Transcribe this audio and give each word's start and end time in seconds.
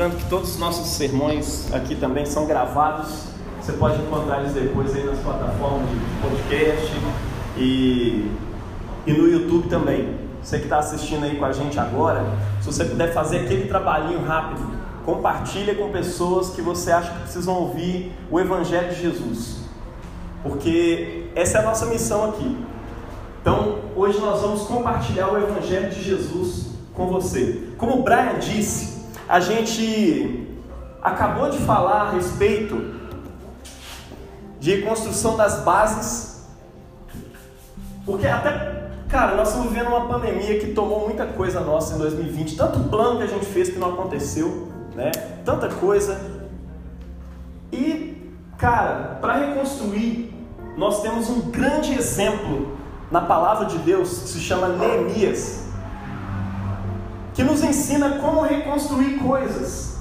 Lembrando 0.00 0.22
que 0.22 0.30
todos 0.30 0.52
os 0.52 0.58
nossos 0.58 0.86
sermões 0.86 1.70
aqui 1.74 1.94
também 1.94 2.24
são 2.24 2.46
gravados. 2.46 3.24
Você 3.60 3.72
pode 3.72 4.00
encontrar 4.00 4.40
eles 4.40 4.54
depois 4.54 4.94
aí 4.94 5.04
nas 5.04 5.18
plataformas 5.18 5.90
de 5.90 5.96
podcast 6.22 6.90
e, 7.58 8.30
e 9.06 9.12
no 9.12 9.28
YouTube 9.28 9.68
também. 9.68 10.16
Você 10.42 10.56
que 10.56 10.64
está 10.64 10.78
assistindo 10.78 11.24
aí 11.24 11.36
com 11.36 11.44
a 11.44 11.52
gente 11.52 11.78
agora, 11.78 12.24
se 12.62 12.66
você 12.72 12.86
puder 12.86 13.12
fazer 13.12 13.40
aquele 13.40 13.68
trabalhinho 13.68 14.24
rápido, 14.24 14.62
compartilha 15.04 15.74
com 15.74 15.90
pessoas 15.90 16.48
que 16.48 16.62
você 16.62 16.92
acha 16.92 17.12
que 17.12 17.18
precisam 17.20 17.52
ouvir 17.52 18.10
o 18.30 18.40
Evangelho 18.40 18.88
de 18.88 19.02
Jesus. 19.02 19.58
Porque 20.42 21.26
essa 21.34 21.58
é 21.58 21.60
a 21.60 21.64
nossa 21.64 21.84
missão 21.84 22.30
aqui. 22.30 22.56
Então, 23.42 23.80
hoje 23.94 24.18
nós 24.18 24.40
vamos 24.40 24.62
compartilhar 24.62 25.28
o 25.28 25.36
Evangelho 25.36 25.90
de 25.90 26.02
Jesus 26.02 26.70
com 26.94 27.08
você. 27.08 27.68
Como 27.76 27.98
o 27.98 28.02
Brian 28.02 28.38
disse, 28.38 28.99
a 29.30 29.38
gente 29.38 30.58
acabou 31.00 31.48
de 31.50 31.58
falar 31.58 32.08
a 32.08 32.10
respeito 32.10 32.98
de 34.58 34.74
reconstrução 34.74 35.36
das 35.36 35.60
bases, 35.60 36.48
porque 38.04 38.26
até, 38.26 38.90
cara, 39.08 39.36
nós 39.36 39.50
estamos 39.50 39.68
vivendo 39.68 39.86
uma 39.86 40.08
pandemia 40.08 40.58
que 40.58 40.72
tomou 40.72 41.04
muita 41.06 41.26
coisa 41.26 41.60
nossa 41.60 41.94
em 41.94 41.98
2020, 41.98 42.56
tanto 42.56 42.80
plano 42.88 43.18
que 43.18 43.22
a 43.22 43.28
gente 43.28 43.46
fez 43.46 43.68
que 43.68 43.78
não 43.78 43.90
aconteceu, 43.90 44.66
né? 44.96 45.12
Tanta 45.44 45.68
coisa. 45.68 46.20
E, 47.70 48.34
cara, 48.58 49.16
para 49.20 49.34
reconstruir, 49.34 50.34
nós 50.76 51.02
temos 51.02 51.30
um 51.30 51.52
grande 51.52 51.94
exemplo 51.94 52.76
na 53.12 53.20
palavra 53.20 53.66
de 53.66 53.78
Deus 53.78 54.22
que 54.22 54.28
se 54.28 54.40
chama 54.40 54.70
Neemias, 54.70 55.69
que 57.34 57.42
nos 57.42 57.62
ensina 57.62 58.18
como 58.18 58.42
reconstruir 58.42 59.18
coisas. 59.18 59.96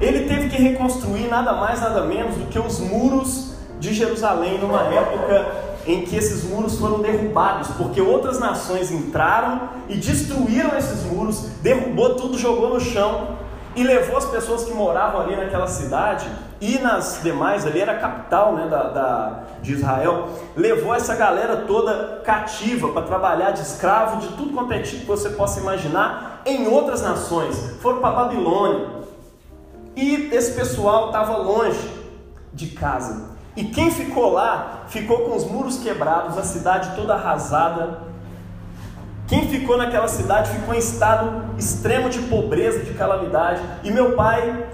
Ele 0.00 0.28
teve 0.28 0.48
que 0.48 0.60
reconstruir 0.62 1.28
nada 1.28 1.52
mais, 1.54 1.80
nada 1.80 2.02
menos 2.02 2.36
do 2.36 2.46
que 2.46 2.58
os 2.58 2.78
muros 2.78 3.54
de 3.80 3.92
Jerusalém, 3.92 4.58
numa 4.58 4.82
época 4.82 5.68
em 5.86 6.02
que 6.02 6.16
esses 6.16 6.44
muros 6.44 6.78
foram 6.78 7.00
derrubados, 7.00 7.68
porque 7.76 8.00
outras 8.00 8.38
nações 8.38 8.90
entraram 8.90 9.70
e 9.88 9.96
destruíram 9.96 10.76
esses 10.76 11.04
muros, 11.04 11.46
derrubou 11.62 12.14
tudo, 12.14 12.36
jogou 12.36 12.74
no 12.74 12.80
chão 12.80 13.38
e 13.74 13.82
levou 13.82 14.16
as 14.16 14.26
pessoas 14.26 14.64
que 14.64 14.72
moravam 14.72 15.20
ali 15.20 15.36
naquela 15.36 15.66
cidade 15.66 16.28
e 16.60 16.78
nas 16.78 17.20
demais, 17.22 17.64
ali 17.64 17.80
era 17.80 17.92
a 17.92 17.98
capital 17.98 18.54
né, 18.54 18.66
da, 18.66 18.82
da, 18.88 19.42
de 19.62 19.74
Israel, 19.74 20.28
levou 20.56 20.92
essa 20.92 21.14
galera 21.14 21.58
toda 21.58 22.20
cativa 22.24 22.88
para 22.88 23.02
trabalhar 23.02 23.52
de 23.52 23.60
escravo, 23.60 24.20
de 24.20 24.28
tudo 24.36 24.52
quanto 24.52 24.72
é 24.72 24.80
tipo 24.80 25.02
que 25.02 25.06
você 25.06 25.30
possa 25.30 25.60
imaginar, 25.60 26.42
em 26.44 26.66
outras 26.66 27.00
nações. 27.00 27.76
Foram 27.80 28.00
para 28.00 28.10
Babilônia. 28.10 28.88
E 29.94 30.30
esse 30.32 30.52
pessoal 30.52 31.06
estava 31.06 31.36
longe 31.36 31.88
de 32.52 32.68
casa. 32.68 33.28
E 33.54 33.64
quem 33.64 33.90
ficou 33.90 34.32
lá, 34.32 34.84
ficou 34.88 35.18
com 35.20 35.36
os 35.36 35.44
muros 35.44 35.78
quebrados, 35.78 36.36
a 36.36 36.42
cidade 36.42 36.94
toda 36.96 37.14
arrasada. 37.14 38.00
Quem 39.28 39.48
ficou 39.48 39.76
naquela 39.76 40.08
cidade 40.08 40.50
ficou 40.50 40.74
em 40.74 40.78
estado 40.78 41.54
extremo 41.56 42.08
de 42.08 42.20
pobreza, 42.22 42.80
de 42.80 42.94
calamidade. 42.94 43.60
E 43.84 43.90
meu 43.90 44.16
pai, 44.16 44.66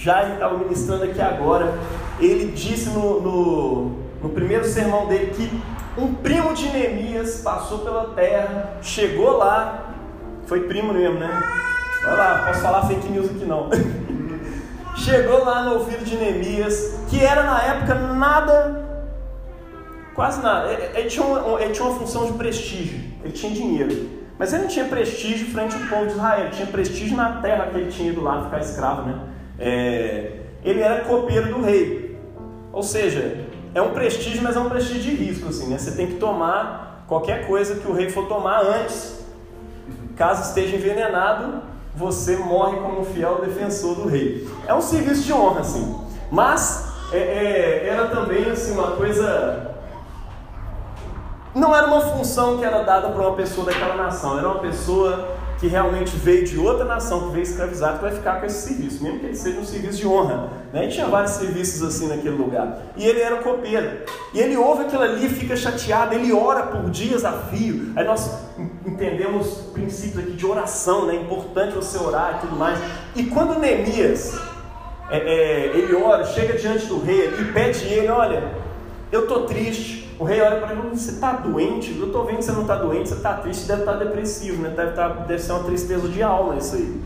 já 0.00 0.26
estava 0.32 0.56
ministrando 0.56 1.04
aqui 1.04 1.20
agora, 1.20 1.74
ele 2.18 2.52
disse 2.52 2.88
no, 2.88 3.20
no, 3.20 3.84
no 4.22 4.28
primeiro 4.30 4.64
sermão 4.64 5.06
dele 5.06 5.32
que 5.34 6.00
um 6.00 6.14
primo 6.14 6.54
de 6.54 6.68
Neemias 6.70 7.42
passou 7.42 7.80
pela 7.80 8.14
terra, 8.14 8.78
chegou 8.80 9.36
lá, 9.36 9.92
foi 10.46 10.60
primo 10.60 10.94
mesmo, 10.94 11.18
né? 11.18 11.28
Vai 12.02 12.16
lá, 12.16 12.46
posso 12.46 12.60
falar 12.60 12.86
fake 12.86 13.08
news 13.08 13.26
aqui 13.26 13.44
não. 13.44 13.68
chegou 14.96 15.44
lá 15.44 15.64
no 15.64 15.74
ouvido 15.74 16.02
de 16.02 16.16
Neemias, 16.16 17.00
que 17.10 17.22
era 17.22 17.42
na 17.42 17.62
época 17.62 17.94
nada, 17.94 18.82
quase 20.14 20.40
nada. 20.40 20.72
Ele 20.94 21.10
tinha, 21.10 21.26
uma, 21.26 21.60
ele 21.60 21.72
tinha 21.72 21.86
uma 21.86 21.98
função 21.98 22.24
de 22.24 22.32
prestígio, 22.32 23.00
ele 23.22 23.34
tinha 23.34 23.52
dinheiro. 23.52 24.08
Mas 24.38 24.54
ele 24.54 24.62
não 24.62 24.70
tinha 24.70 24.86
prestígio 24.86 25.48
frente 25.48 25.74
ao 25.74 25.82
povo 25.82 26.06
de 26.06 26.12
Israel, 26.12 26.40
ele 26.40 26.50
tinha 26.50 26.66
prestígio 26.66 27.14
na 27.14 27.42
terra 27.42 27.66
que 27.66 27.76
ele 27.76 27.90
tinha 27.90 28.10
ido 28.10 28.22
lá 28.22 28.44
ficar 28.44 28.60
escravo, 28.60 29.02
né? 29.02 29.20
É, 29.60 30.32
ele 30.64 30.80
era 30.80 31.04
copeiro 31.04 31.54
do 31.54 31.62
rei. 31.62 32.18
Ou 32.72 32.82
seja, 32.82 33.46
é 33.74 33.82
um 33.82 33.90
prestígio, 33.90 34.42
mas 34.42 34.56
é 34.56 34.60
um 34.60 34.68
prestígio 34.68 35.02
de 35.02 35.14
risco, 35.14 35.48
assim, 35.48 35.68
né? 35.68 35.78
Você 35.78 35.92
tem 35.92 36.06
que 36.06 36.14
tomar 36.14 37.04
qualquer 37.06 37.46
coisa 37.46 37.76
que 37.76 37.86
o 37.86 37.92
rei 37.92 38.10
for 38.10 38.26
tomar 38.26 38.62
antes. 38.62 39.20
Caso 40.16 40.48
esteja 40.48 40.76
envenenado, 40.76 41.62
você 41.94 42.36
morre 42.36 42.78
como 42.78 43.04
fiel 43.04 43.40
defensor 43.40 43.94
do 43.94 44.08
rei. 44.08 44.48
É 44.66 44.74
um 44.74 44.80
serviço 44.80 45.22
de 45.22 45.32
honra, 45.32 45.60
assim. 45.60 45.98
Mas 46.30 46.92
é, 47.12 47.18
é, 47.18 47.88
era 47.88 48.06
também 48.08 48.48
assim 48.50 48.72
uma 48.72 48.92
coisa. 48.92 49.74
Não 51.54 51.74
era 51.74 51.86
uma 51.86 52.00
função 52.00 52.58
que 52.58 52.64
era 52.64 52.82
dada 52.82 53.08
para 53.08 53.22
uma 53.22 53.34
pessoa 53.34 53.66
daquela 53.66 53.96
nação. 53.96 54.38
Era 54.38 54.48
uma 54.48 54.60
pessoa 54.60 55.36
que 55.60 55.66
realmente 55.66 56.16
veio 56.16 56.42
de 56.42 56.58
outra 56.58 56.86
nação, 56.86 57.26
que 57.26 57.32
veio 57.32 57.42
escravizado, 57.42 57.98
que 57.98 58.04
vai 58.04 58.14
ficar 58.14 58.40
com 58.40 58.46
esse 58.46 58.66
serviço, 58.68 59.02
mesmo 59.02 59.20
que 59.20 59.26
ele 59.26 59.36
seja 59.36 59.60
um 59.60 59.64
serviço 59.64 59.98
de 59.98 60.06
honra. 60.06 60.48
Né? 60.72 60.86
E 60.86 60.88
tinha 60.88 61.06
vários 61.06 61.32
serviços 61.32 61.82
assim 61.82 62.08
naquele 62.08 62.34
lugar. 62.34 62.78
E 62.96 63.04
ele 63.04 63.20
era 63.20 63.36
copeiro. 63.36 63.98
E 64.32 64.40
ele 64.40 64.56
ouve 64.56 64.84
aquilo 64.84 65.02
ali, 65.02 65.28
fica 65.28 65.54
chateado, 65.54 66.14
ele 66.14 66.32
ora 66.32 66.62
por 66.62 66.88
dias 66.88 67.26
a 67.26 67.32
fio. 67.32 67.92
Aí 67.94 68.06
nós 68.06 68.30
entendemos 68.86 69.48
princípios 69.74 70.24
aqui 70.24 70.32
de 70.32 70.46
oração, 70.46 71.04
né? 71.04 71.16
É 71.16 71.20
importante 71.20 71.74
você 71.74 71.98
orar 71.98 72.36
e 72.38 72.40
tudo 72.40 72.56
mais. 72.56 72.78
E 73.14 73.24
quando 73.24 73.58
Neemias, 73.58 74.40
é, 75.10 75.18
é, 75.18 75.76
ele 75.76 75.94
ora, 75.94 76.24
chega 76.24 76.54
diante 76.54 76.86
do 76.86 77.04
rei 77.04 77.34
e 77.38 77.52
pede 77.52 77.84
ele, 77.84 78.08
olha, 78.08 78.50
eu 79.12 79.24
estou 79.24 79.44
triste. 79.44 79.99
O 80.20 80.24
rei 80.24 80.38
olha 80.42 80.60
para 80.60 80.72
ele 80.72 80.80
e 80.80 80.82
fala, 80.82 80.94
você 80.94 81.10
está 81.12 81.32
doente? 81.32 81.98
Eu 81.98 82.08
estou 82.08 82.26
vendo 82.26 82.36
que 82.36 82.44
você 82.44 82.52
não 82.52 82.60
está 82.60 82.76
doente, 82.76 83.08
você 83.08 83.14
está 83.14 83.32
triste, 83.38 83.66
deve 83.66 83.80
estar 83.80 83.94
tá 83.94 84.04
depressivo, 84.04 84.62
né? 84.62 84.68
deve, 84.76 84.92
tá, 84.92 85.08
deve 85.08 85.42
ser 85.42 85.52
uma 85.52 85.64
tristeza 85.64 86.06
de 86.08 86.22
alma 86.22 86.56
isso 86.56 86.76
aí. 86.76 87.00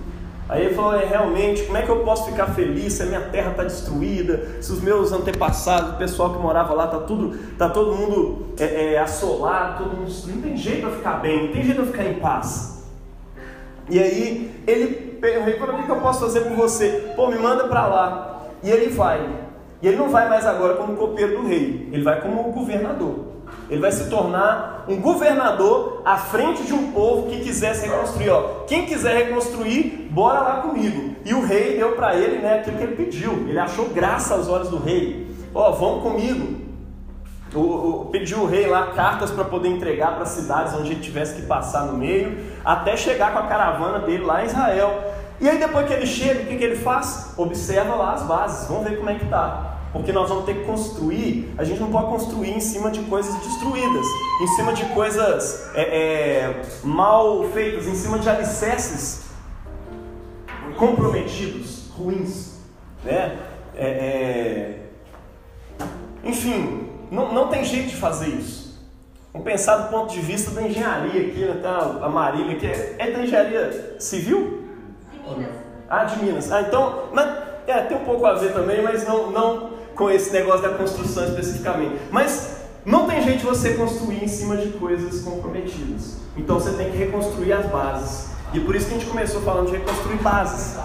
Aí 0.49 0.65
ele 0.67 0.75
falou, 0.75 0.97
é, 0.97 1.05
realmente, 1.05 1.63
como 1.63 1.79
é 1.79 1.83
que 1.83 1.89
eu 1.89 2.01
posso 2.01 2.29
ficar 2.29 2.49
feliz 2.49 2.95
se 2.95 3.05
a 3.05 3.07
minha 3.07 3.21
terra 3.21 3.53
está 3.53 3.63
destruída, 3.63 4.61
se 4.61 4.73
os 4.73 4.81
meus 4.83 5.13
antepassados, 5.13 5.91
o 5.91 5.97
pessoal 5.97 6.35
que 6.35 6.43
morava 6.43 6.75
lá, 6.75 6.87
está 6.87 6.99
tudo, 6.99 7.39
tá 7.57 7.69
todo 7.69 7.95
mundo 7.95 8.47
é, 8.59 8.95
é, 8.95 8.99
assolado, 8.99 9.85
todo 9.85 9.97
mundo 9.97 10.13
não 10.27 10.43
tem 10.43 10.57
jeito 10.57 10.81
para 10.81 10.97
ficar 10.97 11.13
bem, 11.21 11.47
não 11.47 11.53
tem 11.53 11.63
jeito 11.63 11.77
para 11.77 11.87
ficar 11.87 12.05
em 12.07 12.15
paz. 12.15 12.85
E 13.89 14.01
aí 14.01 14.61
ele, 14.67 15.21
o 15.23 15.45
rei 15.45 15.57
falou, 15.57 15.77
o 15.77 15.83
que 15.85 15.89
eu 15.89 16.01
posso 16.01 16.19
fazer 16.19 16.41
por 16.41 16.57
você? 16.57 17.13
Pô, 17.15 17.29
me 17.29 17.39
manda 17.39 17.69
para 17.69 17.87
lá. 17.87 18.43
E 18.61 18.69
ele 18.69 18.89
vai. 18.93 19.25
E 19.85 19.87
ele 19.87 19.99
não 19.99 20.09
vai 20.09 20.31
mais 20.31 20.47
agora 20.47 20.77
como 20.77 20.97
copeiro 20.97 21.43
do 21.43 21.47
rei, 21.47 21.91
ele 21.93 22.03
vai 22.03 22.19
como 22.19 22.43
governador. 22.45 23.35
Ele 23.69 23.83
vai 23.83 23.93
se 23.93 24.09
tornar 24.09 24.87
um 24.89 24.99
governador 24.99 26.01
à 26.07 26.17
frente 26.17 26.63
de 26.63 26.73
um 26.73 26.91
povo 26.91 27.29
que 27.29 27.41
quisesse 27.41 27.87
reconstruir. 27.87 28.31
Ó, 28.31 28.43
quem 28.67 28.87
quiser 28.87 29.15
reconstruir, 29.15 30.09
bora 30.11 30.41
lá 30.41 30.63
comigo. 30.63 31.17
E 31.23 31.35
o 31.35 31.45
rei 31.45 31.77
deu 31.77 31.93
para 31.93 32.17
ele 32.17 32.39
né, 32.39 32.61
aquilo 32.61 32.79
que 32.79 32.83
ele 32.83 32.97
pediu. 32.97 33.47
Ele 33.47 33.59
achou 33.59 33.91
graça 33.91 34.33
aos 34.33 34.49
olhos 34.49 34.71
do 34.71 34.79
rei. 34.79 35.31
Ó, 35.55 35.73
vão 35.73 36.01
comigo. 36.01 36.63
O, 37.55 37.61
o, 37.61 38.05
pediu 38.07 38.39
o 38.39 38.47
rei 38.47 38.67
lá 38.67 38.87
cartas 38.93 39.31
para 39.31 39.45
poder 39.45 39.69
entregar 39.69 40.17
para 40.17 40.25
cidades 40.25 40.73
onde 40.73 40.93
ele 40.93 41.01
tivesse 41.01 41.35
que 41.35 41.47
passar 41.47 41.83
no 41.83 41.99
meio, 41.99 42.39
até 42.65 42.97
chegar 42.97 43.35
com 43.35 43.39
a 43.41 43.47
caravana 43.47 43.99
dele 43.99 44.25
lá 44.25 44.43
em 44.43 44.47
Israel. 44.47 45.13
E 45.39 45.47
aí 45.47 45.59
depois 45.59 45.87
que 45.87 45.93
ele 45.93 46.07
chega, 46.07 46.41
o 46.41 46.47
que, 46.47 46.57
que 46.57 46.65
ele 46.65 46.77
faz? 46.77 47.35
Observa 47.37 47.95
lá 47.95 48.15
as 48.15 48.23
bases, 48.23 48.67
vamos 48.67 48.89
ver 48.89 48.97
como 48.97 49.11
é 49.11 49.17
que 49.17 49.25
está. 49.25 49.74
Porque 49.95 50.11
nós 50.11 50.29
vamos 50.29 50.45
ter 50.45 50.55
que 50.55 50.65
construir, 50.65 51.55
a 51.57 51.63
gente 51.63 51.81
não 51.81 51.89
pode 51.89 52.07
construir 52.07 52.51
em 52.51 52.59
cima 52.59 52.91
de 52.91 53.01
coisas 53.03 53.33
destruídas, 53.37 54.05
em 54.43 54.47
cima 54.49 54.73
de 54.73 54.85
coisas 54.87 55.71
é, 55.73 55.83
é, 55.83 56.63
mal 56.83 57.45
feitas, 57.45 57.87
em 57.87 57.95
cima 57.95 58.19
de 58.19 58.29
alicerces 58.29 59.27
comprometidos, 60.77 61.91
ruins. 61.97 62.59
Né? 63.05 63.39
É, 63.77 63.87
é, 63.87 64.79
enfim, 66.25 66.91
não, 67.09 67.33
não 67.33 67.47
tem 67.47 67.65
jeito 67.65 67.91
de 67.91 67.97
fazer 67.97 68.31
isso. 68.31 68.65
Vamos 69.33 69.47
pensar 69.47 69.77
do 69.77 69.91
ponto 69.91 70.13
de 70.13 70.21
vista 70.21 70.51
da 70.51 70.63
engenharia 70.63 71.29
aqui, 71.29 71.45
né? 71.45 71.61
Tá 71.63 72.01
a 72.03 72.09
Marília, 72.09 72.57
que 72.57 72.67
é, 72.67 72.97
é 72.99 73.11
da 73.13 73.21
engenharia 73.21 73.97
civil? 74.01 74.65
De 75.13 75.19
Minas. 75.39 75.55
Ah, 75.89 76.05
de 76.05 76.25
Minas. 76.25 76.51
Ah, 76.51 76.63
então, 76.63 77.05
mas, 77.13 77.29
é, 77.69 77.81
tem 77.83 77.97
um 77.97 78.05
pouco 78.05 78.27
a 78.27 78.35
ver 78.35 78.53
também, 78.53 78.83
mas 78.83 79.07
não, 79.07 79.31
não 79.31 79.74
com 79.95 80.11
esse 80.11 80.33
negócio 80.33 80.63
da 80.63 80.71
construção 80.71 81.25
especificamente. 81.25 81.95
Mas 82.11 82.57
não 82.85 83.07
tem 83.07 83.23
jeito 83.23 83.47
você 83.47 83.75
construir 83.75 84.23
em 84.23 84.29
cima 84.29 84.57
de 84.57 84.69
coisas 84.71 85.23
comprometidas. 85.23 86.19
Então 86.37 86.59
você 86.59 86.73
tem 86.73 86.91
que 86.91 86.97
reconstruir 86.97 87.53
as 87.53 87.67
bases. 87.67 88.31
E 88.53 88.61
por 88.61 88.75
isso 88.75 88.87
que 88.87 88.95
a 88.95 88.99
gente 88.99 89.11
começou 89.11 89.41
falando 89.43 89.71
de 89.71 89.77
reconstruir 89.77 90.17
bases. 90.17 90.79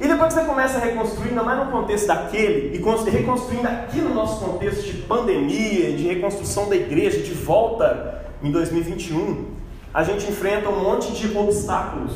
E 0.00 0.08
depois 0.08 0.34
que 0.34 0.40
você 0.40 0.46
começa 0.46 0.78
a 0.78 0.80
reconstruir, 0.80 1.28
ainda 1.30 1.42
mais 1.42 1.64
no 1.64 1.70
contexto 1.70 2.06
daquele, 2.06 2.76
e 2.76 3.10
reconstruindo 3.10 3.68
aqui 3.68 4.00
no 4.00 4.12
nosso 4.12 4.44
contexto 4.44 4.82
de 4.82 5.02
pandemia, 5.02 5.96
de 5.96 6.06
reconstrução 6.06 6.68
da 6.68 6.76
igreja, 6.76 7.22
de 7.22 7.32
volta 7.32 8.24
em 8.42 8.50
2021, 8.50 9.46
a 9.92 10.02
gente 10.02 10.28
enfrenta 10.28 10.68
um 10.68 10.82
monte 10.82 11.12
de 11.12 11.36
obstáculos 11.38 12.12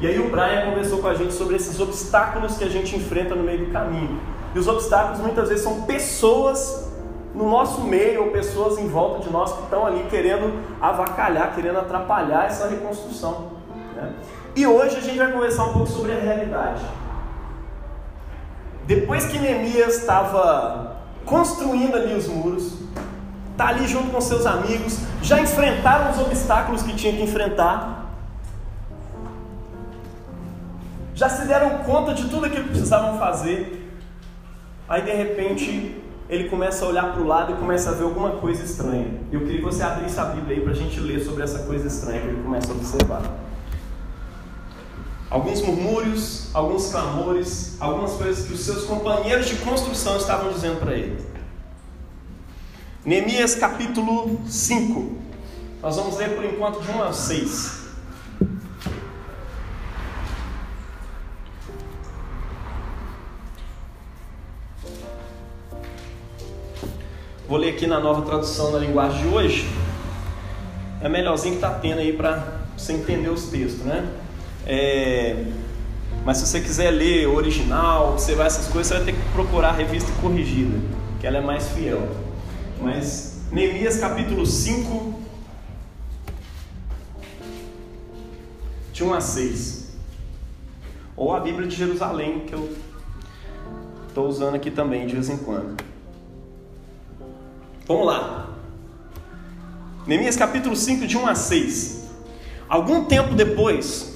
E 0.00 0.06
aí 0.06 0.18
o 0.18 0.30
Brian 0.30 0.66
conversou 0.66 0.98
com 0.98 1.08
a 1.08 1.14
gente 1.14 1.32
sobre 1.32 1.56
esses 1.56 1.80
obstáculos 1.80 2.58
que 2.58 2.64
a 2.64 2.68
gente 2.68 2.94
enfrenta 2.94 3.34
no 3.34 3.42
meio 3.42 3.64
do 3.64 3.72
caminho. 3.72 4.20
E 4.56 4.58
os 4.58 4.66
obstáculos 4.66 5.20
muitas 5.20 5.50
vezes 5.50 5.62
são 5.62 5.82
pessoas 5.82 6.88
no 7.34 7.50
nosso 7.50 7.82
meio 7.82 8.24
ou 8.24 8.30
pessoas 8.30 8.78
em 8.78 8.88
volta 8.88 9.22
de 9.22 9.30
nós 9.30 9.52
que 9.52 9.64
estão 9.64 9.84
ali 9.84 10.06
querendo 10.08 10.50
avacalhar, 10.80 11.54
querendo 11.54 11.78
atrapalhar 11.78 12.46
essa 12.46 12.66
reconstrução. 12.66 13.48
Né? 13.94 14.14
E 14.56 14.66
hoje 14.66 14.96
a 14.96 15.00
gente 15.00 15.18
vai 15.18 15.30
conversar 15.30 15.64
um 15.64 15.74
pouco 15.74 15.88
sobre 15.88 16.12
a 16.12 16.18
realidade. 16.18 16.80
Depois 18.86 19.26
que 19.26 19.38
Neemias 19.38 19.98
estava 19.98 21.02
construindo 21.26 21.94
ali 21.94 22.14
os 22.14 22.26
muros, 22.26 22.78
está 23.52 23.68
ali 23.68 23.86
junto 23.86 24.10
com 24.10 24.22
seus 24.22 24.46
amigos, 24.46 25.00
já 25.20 25.38
enfrentaram 25.38 26.12
os 26.12 26.18
obstáculos 26.18 26.82
que 26.82 26.96
tinha 26.96 27.12
que 27.12 27.22
enfrentar, 27.22 28.06
já 31.14 31.28
se 31.28 31.46
deram 31.46 31.80
conta 31.80 32.14
de 32.14 32.26
tudo 32.30 32.46
aquilo 32.46 32.64
que 32.64 32.70
precisavam 32.70 33.18
fazer. 33.18 33.75
Aí 34.88 35.02
de 35.02 35.12
repente 35.12 36.00
ele 36.28 36.48
começa 36.48 36.84
a 36.84 36.88
olhar 36.88 37.12
para 37.12 37.22
o 37.22 37.26
lado 37.26 37.52
e 37.52 37.56
começa 37.56 37.90
a 37.90 37.92
ver 37.92 38.04
alguma 38.04 38.32
coisa 38.32 38.64
estranha. 38.64 39.20
Eu 39.32 39.40
queria 39.40 39.58
que 39.58 39.64
você 39.64 39.82
abrisse 39.82 40.18
a 40.18 40.24
Bíblia 40.26 40.56
aí 40.56 40.62
para 40.62 40.72
a 40.72 40.76
gente 40.76 40.98
ler 41.00 41.20
sobre 41.20 41.42
essa 41.42 41.60
coisa 41.60 41.86
estranha 41.86 42.20
que 42.20 42.28
ele 42.28 42.42
começa 42.42 42.72
a 42.72 42.74
observar. 42.74 43.22
Alguns 45.28 45.60
murmúrios, 45.60 46.50
alguns 46.54 46.90
clamores, 46.90 47.76
algumas 47.80 48.12
coisas 48.12 48.46
que 48.46 48.54
os 48.54 48.60
seus 48.60 48.84
companheiros 48.84 49.46
de 49.46 49.56
construção 49.56 50.16
estavam 50.16 50.52
dizendo 50.52 50.78
para 50.78 50.94
ele. 50.94 51.18
Neemias 53.04 53.54
capítulo 53.56 54.40
5. 54.46 55.16
Nós 55.82 55.96
vamos 55.96 56.16
ler 56.16 56.34
por 56.34 56.44
enquanto 56.44 56.80
de 56.80 56.90
1 56.90 57.02
a 57.02 57.12
6. 57.12 57.75
Vou 67.48 67.58
ler 67.58 67.74
aqui 67.74 67.86
na 67.86 68.00
nova 68.00 68.22
tradução 68.22 68.72
da 68.72 68.78
linguagem 68.80 69.22
de 69.22 69.28
hoje. 69.28 69.68
É 71.00 71.08
melhorzinho 71.08 71.54
que 71.54 71.64
está 71.64 71.78
tendo 71.78 72.00
aí 72.00 72.12
para 72.12 72.42
você 72.76 72.92
entender 72.92 73.28
os 73.28 73.44
textos, 73.44 73.84
né? 73.84 74.04
É... 74.66 75.44
Mas 76.24 76.38
se 76.38 76.46
você 76.48 76.60
quiser 76.60 76.90
ler 76.90 77.28
o 77.28 77.36
original, 77.36 78.14
observar 78.14 78.46
essas 78.46 78.66
coisas, 78.66 78.88
você 78.88 78.94
vai 78.94 79.04
ter 79.04 79.12
que 79.12 79.28
procurar 79.28 79.68
a 79.68 79.72
revista 79.72 80.10
corrigida, 80.20 80.76
que 81.20 81.26
ela 81.26 81.36
é 81.36 81.40
mais 81.40 81.68
fiel. 81.68 82.08
Mas 82.80 83.42
Neemias 83.52 83.98
capítulo 83.98 84.44
5, 84.44 85.14
de 88.92 89.04
1 89.04 89.14
a 89.14 89.20
6. 89.20 89.96
Ou 91.16 91.32
a 91.32 91.38
Bíblia 91.38 91.68
de 91.68 91.76
Jerusalém, 91.76 92.40
que 92.40 92.54
eu 92.54 92.68
estou 94.08 94.26
usando 94.26 94.56
aqui 94.56 94.72
também 94.72 95.06
de 95.06 95.12
vez 95.12 95.28
em 95.28 95.36
quando. 95.36 95.76
Vamos 97.86 98.04
lá. 98.04 98.46
Neemias 100.08 100.34
capítulo 100.34 100.74
5, 100.74 101.06
de 101.06 101.16
1 101.16 101.24
a 101.24 101.36
6. 101.36 102.08
Algum 102.68 103.04
tempo 103.04 103.32
depois, 103.32 104.12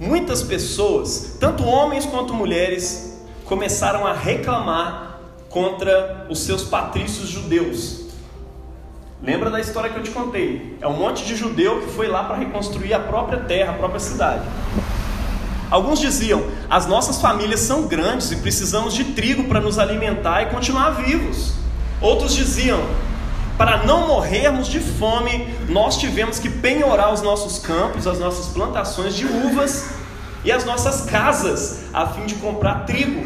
muitas 0.00 0.42
pessoas, 0.42 1.36
tanto 1.38 1.64
homens 1.64 2.04
quanto 2.04 2.34
mulheres, 2.34 3.22
começaram 3.44 4.04
a 4.04 4.12
reclamar 4.12 5.20
contra 5.48 6.26
os 6.28 6.40
seus 6.40 6.64
patrícios 6.64 7.28
judeus. 7.28 8.06
Lembra 9.22 9.50
da 9.50 9.60
história 9.60 9.88
que 9.88 9.96
eu 9.96 10.02
te 10.02 10.10
contei? 10.10 10.76
É 10.80 10.88
um 10.88 10.96
monte 10.96 11.24
de 11.24 11.36
judeu 11.36 11.80
que 11.80 11.92
foi 11.92 12.08
lá 12.08 12.24
para 12.24 12.34
reconstruir 12.34 12.92
a 12.92 12.98
própria 12.98 13.38
terra, 13.38 13.70
a 13.70 13.78
própria 13.78 14.00
cidade. 14.00 14.42
Alguns 15.70 16.00
diziam: 16.00 16.42
as 16.68 16.86
nossas 16.86 17.20
famílias 17.20 17.60
são 17.60 17.86
grandes 17.86 18.32
e 18.32 18.36
precisamos 18.36 18.94
de 18.94 19.04
trigo 19.04 19.44
para 19.44 19.60
nos 19.60 19.78
alimentar 19.78 20.42
e 20.42 20.46
continuar 20.46 20.90
vivos. 20.90 21.63
Outros 22.04 22.34
diziam: 22.34 22.84
para 23.56 23.82
não 23.84 24.06
morrermos 24.06 24.68
de 24.68 24.78
fome, 24.78 25.48
nós 25.70 25.96
tivemos 25.96 26.38
que 26.38 26.50
penhorar 26.50 27.10
os 27.14 27.22
nossos 27.22 27.58
campos, 27.58 28.06
as 28.06 28.18
nossas 28.18 28.48
plantações 28.48 29.14
de 29.16 29.24
uvas 29.24 29.88
e 30.44 30.52
as 30.52 30.66
nossas 30.66 31.06
casas, 31.06 31.84
a 31.94 32.06
fim 32.08 32.26
de 32.26 32.34
comprar 32.34 32.84
trigo. 32.84 33.24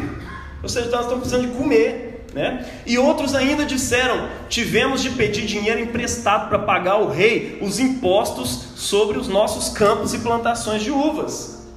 Ou 0.63 0.69
seja, 0.69 0.89
nós 0.89 1.01
estamos 1.01 1.27
precisando 1.27 1.51
de 1.51 1.57
comer. 1.57 2.25
Né? 2.33 2.65
E 2.85 2.97
outros 2.97 3.35
ainda 3.35 3.65
disseram: 3.65 4.29
tivemos 4.47 5.01
de 5.01 5.09
pedir 5.09 5.45
dinheiro 5.45 5.81
emprestado 5.81 6.47
para 6.47 6.59
pagar 6.59 6.93
ao 6.93 7.09
rei 7.09 7.59
os 7.61 7.79
impostos 7.79 8.67
sobre 8.77 9.17
os 9.17 9.27
nossos 9.27 9.69
campos 9.69 10.13
e 10.13 10.19
plantações 10.19 10.81
de 10.81 10.89
uvas. 10.89 11.67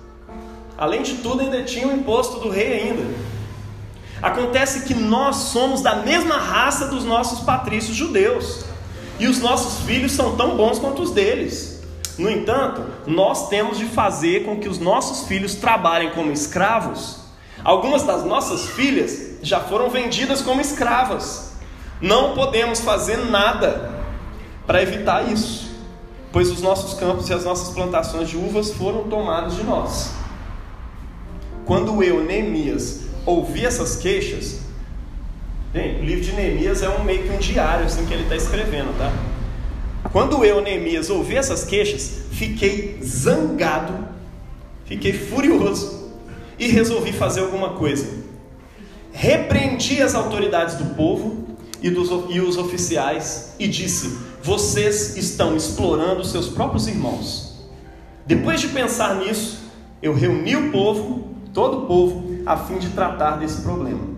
Além 0.78 1.02
de 1.02 1.14
tudo, 1.14 1.40
ainda 1.40 1.64
tinha 1.64 1.88
o 1.88 1.92
imposto 1.92 2.38
do 2.38 2.48
rei 2.48 2.80
ainda. 2.80 3.31
Acontece 4.22 4.82
que 4.82 4.94
nós 4.94 5.34
somos 5.36 5.82
da 5.82 5.96
mesma 5.96 6.36
raça 6.36 6.86
dos 6.86 7.04
nossos 7.04 7.40
patrícios 7.40 7.96
judeus, 7.96 8.64
e 9.18 9.26
os 9.26 9.40
nossos 9.40 9.84
filhos 9.84 10.12
são 10.12 10.36
tão 10.36 10.56
bons 10.56 10.78
quanto 10.78 11.02
os 11.02 11.10
deles. 11.10 11.82
No 12.16 12.30
entanto, 12.30 12.84
nós 13.06 13.48
temos 13.48 13.78
de 13.78 13.86
fazer 13.86 14.44
com 14.44 14.58
que 14.58 14.68
os 14.68 14.78
nossos 14.78 15.26
filhos 15.26 15.56
trabalhem 15.56 16.10
como 16.10 16.30
escravos. 16.30 17.20
Algumas 17.64 18.04
das 18.04 18.24
nossas 18.24 18.66
filhas 18.66 19.38
já 19.42 19.60
foram 19.60 19.90
vendidas 19.90 20.40
como 20.40 20.60
escravas. 20.60 21.52
Não 22.00 22.34
podemos 22.34 22.80
fazer 22.80 23.16
nada 23.16 23.92
para 24.66 24.82
evitar 24.82 25.30
isso, 25.32 25.70
pois 26.30 26.50
os 26.50 26.60
nossos 26.60 26.94
campos 26.98 27.28
e 27.28 27.34
as 27.34 27.44
nossas 27.44 27.74
plantações 27.74 28.28
de 28.28 28.36
uvas 28.36 28.72
foram 28.72 29.04
tomados 29.04 29.56
de 29.56 29.64
nós. 29.64 30.12
Quando 31.64 32.02
eu, 32.02 32.24
Neemias, 32.24 33.02
ouvir 33.24 33.66
essas 33.66 33.96
queixas, 33.96 34.60
gente, 35.74 36.00
o 36.00 36.04
livro 36.04 36.24
de 36.24 36.32
Neemias 36.32 36.82
é 36.82 36.88
um 36.88 37.04
meio 37.04 37.22
que 37.24 37.30
um 37.30 37.38
diário 37.38 37.86
assim 37.86 38.04
que 38.06 38.12
ele 38.12 38.24
está 38.24 38.36
escrevendo, 38.36 38.96
tá? 38.98 39.12
Quando 40.10 40.44
eu, 40.44 40.60
Neemias, 40.60 41.08
ouvi 41.08 41.36
essas 41.36 41.64
queixas, 41.64 42.24
fiquei 42.32 42.98
zangado, 43.02 44.08
fiquei 44.84 45.12
furioso 45.12 46.10
e 46.58 46.68
resolvi 46.68 47.12
fazer 47.12 47.40
alguma 47.40 47.70
coisa. 47.70 48.06
Repreendi 49.12 50.02
as 50.02 50.14
autoridades 50.14 50.74
do 50.74 50.94
povo 50.94 51.46
e, 51.80 51.90
dos, 51.90 52.08
e 52.30 52.40
os 52.40 52.56
oficiais 52.56 53.54
e 53.58 53.68
disse: 53.68 54.18
Vocês 54.42 55.16
estão 55.16 55.56
explorando 55.56 56.24
seus 56.24 56.48
próprios 56.48 56.88
irmãos. 56.88 57.52
Depois 58.26 58.60
de 58.60 58.68
pensar 58.68 59.16
nisso, 59.16 59.60
eu 60.02 60.14
reuni 60.14 60.56
o 60.56 60.70
povo, 60.70 61.28
todo 61.52 61.78
o 61.78 61.86
povo, 61.86 62.31
a 62.46 62.56
fim 62.56 62.78
de 62.78 62.90
tratar 62.90 63.36
desse 63.36 63.62
problema. 63.62 64.12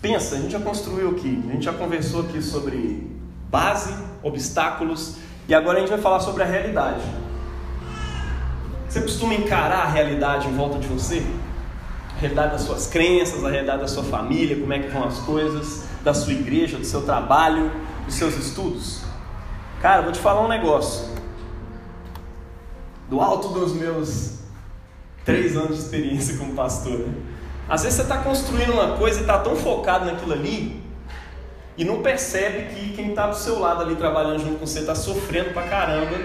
Pensa, 0.00 0.36
a 0.36 0.38
gente 0.38 0.52
já 0.52 0.60
construiu 0.60 1.10
aqui, 1.10 1.42
a 1.48 1.52
gente 1.52 1.64
já 1.64 1.72
conversou 1.72 2.22
aqui 2.22 2.40
sobre 2.42 3.10
base, 3.50 3.94
obstáculos, 4.22 5.16
e 5.48 5.54
agora 5.54 5.78
a 5.78 5.80
gente 5.80 5.90
vai 5.90 5.98
falar 5.98 6.20
sobre 6.20 6.42
a 6.42 6.46
realidade. 6.46 7.02
Você 8.88 9.00
costuma 9.00 9.34
encarar 9.34 9.80
a 9.80 9.88
realidade 9.88 10.46
em 10.48 10.54
volta 10.54 10.78
de 10.78 10.86
você? 10.86 11.24
A 12.16 12.20
realidade 12.20 12.52
das 12.52 12.62
suas 12.62 12.86
crenças, 12.86 13.44
a 13.44 13.50
realidade 13.50 13.80
da 13.80 13.88
sua 13.88 14.04
família, 14.04 14.58
como 14.58 14.72
é 14.72 14.78
que 14.78 14.88
vão 14.88 15.04
as 15.04 15.18
coisas, 15.18 15.84
da 16.02 16.14
sua 16.14 16.32
igreja, 16.32 16.78
do 16.78 16.84
seu 16.84 17.02
trabalho, 17.02 17.70
dos 18.04 18.14
seus 18.14 18.36
estudos? 18.36 19.02
Cara, 19.82 20.02
vou 20.02 20.12
te 20.12 20.18
falar 20.18 20.42
um 20.42 20.48
negócio. 20.48 21.08
Do 23.10 23.20
alto 23.20 23.48
dos 23.48 23.72
meus 23.72 24.45
três 25.26 25.56
anos 25.56 25.76
de 25.76 25.82
experiência 25.82 26.38
como 26.38 26.54
pastor. 26.54 27.00
Né? 27.00 27.12
Às 27.68 27.82
vezes 27.82 27.96
você 27.96 28.02
está 28.02 28.18
construindo 28.18 28.72
uma 28.72 28.96
coisa 28.96 29.18
e 29.18 29.22
está 29.22 29.38
tão 29.38 29.56
focado 29.56 30.06
naquilo 30.06 30.32
ali 30.32 30.82
e 31.76 31.84
não 31.84 32.00
percebe 32.00 32.72
que 32.74 32.92
quem 32.94 33.10
está 33.10 33.26
do 33.26 33.36
seu 33.36 33.58
lado 33.58 33.82
ali 33.82 33.96
trabalhando 33.96 34.38
junto 34.38 34.60
com 34.60 34.66
você 34.66 34.78
está 34.78 34.94
sofrendo 34.94 35.52
pra 35.52 35.64
caramba, 35.64 36.16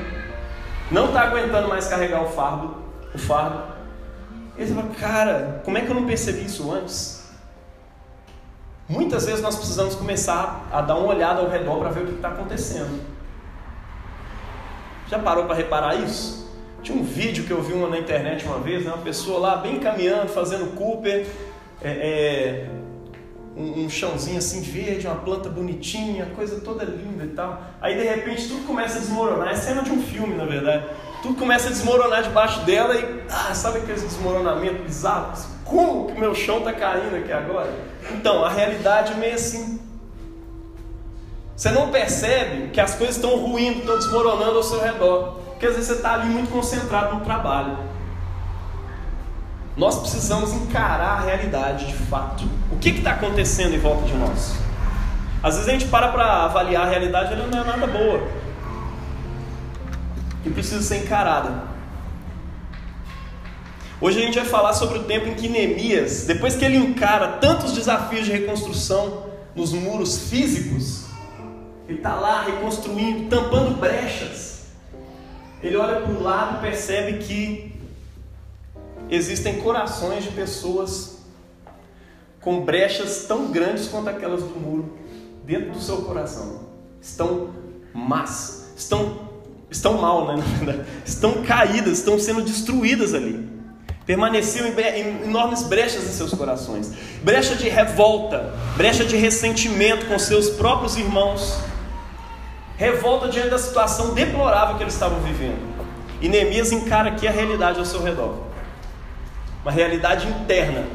não 0.89 1.07
está 1.07 1.23
aguentando 1.23 1.67
mais 1.67 1.87
carregar 1.87 2.21
o 2.21 2.29
fardo, 2.29 2.75
o 3.13 3.17
fardo. 3.17 3.63
E 4.57 4.65
você 4.65 4.73
fala, 4.73 4.87
cara, 4.89 5.61
como 5.65 5.77
é 5.77 5.81
que 5.81 5.89
eu 5.89 5.95
não 5.95 6.05
percebi 6.05 6.45
isso 6.45 6.71
antes? 6.71 7.21
Muitas 8.87 9.25
vezes 9.25 9.41
nós 9.41 9.55
precisamos 9.55 9.95
começar 9.95 10.67
a 10.71 10.81
dar 10.81 10.95
uma 10.95 11.07
olhada 11.07 11.41
ao 11.41 11.49
redor 11.49 11.79
para 11.79 11.89
ver 11.89 12.03
o 12.03 12.07
que 12.07 12.15
está 12.15 12.29
acontecendo. 12.29 13.01
Já 15.07 15.17
parou 15.17 15.45
para 15.45 15.55
reparar 15.55 15.95
isso? 15.95 16.40
Tinha 16.83 16.97
um 16.97 17.03
vídeo 17.03 17.43
que 17.43 17.51
eu 17.51 17.61
vi 17.61 17.73
uma 17.73 17.87
na 17.87 17.99
internet 17.99 18.43
uma 18.45 18.59
vez, 18.59 18.83
né? 18.83 18.91
uma 18.91 19.03
pessoa 19.03 19.39
lá 19.39 19.55
bem 19.57 19.79
caminhando, 19.79 20.29
fazendo 20.29 20.75
Cooper, 20.75 21.27
é, 21.83 21.89
é, 21.89 22.69
um, 23.55 23.85
um, 23.85 23.89
chãozinho 23.89 24.39
assim 24.39 24.61
verde, 24.61 25.05
uma 25.05 25.17
planta 25.17 25.47
bonitinha, 25.47 26.25
coisa 26.35 26.59
toda 26.59 26.83
linda 26.83 27.23
e 27.23 27.29
tal. 27.29 27.61
Aí 27.79 27.95
de 27.95 28.03
repente 28.03 28.47
tudo 28.47 28.65
começa 28.65 28.97
a 28.97 29.01
desmoronar, 29.01 29.49
é 29.49 29.55
cena 29.55 29.83
de 29.83 29.91
um 29.91 30.01
filme 30.01 30.33
na 30.33 30.45
verdade. 30.45 30.85
Tudo 31.21 31.35
começa 31.35 31.67
a 31.67 31.71
desmoronar 31.71 32.23
debaixo 32.23 32.61
dela 32.65 32.95
e, 32.95 33.21
ah, 33.29 33.53
sabe 33.53 33.77
aquele 33.79 34.01
desmoronamento 34.01 34.81
bizarro? 34.81 35.33
Como 35.63 36.07
que 36.07 36.19
meu 36.19 36.33
chão 36.33 36.59
está 36.59 36.73
caindo 36.73 37.15
aqui 37.15 37.31
agora? 37.31 37.71
Então, 38.11 38.43
a 38.43 38.49
realidade 38.49 39.13
é 39.13 39.15
meio 39.17 39.35
assim. 39.35 39.79
Você 41.55 41.69
não 41.69 41.91
percebe 41.91 42.69
que 42.69 42.81
as 42.81 42.95
coisas 42.95 43.17
estão 43.17 43.37
ruindo, 43.37 43.81
estão 43.81 43.97
desmoronando 43.99 44.57
ao 44.57 44.63
seu 44.63 44.81
redor 44.81 45.40
Porque 45.61 45.69
às 45.69 45.75
vezes 45.75 45.89
você 45.89 45.97
está 45.97 46.15
ali 46.15 46.27
muito 46.27 46.49
concentrado 46.49 47.13
no 47.13 47.21
trabalho. 47.21 47.77
Nós 49.77 49.99
precisamos 49.99 50.51
encarar 50.53 51.19
a 51.19 51.21
realidade 51.21 51.85
de 51.85 51.93
fato. 51.93 52.45
O 52.71 52.77
que 52.77 52.89
está 52.89 53.11
acontecendo 53.11 53.75
em 53.75 53.77
volta 53.77 54.07
de 54.07 54.13
nós? 54.15 54.55
Às 55.43 55.53
vezes 55.53 55.69
a 55.69 55.71
gente 55.73 55.85
para 55.85 56.07
para 56.07 56.45
avaliar 56.45 56.87
a 56.87 56.89
realidade, 56.89 57.33
ela 57.33 57.45
não 57.45 57.61
é 57.61 57.63
nada 57.63 57.85
boa. 57.85 58.27
E 60.43 60.49
precisa 60.49 60.81
ser 60.81 61.03
encarada. 61.03 61.61
Hoje 64.01 64.17
a 64.19 64.25
gente 64.25 64.39
vai 64.39 64.47
falar 64.47 64.73
sobre 64.73 64.97
o 64.97 65.03
tempo 65.03 65.27
em 65.27 65.35
que 65.35 65.47
Neemias, 65.47 66.25
depois 66.25 66.55
que 66.55 66.65
ele 66.65 66.77
encara 66.77 67.33
tantos 67.33 67.73
desafios 67.73 68.25
de 68.25 68.31
reconstrução 68.31 69.27
nos 69.55 69.73
muros 69.73 70.27
físicos, 70.27 71.05
ele 71.87 71.99
está 71.99 72.15
lá 72.15 72.41
reconstruindo, 72.45 73.29
tampando 73.29 73.79
brechas. 73.79 74.50
Ele 75.63 75.75
olha 75.77 76.01
para 76.01 76.11
o 76.11 76.21
lado 76.21 76.57
e 76.57 76.61
percebe 76.61 77.19
que 77.19 77.71
existem 79.09 79.61
corações 79.61 80.23
de 80.23 80.31
pessoas 80.31 81.19
com 82.39 82.61
brechas 82.61 83.25
tão 83.27 83.51
grandes 83.51 83.87
quanto 83.87 84.09
aquelas 84.09 84.41
do 84.41 84.59
muro 84.59 84.97
dentro 85.45 85.71
do 85.71 85.79
seu 85.79 85.97
coração. 85.97 86.61
Estão 86.99 87.49
más, 87.93 88.71
estão, 88.75 89.29
estão 89.69 90.01
mal, 90.01 90.35
né? 90.35 90.43
Estão 91.05 91.43
caídas, 91.43 91.99
estão 91.99 92.17
sendo 92.17 92.41
destruídas 92.41 93.13
ali 93.13 93.61
permaneciam 94.05 94.67
em 94.67 95.23
enormes 95.23 95.63
brechas 95.63 96.03
em 96.03 96.11
seus 96.11 96.33
corações 96.33 96.91
brecha 97.23 97.55
de 97.55 97.69
revolta, 97.69 98.53
brecha 98.75 99.05
de 99.05 99.15
ressentimento 99.15 100.07
com 100.07 100.17
seus 100.17 100.49
próprios 100.49 100.97
irmãos, 100.97 101.57
revolta 102.81 103.27
diante 103.27 103.49
da 103.49 103.59
situação 103.59 104.13
deplorável 104.13 104.75
que 104.75 104.83
eles 104.83 104.93
estavam 104.93 105.19
vivendo. 105.19 105.59
E 106.19 106.27
Neemias 106.27 106.71
encara 106.71 107.09
aqui 107.09 107.27
a 107.27 107.31
realidade 107.31 107.79
ao 107.79 107.85
seu 107.85 108.01
redor 108.01 108.51
uma 109.63 109.71
realidade 109.71 110.27
interna 110.27 110.85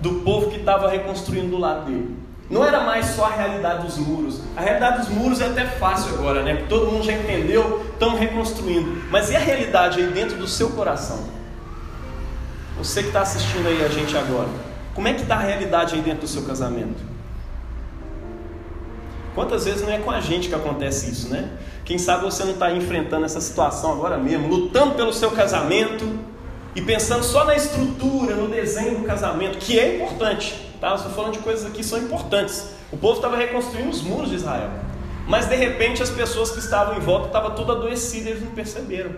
do 0.00 0.16
povo 0.16 0.50
que 0.50 0.58
estava 0.58 0.88
reconstruindo 0.88 1.48
do 1.48 1.58
lado 1.58 1.86
dele. 1.86 2.16
Não 2.50 2.64
era 2.64 2.80
mais 2.80 3.06
só 3.06 3.26
a 3.26 3.30
realidade 3.30 3.84
dos 3.84 3.98
muros. 3.98 4.40
A 4.56 4.60
realidade 4.60 4.98
dos 4.98 5.08
muros 5.08 5.40
é 5.40 5.46
até 5.46 5.66
fácil 5.66 6.14
agora, 6.14 6.42
né? 6.42 6.54
Porque 6.54 6.68
todo 6.68 6.90
mundo 6.90 7.04
já 7.04 7.12
entendeu, 7.12 7.84
estão 7.92 8.16
reconstruindo. 8.16 9.02
Mas 9.10 9.30
e 9.30 9.36
a 9.36 9.38
realidade 9.38 10.00
aí 10.00 10.10
dentro 10.10 10.36
do 10.36 10.46
seu 10.46 10.70
coração? 10.70 11.24
Você 12.78 13.02
que 13.02 13.08
está 13.08 13.22
assistindo 13.22 13.66
aí 13.66 13.84
a 13.84 13.88
gente 13.88 14.16
agora, 14.16 14.48
como 14.94 15.08
é 15.08 15.12
que 15.12 15.22
está 15.22 15.36
a 15.36 15.40
realidade 15.40 15.94
aí 15.96 16.00
dentro 16.00 16.20
do 16.20 16.28
seu 16.28 16.42
casamento? 16.42 17.02
Quantas 19.34 19.64
vezes 19.64 19.82
não 19.82 19.92
é 19.92 19.98
com 19.98 20.10
a 20.10 20.20
gente 20.20 20.48
que 20.48 20.54
acontece 20.54 21.10
isso, 21.10 21.28
né? 21.28 21.50
Quem 21.84 21.96
sabe 21.96 22.24
você 22.24 22.44
não 22.44 22.52
está 22.52 22.70
enfrentando 22.72 23.24
essa 23.24 23.40
situação 23.40 23.92
agora 23.92 24.18
mesmo, 24.18 24.48
lutando 24.48 24.94
pelo 24.94 25.12
seu 25.12 25.30
casamento 25.30 26.06
e 26.74 26.82
pensando 26.82 27.22
só 27.22 27.44
na 27.44 27.56
estrutura, 27.56 28.34
no 28.34 28.48
desenho 28.48 28.98
do 28.98 29.04
casamento, 29.04 29.58
que 29.58 29.78
é 29.78 29.96
importante, 29.96 30.54
tá? 30.80 30.94
Estou 30.94 31.12
falando 31.12 31.32
de 31.32 31.38
coisas 31.38 31.64
aqui 31.64 31.78
que 31.78 31.84
são 31.84 31.98
importantes. 31.98 32.70
O 32.92 32.96
povo 32.96 33.16
estava 33.16 33.36
reconstruindo 33.36 33.90
os 33.90 34.02
muros 34.02 34.28
de 34.30 34.36
Israel, 34.36 34.70
mas 35.26 35.46
de 35.46 35.56
repente 35.56 36.02
as 36.02 36.10
pessoas 36.10 36.50
que 36.50 36.58
estavam 36.58 36.96
em 36.96 37.00
volta 37.00 37.28
estavam 37.28 37.54
tudo 37.54 37.72
adoecidas 37.72 38.26
e 38.26 38.30
eles 38.30 38.42
não 38.42 38.50
perceberam. 38.50 39.10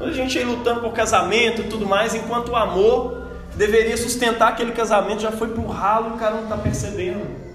A 0.00 0.10
gente 0.10 0.38
aí 0.38 0.44
lutando 0.44 0.80
por 0.80 0.92
casamento 0.92 1.60
e 1.60 1.64
tudo 1.64 1.86
mais, 1.86 2.14
enquanto 2.14 2.50
o 2.50 2.56
amor 2.56 3.22
que 3.50 3.58
deveria 3.58 3.96
sustentar 3.96 4.48
aquele 4.48 4.72
casamento 4.72 5.20
já 5.20 5.30
foi 5.30 5.48
pro 5.48 5.66
ralo 5.66 6.10
e 6.10 6.14
o 6.14 6.16
cara 6.16 6.36
não 6.36 6.44
está 6.44 6.56
percebendo. 6.56 7.49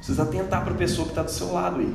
Precisa 0.00 0.22
atentar 0.22 0.64
para 0.64 0.72
a 0.72 0.76
pessoa 0.76 1.04
que 1.04 1.12
está 1.12 1.22
do 1.22 1.30
seu 1.30 1.52
lado 1.52 1.80
aí. 1.80 1.94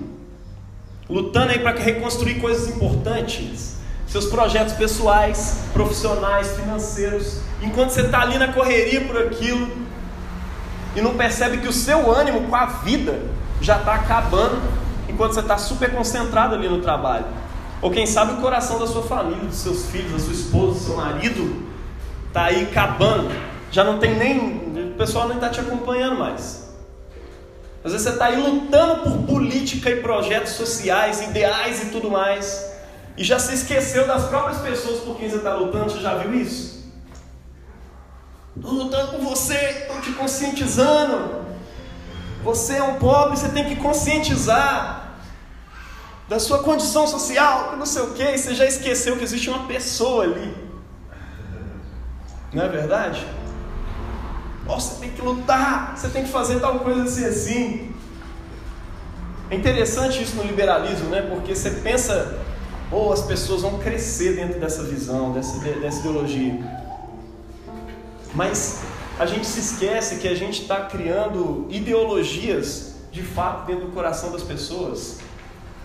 Lutando 1.10 1.52
aí 1.52 1.60
para 1.60 1.78
reconstruir 1.78 2.40
coisas 2.40 2.68
importantes. 2.70 3.78
Seus 4.08 4.28
projetos 4.28 4.76
pessoais, 4.76 5.66
profissionais, 5.74 6.56
financeiros. 6.56 7.40
Enquanto 7.64 7.90
você 7.90 8.02
está 8.02 8.22
ali 8.22 8.38
na 8.38 8.54
correria 8.54 9.02
por 9.02 9.18
aquilo 9.18 9.68
e 10.96 11.02
não 11.02 11.16
percebe 11.16 11.58
que 11.58 11.68
o 11.68 11.74
seu 11.74 12.12
ânimo 12.12 12.48
com 12.48 12.56
a 12.56 12.68
vida 12.68 13.20
já 13.60 13.78
está 13.78 13.96
acabando 13.96 14.62
enquanto 15.10 15.34
você 15.34 15.40
está 15.40 15.58
super 15.58 15.92
concentrado 15.92 16.54
ali 16.54 16.70
no 16.70 16.82
trabalho. 16.82 17.26
Ou 17.82 17.90
quem 17.90 18.06
sabe 18.06 18.34
o 18.34 18.38
coração 18.38 18.80
da 18.80 18.88
sua 18.88 19.04
família, 19.04 19.46
dos 19.46 19.58
seus 19.58 19.88
filhos, 19.88 20.12
da 20.12 20.20
sua 20.20 20.34
esposa, 20.34 20.74
do 20.74 20.86
seu 20.86 20.96
marido, 20.96 21.68
está 22.28 22.46
aí 22.46 22.64
acabando. 22.64 23.32
Já 23.72 23.84
não 23.84 23.98
tem 23.98 24.16
nem. 24.16 24.92
O 24.94 24.98
pessoal 24.98 25.28
nem 25.28 25.38
está 25.38 25.50
te 25.50 25.60
acompanhando 25.60 26.20
mais. 26.20 26.65
Às 27.86 27.92
vezes 27.92 28.08
você 28.08 28.14
está 28.14 28.26
aí 28.26 28.42
lutando 28.42 29.04
por 29.04 29.28
política 29.28 29.92
e 29.92 30.02
projetos 30.02 30.54
sociais, 30.54 31.22
ideais 31.22 31.84
e 31.84 31.92
tudo 31.92 32.10
mais. 32.10 32.74
E 33.16 33.24
já 33.24 33.38
se 33.38 33.54
esqueceu 33.54 34.08
das 34.08 34.26
próprias 34.26 34.58
pessoas 34.58 35.02
por 35.02 35.16
quem 35.18 35.30
você 35.30 35.36
está 35.36 35.54
lutando. 35.54 35.92
Você 35.92 36.00
já 36.00 36.16
viu 36.16 36.34
isso? 36.34 36.92
Estou 38.58 38.72
lutando 38.72 39.12
por 39.12 39.22
você, 39.22 39.54
estou 39.54 40.02
te 40.02 40.12
conscientizando. 40.14 41.46
Você 42.44 42.78
é 42.78 42.84
um 42.84 42.96
pobre, 42.96 43.38
você 43.38 43.50
tem 43.50 43.66
que 43.66 43.76
conscientizar 43.76 45.12
da 46.28 46.40
sua 46.40 46.64
condição 46.64 47.06
social, 47.06 47.78
não 47.78 47.86
sei 47.86 48.02
o 48.02 48.14
que, 48.16 48.36
você 48.36 48.56
já 48.56 48.66
esqueceu 48.66 49.16
que 49.16 49.24
existe 49.24 49.48
uma 49.48 49.68
pessoa 49.68 50.24
ali. 50.24 50.56
Não 52.52 52.64
é 52.64 52.68
verdade? 52.68 53.24
Você 54.66 55.00
tem 55.00 55.12
que 55.12 55.22
lutar, 55.22 55.96
você 55.96 56.10
tem 56.10 56.24
que 56.24 56.32
fazer 56.32 56.60
tal 56.60 56.80
coisa 56.80 57.04
assim 57.04 57.26
assim. 57.26 57.96
É 59.50 59.56
interessante 59.56 60.22
isso 60.22 60.36
no 60.36 60.44
liberalismo, 60.44 61.10
né? 61.10 61.22
Porque 61.22 61.54
você 61.54 61.70
pensa, 61.70 62.40
ou 62.92 63.10
oh, 63.10 63.14
as 63.14 63.22
pessoas 63.22 63.62
vão 63.62 63.78
crescer 63.78 64.36
dentro 64.36 64.60
dessa 64.60 64.84
visão, 64.84 65.32
dessa, 65.34 65.60
dessa 65.60 66.00
ideologia. 66.00 66.60
Mas 68.34 68.82
a 69.20 69.26
gente 69.28 69.46
se 69.46 69.60
esquece 69.60 70.16
que 70.18 70.28
a 70.28 70.36
gente 70.36 70.64
está 70.64 70.82
criando 70.82 71.68
ideologias 71.70 72.96
de 73.12 73.22
fato 73.22 73.68
dentro 73.68 73.86
do 73.86 73.92
coração 73.92 74.32
das 74.32 74.42
pessoas. 74.42 75.20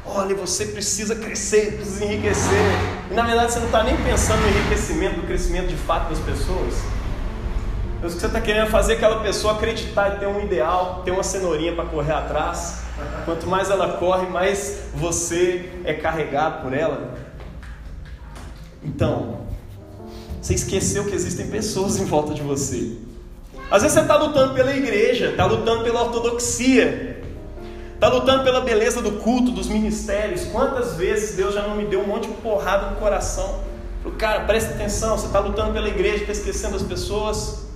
Olha, 0.07 0.35
você 0.35 0.67
precisa 0.67 1.15
crescer, 1.15 1.77
precisa 1.77 2.07
enriquecer. 2.07 2.59
E 3.11 3.15
na 3.15 3.23
verdade 3.23 3.53
você 3.53 3.59
não 3.59 3.67
está 3.67 3.85
nem 3.85 3.97
pensando 3.99 4.41
no 4.41 4.49
enriquecimento, 4.49 5.19
no 5.19 5.27
crescimento 5.27 5.69
de 5.69 5.77
fato 5.77 6.09
das 6.09 6.19
pessoas. 6.19 6.75
O 8.01 8.03
que 8.03 8.11
você 8.11 8.27
está 8.27 8.41
querendo 8.41 8.71
fazer 8.71 8.95
aquela 8.95 9.21
pessoa 9.21 9.53
acreditar 9.55 10.17
e 10.17 10.19
ter 10.21 10.27
um 10.27 10.41
ideal, 10.41 11.03
ter 11.05 11.11
uma 11.11 11.23
cenourinha 11.23 11.75
para 11.75 11.85
correr 11.85 12.13
atrás. 12.13 12.83
Quanto 13.27 13.47
mais 13.47 13.71
ela 13.71 13.99
corre, 13.99 14.27
mais 14.27 14.85
você 14.95 15.71
é 15.85 15.93
carregado 15.93 16.63
por 16.63 16.73
ela. 16.73 17.15
Então, 18.83 19.41
você 20.41 20.55
esqueceu 20.55 21.05
que 21.05 21.15
existem 21.15 21.49
pessoas 21.49 21.99
em 21.99 22.07
volta 22.07 22.33
de 22.33 22.41
você. 22.41 22.97
Às 23.71 23.83
vezes 23.83 23.93
você 23.93 24.01
está 24.01 24.17
lutando 24.17 24.55
pela 24.55 24.75
igreja, 24.75 25.31
está 25.31 25.45
lutando 25.45 25.85
pela 25.85 26.03
ortodoxia, 26.03 27.21
Está 28.01 28.09
lutando 28.09 28.43
pela 28.45 28.63
beleza 28.63 29.03
do 29.03 29.13
culto, 29.21 29.51
dos 29.51 29.67
ministérios. 29.67 30.47
Quantas 30.47 30.95
vezes 30.95 31.37
Deus 31.37 31.53
já 31.53 31.69
não 31.69 31.77
me 31.77 31.85
deu 31.85 32.01
um 32.01 32.07
monte 32.07 32.29
de 32.29 32.35
porrada 32.37 32.93
no 32.93 32.97
coração? 32.97 33.61
Cara, 34.17 34.47
presta 34.47 34.73
atenção, 34.73 35.19
você 35.19 35.27
está 35.27 35.39
lutando 35.39 35.75
pela 35.75 35.87
igreja, 35.87 36.23
está 36.23 36.33
esquecendo 36.33 36.77
as 36.77 36.83
pessoas. 36.83 37.70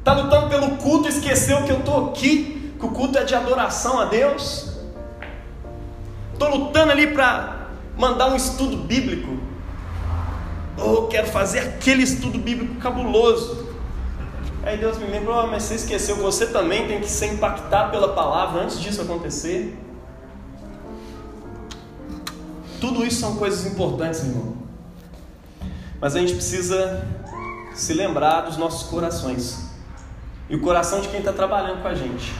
Está 0.00 0.14
lutando 0.14 0.48
pelo 0.48 0.76
culto, 0.78 1.08
esqueceu 1.08 1.62
que 1.64 1.70
eu 1.70 1.80
estou 1.80 2.08
aqui, 2.08 2.74
que 2.78 2.86
o 2.86 2.90
culto 2.90 3.18
é 3.18 3.24
de 3.24 3.34
adoração 3.34 4.00
a 4.00 4.06
Deus. 4.06 4.70
Estou 6.32 6.48
lutando 6.48 6.90
ali 6.90 7.08
para 7.08 7.68
mandar 7.98 8.30
um 8.30 8.34
estudo 8.34 8.78
bíblico. 8.78 9.38
Oh, 10.78 11.02
quero 11.02 11.26
fazer 11.26 11.58
aquele 11.58 12.02
estudo 12.02 12.38
bíblico 12.38 12.76
cabuloso. 12.76 13.68
Aí 14.62 14.78
Deus 14.78 14.96
me 14.96 15.06
lembrou, 15.06 15.44
oh, 15.44 15.46
mas 15.46 15.64
você 15.64 15.74
esqueceu 15.74 16.16
que 16.16 16.22
você 16.22 16.46
também 16.46 16.88
tem 16.88 17.00
que 17.00 17.08
ser 17.08 17.34
impactado 17.34 17.90
pela 17.90 18.14
palavra 18.14 18.62
antes 18.62 18.80
disso 18.80 19.02
acontecer. 19.02 19.78
Tudo 22.80 23.04
isso 23.04 23.20
são 23.20 23.36
coisas 23.36 23.66
importantes, 23.66 24.20
irmão. 24.20 24.56
Mas 26.00 26.16
a 26.16 26.20
gente 26.20 26.32
precisa 26.32 27.06
se 27.74 27.92
lembrar 27.92 28.40
dos 28.40 28.56
nossos 28.56 28.88
corações. 28.88 29.69
E 30.50 30.56
o 30.56 30.60
coração 30.60 31.00
de 31.00 31.08
quem 31.08 31.20
está 31.20 31.32
trabalhando 31.32 31.80
com 31.80 31.86
a 31.86 31.94
gente. 31.94 32.32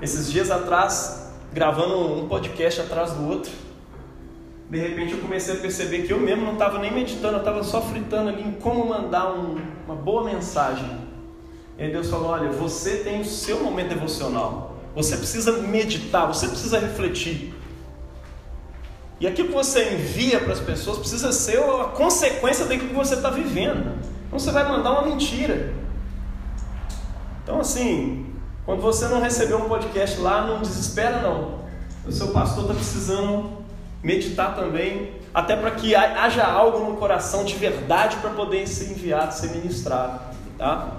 Esses 0.00 0.32
dias 0.32 0.50
atrás, 0.50 1.30
gravando 1.52 2.22
um 2.22 2.26
podcast 2.26 2.80
atrás 2.80 3.12
do 3.12 3.28
outro, 3.28 3.52
de 4.70 4.78
repente 4.78 5.12
eu 5.12 5.18
comecei 5.18 5.54
a 5.54 5.58
perceber 5.58 6.04
que 6.04 6.12
eu 6.12 6.18
mesmo 6.18 6.46
não 6.46 6.54
estava 6.54 6.78
nem 6.78 6.90
meditando, 6.90 7.34
eu 7.34 7.40
estava 7.40 7.62
só 7.62 7.82
fritando 7.82 8.30
ali 8.30 8.42
em 8.42 8.52
como 8.52 8.88
mandar 8.88 9.30
um, 9.30 9.60
uma 9.84 9.94
boa 9.94 10.24
mensagem. 10.24 10.88
E 11.76 11.82
aí 11.82 11.92
Deus 11.92 12.08
falou: 12.08 12.30
Olha, 12.30 12.48
você 12.48 12.96
tem 12.96 13.20
o 13.20 13.26
seu 13.26 13.62
momento 13.62 13.90
devocional, 13.90 14.74
você 14.94 15.18
precisa 15.18 15.52
meditar, 15.52 16.26
você 16.26 16.48
precisa 16.48 16.78
refletir. 16.78 17.54
E 19.20 19.26
aquilo 19.26 19.48
que 19.48 19.54
você 19.54 19.92
envia 19.92 20.40
para 20.40 20.54
as 20.54 20.60
pessoas 20.60 20.96
precisa 20.96 21.30
ser 21.30 21.58
a 21.58 21.84
consequência 21.84 22.64
daquilo 22.64 22.88
que 22.88 22.94
você 22.94 23.16
está 23.16 23.28
vivendo. 23.28 23.98
Então 24.28 24.38
você 24.38 24.50
vai 24.50 24.66
mandar 24.66 24.92
uma 24.92 25.02
mentira. 25.02 25.74
Então, 27.48 27.62
assim, 27.62 28.26
quando 28.66 28.82
você 28.82 29.08
não 29.08 29.22
recebeu 29.22 29.56
um 29.56 29.70
podcast 29.70 30.20
lá, 30.20 30.42
não 30.42 30.60
desespera, 30.60 31.22
não. 31.22 31.60
o 32.06 32.12
seu 32.12 32.28
pastor 32.28 32.64
está 32.64 32.74
precisando 32.74 33.48
meditar 34.02 34.54
também, 34.54 35.14
até 35.32 35.56
para 35.56 35.70
que 35.70 35.94
haja 35.94 36.44
algo 36.44 36.80
no 36.90 36.98
coração 36.98 37.46
de 37.46 37.54
verdade 37.54 38.18
para 38.18 38.28
poder 38.28 38.66
ser 38.66 38.90
enviado, 38.90 39.32
ser 39.32 39.48
ministrado. 39.52 40.20
Tá? 40.58 40.98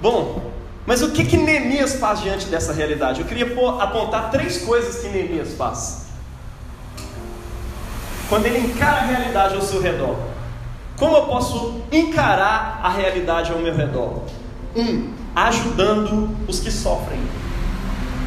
Bom, 0.00 0.50
mas 0.86 1.02
o 1.02 1.10
que 1.10 1.26
que 1.26 1.36
Neemias 1.36 1.96
faz 1.96 2.22
diante 2.22 2.46
dessa 2.46 2.72
realidade? 2.72 3.20
Eu 3.20 3.26
queria 3.26 3.44
apontar 3.82 4.30
três 4.30 4.64
coisas 4.64 5.02
que 5.02 5.08
Neemias 5.08 5.52
faz. 5.52 6.06
Quando 8.30 8.46
ele 8.46 8.58
encara 8.68 9.02
a 9.02 9.04
realidade 9.04 9.54
ao 9.54 9.60
seu 9.60 9.82
redor. 9.82 10.16
Como 10.96 11.14
eu 11.14 11.26
posso 11.26 11.82
encarar 11.92 12.80
a 12.82 12.88
realidade 12.88 13.52
ao 13.52 13.58
meu 13.58 13.74
redor? 13.74 14.22
Um, 14.76 15.12
ajudando 15.34 16.36
os 16.48 16.60
que 16.60 16.70
sofrem. 16.70 17.20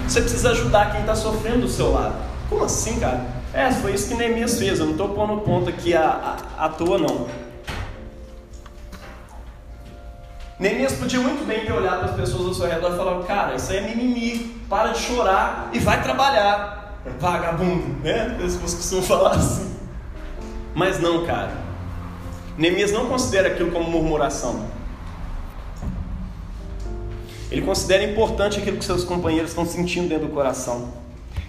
Você 0.07 0.21
precisa 0.21 0.51
ajudar 0.51 0.91
quem 0.91 1.01
está 1.01 1.15
sofrendo 1.15 1.61
do 1.61 1.69
seu 1.69 1.91
lado. 1.91 2.15
Como 2.49 2.63
assim, 2.63 2.99
cara? 2.99 3.25
É, 3.53 3.71
foi 3.71 3.93
isso 3.93 4.07
que 4.07 4.15
Neemias 4.15 4.57
fez. 4.57 4.79
Eu 4.79 4.85
não 4.85 4.93
estou 4.93 5.09
pondo 5.09 5.41
ponto 5.41 5.69
aqui 5.69 5.93
à, 5.93 6.37
à, 6.57 6.65
à 6.65 6.69
toa, 6.69 6.97
não. 6.97 7.27
Neemias 10.59 10.93
podia 10.93 11.19
muito 11.19 11.45
bem 11.45 11.65
ter 11.65 11.71
olhado 11.71 11.99
para 11.99 12.09
as 12.09 12.15
pessoas 12.15 12.47
ao 12.47 12.53
seu 12.53 12.67
redor 12.67 12.93
e 12.93 12.97
falado: 12.97 13.25
Cara, 13.25 13.55
isso 13.55 13.71
aí 13.71 13.77
é 13.77 13.81
mimimi, 13.81 14.61
para 14.69 14.91
de 14.91 14.99
chorar 14.99 15.69
e 15.73 15.79
vai 15.79 16.01
trabalhar, 16.01 16.99
vagabundo, 17.19 17.95
né? 18.03 18.37
As 18.43 18.55
pessoas 18.55 18.73
costumam 18.73 19.03
falar 19.03 19.31
assim. 19.35 19.75
Mas 20.73 20.99
não, 20.99 21.25
cara. 21.25 21.51
Neemias 22.57 22.91
não 22.91 23.07
considera 23.07 23.49
aquilo 23.49 23.71
como 23.71 23.89
murmuração. 23.89 24.65
Ele 27.49 27.61
considera 27.61 28.03
importante 28.03 28.59
aquilo 28.59 28.77
que 28.77 28.85
seus 28.85 29.03
companheiros 29.03 29.51
estão 29.51 29.65
sentindo 29.65 30.09
dentro 30.09 30.27
do 30.27 30.33
coração. 30.33 30.93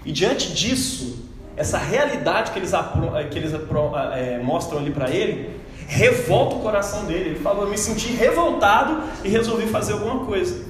E 0.04 0.12
diante 0.12 0.52
disso, 0.52 1.26
essa 1.56 1.76
realidade 1.76 2.52
que 2.52 2.58
eles, 2.58 2.72
que 3.30 3.38
eles 3.38 3.52
é, 4.14 4.38
mostram 4.38 4.78
ali 4.78 4.90
para 4.90 5.10
ele, 5.10 5.58
revolta 5.88 6.54
o 6.54 6.60
coração 6.60 7.04
dele. 7.04 7.30
Ele 7.30 7.40
falou: 7.40 7.64
Eu 7.64 7.70
me 7.70 7.78
senti 7.78 8.12
revoltado 8.12 9.02
e 9.24 9.28
resolvi 9.28 9.66
fazer 9.66 9.94
alguma 9.94 10.24
coisa. 10.24 10.68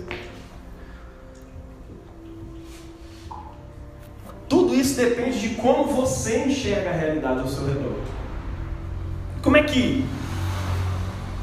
Tudo 4.49 4.75
isso 4.75 4.97
depende 4.97 5.38
de 5.40 5.56
como 5.56 5.85
você 5.85 6.44
enxerga 6.47 6.88
a 6.88 6.92
realidade 6.94 7.40
ao 7.40 7.49
seu 7.49 7.66
redor. 7.66 7.99
Como 9.42 9.58
é 9.58 9.62
que 9.62 10.06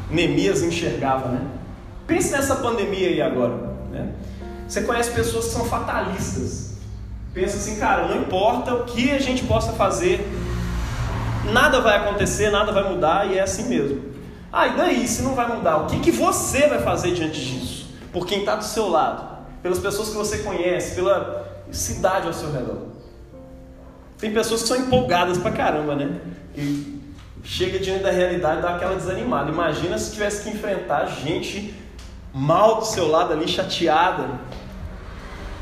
Neemias 0.10 0.64
enxergava, 0.64 1.30
né? 1.30 1.42
Pense 2.08 2.32
nessa 2.32 2.56
pandemia 2.56 3.10
aí 3.10 3.22
agora. 3.22 3.65
Né? 3.96 4.10
Você 4.68 4.82
conhece 4.82 5.12
pessoas 5.12 5.46
que 5.46 5.52
são 5.52 5.66
fatalistas. 5.66 6.76
Pensa 7.34 7.58
assim, 7.58 7.78
cara, 7.78 8.08
não 8.08 8.22
importa 8.22 8.74
o 8.74 8.84
que 8.86 9.12
a 9.12 9.20
gente 9.20 9.44
possa 9.46 9.74
fazer, 9.74 10.26
nada 11.52 11.80
vai 11.82 11.98
acontecer, 11.98 12.50
nada 12.50 12.72
vai 12.72 12.90
mudar 12.90 13.32
e 13.32 13.38
é 13.38 13.42
assim 13.42 13.68
mesmo. 13.70 14.02
Ah, 14.52 14.68
e 14.68 14.78
daí, 14.78 15.08
se 15.08 15.22
não 15.22 15.34
vai 15.34 15.48
mudar, 15.54 15.78
o 15.78 15.86
que, 15.88 16.00
que 16.00 16.12
você 16.12 16.68
vai 16.68 16.82
fazer 16.82 17.14
diante 17.14 17.44
disso? 17.44 17.90
Por 18.12 18.26
quem 18.26 18.40
está 18.40 18.56
do 18.56 18.64
seu 18.64 18.88
lado, 18.90 19.46
pelas 19.62 19.80
pessoas 19.80 20.10
que 20.10 20.16
você 20.16 20.40
conhece, 20.40 20.96
pela 20.96 21.46
cidade 21.72 22.28
ao 22.28 22.34
seu 22.34 22.52
redor. 22.52 22.88
Tem 24.18 24.32
pessoas 24.32 24.62
que 24.62 24.68
são 24.70 24.78
empolgadas 24.78 25.38
pra 25.38 25.52
caramba, 25.52 25.96
né? 25.96 26.20
E 26.56 27.02
chega 27.44 27.80
diante 27.80 28.04
da 28.04 28.12
realidade 28.12 28.62
dá 28.62 28.76
aquela 28.76 28.96
desanimada. 28.96 29.52
Imagina 29.52 29.98
se 29.98 30.14
tivesse 30.14 30.44
que 30.44 30.50
enfrentar 30.50 31.06
gente 31.08 31.76
mal 32.36 32.80
do 32.80 32.86
seu 32.86 33.08
lado 33.08 33.32
ali, 33.32 33.48
chateada. 33.48 34.28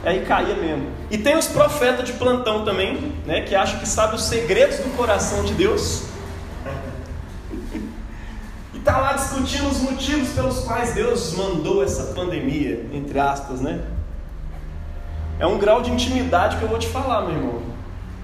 Aí 0.03 0.25
caía 0.25 0.55
mesmo. 0.55 0.87
E 1.11 1.19
tem 1.19 1.37
os 1.37 1.47
profetas 1.47 2.03
de 2.03 2.13
plantão 2.13 2.65
também, 2.65 3.13
né, 3.27 3.41
que 3.41 3.53
acham 3.53 3.79
que 3.79 3.87
sabem 3.87 4.15
os 4.15 4.23
segredos 4.23 4.79
do 4.79 4.97
coração 4.97 5.43
de 5.43 5.53
Deus. 5.53 6.05
E 8.73 8.79
tá 8.79 8.97
lá 8.97 9.13
discutindo 9.13 9.69
os 9.69 9.79
motivos 9.81 10.29
pelos 10.29 10.61
quais 10.61 10.95
Deus 10.95 11.33
mandou 11.37 11.83
essa 11.83 12.13
pandemia, 12.15 12.89
entre 12.91 13.19
aspas, 13.19 13.61
né? 13.61 13.81
É 15.39 15.45
um 15.45 15.59
grau 15.59 15.81
de 15.81 15.91
intimidade 15.91 16.57
que 16.57 16.63
eu 16.63 16.69
vou 16.69 16.79
te 16.79 16.87
falar, 16.87 17.21
meu 17.21 17.35
irmão. 17.35 17.61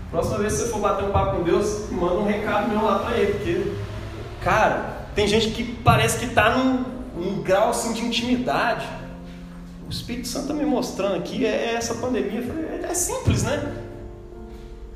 Próxima 0.10 0.40
vez 0.40 0.54
que 0.54 0.64
você 0.64 0.70
for 0.70 0.80
bater 0.80 1.06
um 1.06 1.12
papo 1.12 1.38
com 1.38 1.44
Deus, 1.44 1.90
manda 1.92 2.16
um 2.16 2.26
recado 2.26 2.68
meu 2.70 2.84
lá 2.84 2.98
para 2.98 3.16
ele, 3.16 3.34
porque, 3.34 3.74
cara, 4.44 5.06
tem 5.14 5.28
gente 5.28 5.52
que 5.52 5.64
parece 5.64 6.18
que 6.18 6.26
está 6.26 6.58
num, 6.58 6.99
num 7.20 7.42
grau 7.42 7.70
assim 7.70 7.94
de 7.94 8.06
intimidade 8.06 8.88
o 9.90 9.92
Espírito 9.92 10.28
Santo 10.28 10.44
está 10.44 10.54
me 10.54 10.66
mostrando 10.66 11.16
aqui 11.16 11.44
é 11.48 11.74
essa 11.74 11.96
pandemia. 11.96 12.44
É 12.88 12.94
simples, 12.94 13.42
né? 13.42 13.76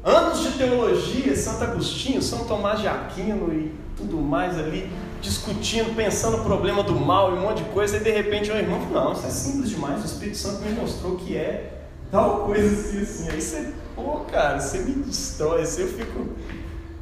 Anos 0.03 0.43
de 0.43 0.51
teologia, 0.51 1.35
Santo 1.35 1.63
Agostinho, 1.63 2.21
São 2.21 2.45
Tomás 2.45 2.79
de 2.79 2.87
Aquino 2.87 3.51
e 3.51 3.73
tudo 3.97 4.17
mais 4.17 4.55
ali, 4.55 4.87
discutindo, 5.19 5.95
pensando 5.95 6.37
no 6.37 6.43
problema 6.43 6.83
do 6.83 6.93
mal 6.93 7.31
e 7.31 7.39
um 7.39 7.41
monte 7.41 7.63
de 7.63 7.69
coisa, 7.71 7.97
e 7.97 8.01
de 8.01 8.11
repente 8.11 8.51
o 8.51 8.55
irmão 8.55 8.81
falou, 8.81 9.05
não, 9.05 9.13
isso 9.13 9.25
é 9.25 9.29
simples 9.31 9.69
demais, 9.71 10.03
o 10.03 10.05
Espírito 10.05 10.37
Santo 10.37 10.61
me 10.61 10.73
mostrou 10.73 11.15
que 11.15 11.35
é 11.35 11.85
tal 12.11 12.41
coisa 12.41 12.71
assim, 12.71 13.01
assim. 13.01 13.29
Aí 13.31 13.41
você, 13.41 13.73
pô, 13.95 14.19
cara, 14.31 14.59
você 14.59 14.77
me 14.79 14.91
destrói, 15.03 15.63
assim, 15.63 15.81
eu 15.81 15.87
fico. 15.87 16.27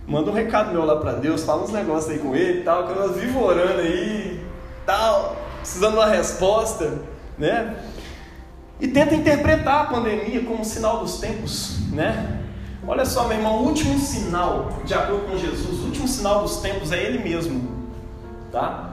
Manda 0.07 0.31
um 0.31 0.33
recado 0.33 0.71
meu 0.71 0.85
lá 0.85 0.95
para 0.95 1.13
Deus, 1.13 1.43
fala 1.43 1.63
uns 1.63 1.71
negócios 1.71 2.09
aí 2.09 2.19
com 2.19 2.33
ele 2.33 2.61
e 2.61 2.63
tal, 2.63 2.87
que 2.87 2.97
eu 2.97 3.13
vivo 3.13 3.43
orando 3.43 3.81
aí, 3.81 4.39
tal, 4.91 5.37
precisando 5.61 5.93
de 5.93 5.97
uma 5.99 6.07
resposta 6.07 6.99
né? 7.37 7.75
E 8.79 8.87
tenta 8.87 9.15
interpretar 9.15 9.81
a 9.81 9.85
pandemia 9.85 10.43
como 10.43 10.61
um 10.61 10.63
sinal 10.63 10.99
dos 10.99 11.19
tempos, 11.19 11.79
né? 11.91 12.39
Olha 12.85 13.05
só, 13.05 13.27
meu 13.27 13.37
irmão, 13.37 13.59
o 13.59 13.67
último 13.67 13.97
sinal, 13.99 14.69
de 14.83 14.93
acordo 14.93 15.27
com 15.27 15.37
Jesus, 15.37 15.79
o 15.79 15.85
último 15.85 16.07
sinal 16.07 16.41
dos 16.41 16.57
tempos 16.57 16.91
é 16.91 17.01
Ele 17.01 17.19
mesmo, 17.19 17.69
tá? 18.51 18.89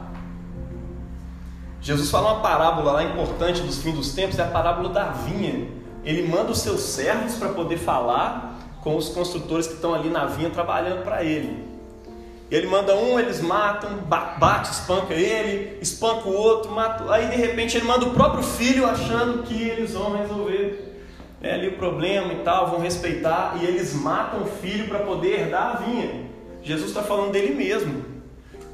Jesus 1.80 2.10
fala 2.10 2.34
uma 2.34 2.40
parábola 2.42 2.92
lá 2.92 3.04
importante 3.04 3.62
dos 3.62 3.82
fins 3.82 3.94
dos 3.94 4.12
tempos, 4.12 4.38
é 4.38 4.42
a 4.42 4.48
parábola 4.48 4.90
da 4.90 5.04
vinha. 5.10 5.68
Ele 6.04 6.28
manda 6.28 6.50
os 6.50 6.60
seus 6.60 6.80
servos 6.80 7.34
para 7.34 7.48
poder 7.50 7.78
falar 7.78 8.58
com 8.82 8.96
os 8.96 9.08
construtores 9.08 9.66
que 9.66 9.74
estão 9.74 9.94
ali 9.94 10.10
na 10.10 10.26
vinha 10.26 10.50
trabalhando 10.50 11.02
para 11.02 11.24
ele. 11.24 11.67
Ele 12.50 12.66
manda 12.66 12.96
um, 12.96 13.18
eles 13.18 13.42
matam, 13.42 13.90
bate, 13.98 14.70
espanca 14.70 15.12
ele, 15.12 15.78
espanca 15.82 16.28
o 16.28 16.32
outro, 16.32 16.70
mata. 16.70 17.12
Aí 17.12 17.26
de 17.26 17.36
repente 17.36 17.76
ele 17.76 17.84
manda 17.84 18.06
o 18.06 18.14
próprio 18.14 18.42
filho 18.42 18.86
achando 18.86 19.42
que 19.42 19.54
eles 19.54 19.92
vão 19.92 20.16
resolver 20.16 20.96
é, 21.42 21.54
ali 21.54 21.68
o 21.68 21.76
problema 21.76 22.32
e 22.32 22.38
tal, 22.38 22.70
vão 22.70 22.80
respeitar, 22.80 23.58
e 23.60 23.66
eles 23.66 23.94
matam 23.94 24.42
o 24.42 24.46
filho 24.46 24.88
para 24.88 25.00
poder 25.00 25.40
herdar 25.40 25.76
a 25.76 25.78
vinha. 25.80 26.26
Jesus 26.62 26.88
está 26.88 27.02
falando 27.02 27.32
dele 27.32 27.54
mesmo. 27.54 28.02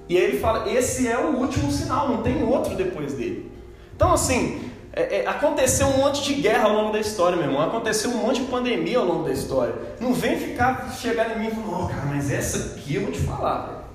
E 0.09 0.17
aí 0.17 0.25
ele 0.25 0.39
fala: 0.39 0.71
esse 0.71 1.09
é 1.09 1.19
o 1.19 1.37
último 1.37 1.71
sinal, 1.73 2.09
não 2.09 2.23
tem 2.23 2.45
outro 2.45 2.77
depois 2.77 3.15
dele. 3.15 3.51
Então 3.95 4.13
assim, 4.13 4.71
é, 4.97 5.23
é, 5.23 5.27
aconteceu 5.27 5.89
um 5.89 5.99
monte 5.99 6.23
de 6.23 6.35
guerra 6.35 6.69
ao 6.69 6.73
longo 6.73 6.93
da 6.93 7.01
história, 7.01 7.37
meu 7.37 7.47
irmão. 7.47 7.61
Aconteceu 7.61 8.11
um 8.13 8.19
monte 8.19 8.41
de 8.43 8.47
pandemia 8.47 8.99
ao 8.99 9.05
longo 9.05 9.25
da 9.25 9.33
história. 9.33 9.75
Não 10.01 10.15
vem 10.15 10.39
ficar 10.39 10.93
chegar 10.93 11.37
em 11.37 11.41
mim 11.41 11.49
e 11.49 11.51
falar, 11.51 11.85
oh, 11.85 11.89
cara, 11.89 12.07
mas 12.07 12.31
essa 12.31 12.77
aqui 12.77 12.95
eu 12.95 13.03
vou 13.03 13.11
te 13.11 13.19
falar. 13.19 13.91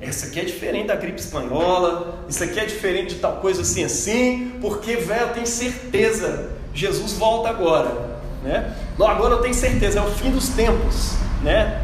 Essa 0.00 0.26
aqui 0.26 0.40
é 0.40 0.44
diferente 0.44 0.88
da 0.88 0.96
gripe 0.96 1.20
espanhola. 1.20 2.24
Isso 2.28 2.42
aqui 2.42 2.58
é 2.58 2.64
diferente 2.64 3.14
de 3.14 3.20
tal 3.20 3.36
coisa 3.36 3.62
assim 3.62 3.84
assim. 3.84 4.58
Porque, 4.60 4.96
velho, 4.96 5.28
eu 5.28 5.34
tenho 5.34 5.46
certeza. 5.46 6.50
Jesus 6.74 7.12
volta 7.12 7.48
agora. 7.50 8.18
Né? 8.42 8.74
Não, 8.98 9.06
agora 9.06 9.34
eu 9.34 9.40
tenho 9.40 9.54
certeza, 9.54 10.00
é 10.00 10.02
o 10.02 10.10
fim 10.10 10.32
dos 10.32 10.48
tempos. 10.48 11.12
Né? 11.44 11.80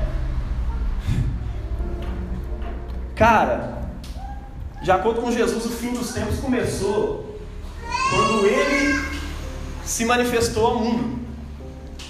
Cara, 3.14 3.78
de 4.82 4.90
acordo 4.90 5.22
com 5.22 5.30
Jesus, 5.30 5.64
o 5.64 5.70
fim 5.70 5.92
dos 5.92 6.12
tempos 6.12 6.40
começou 6.40 7.29
quando 8.10 8.46
ele 8.46 9.00
se 9.84 10.04
manifestou 10.04 10.66
ao 10.66 10.74
mundo. 10.76 11.20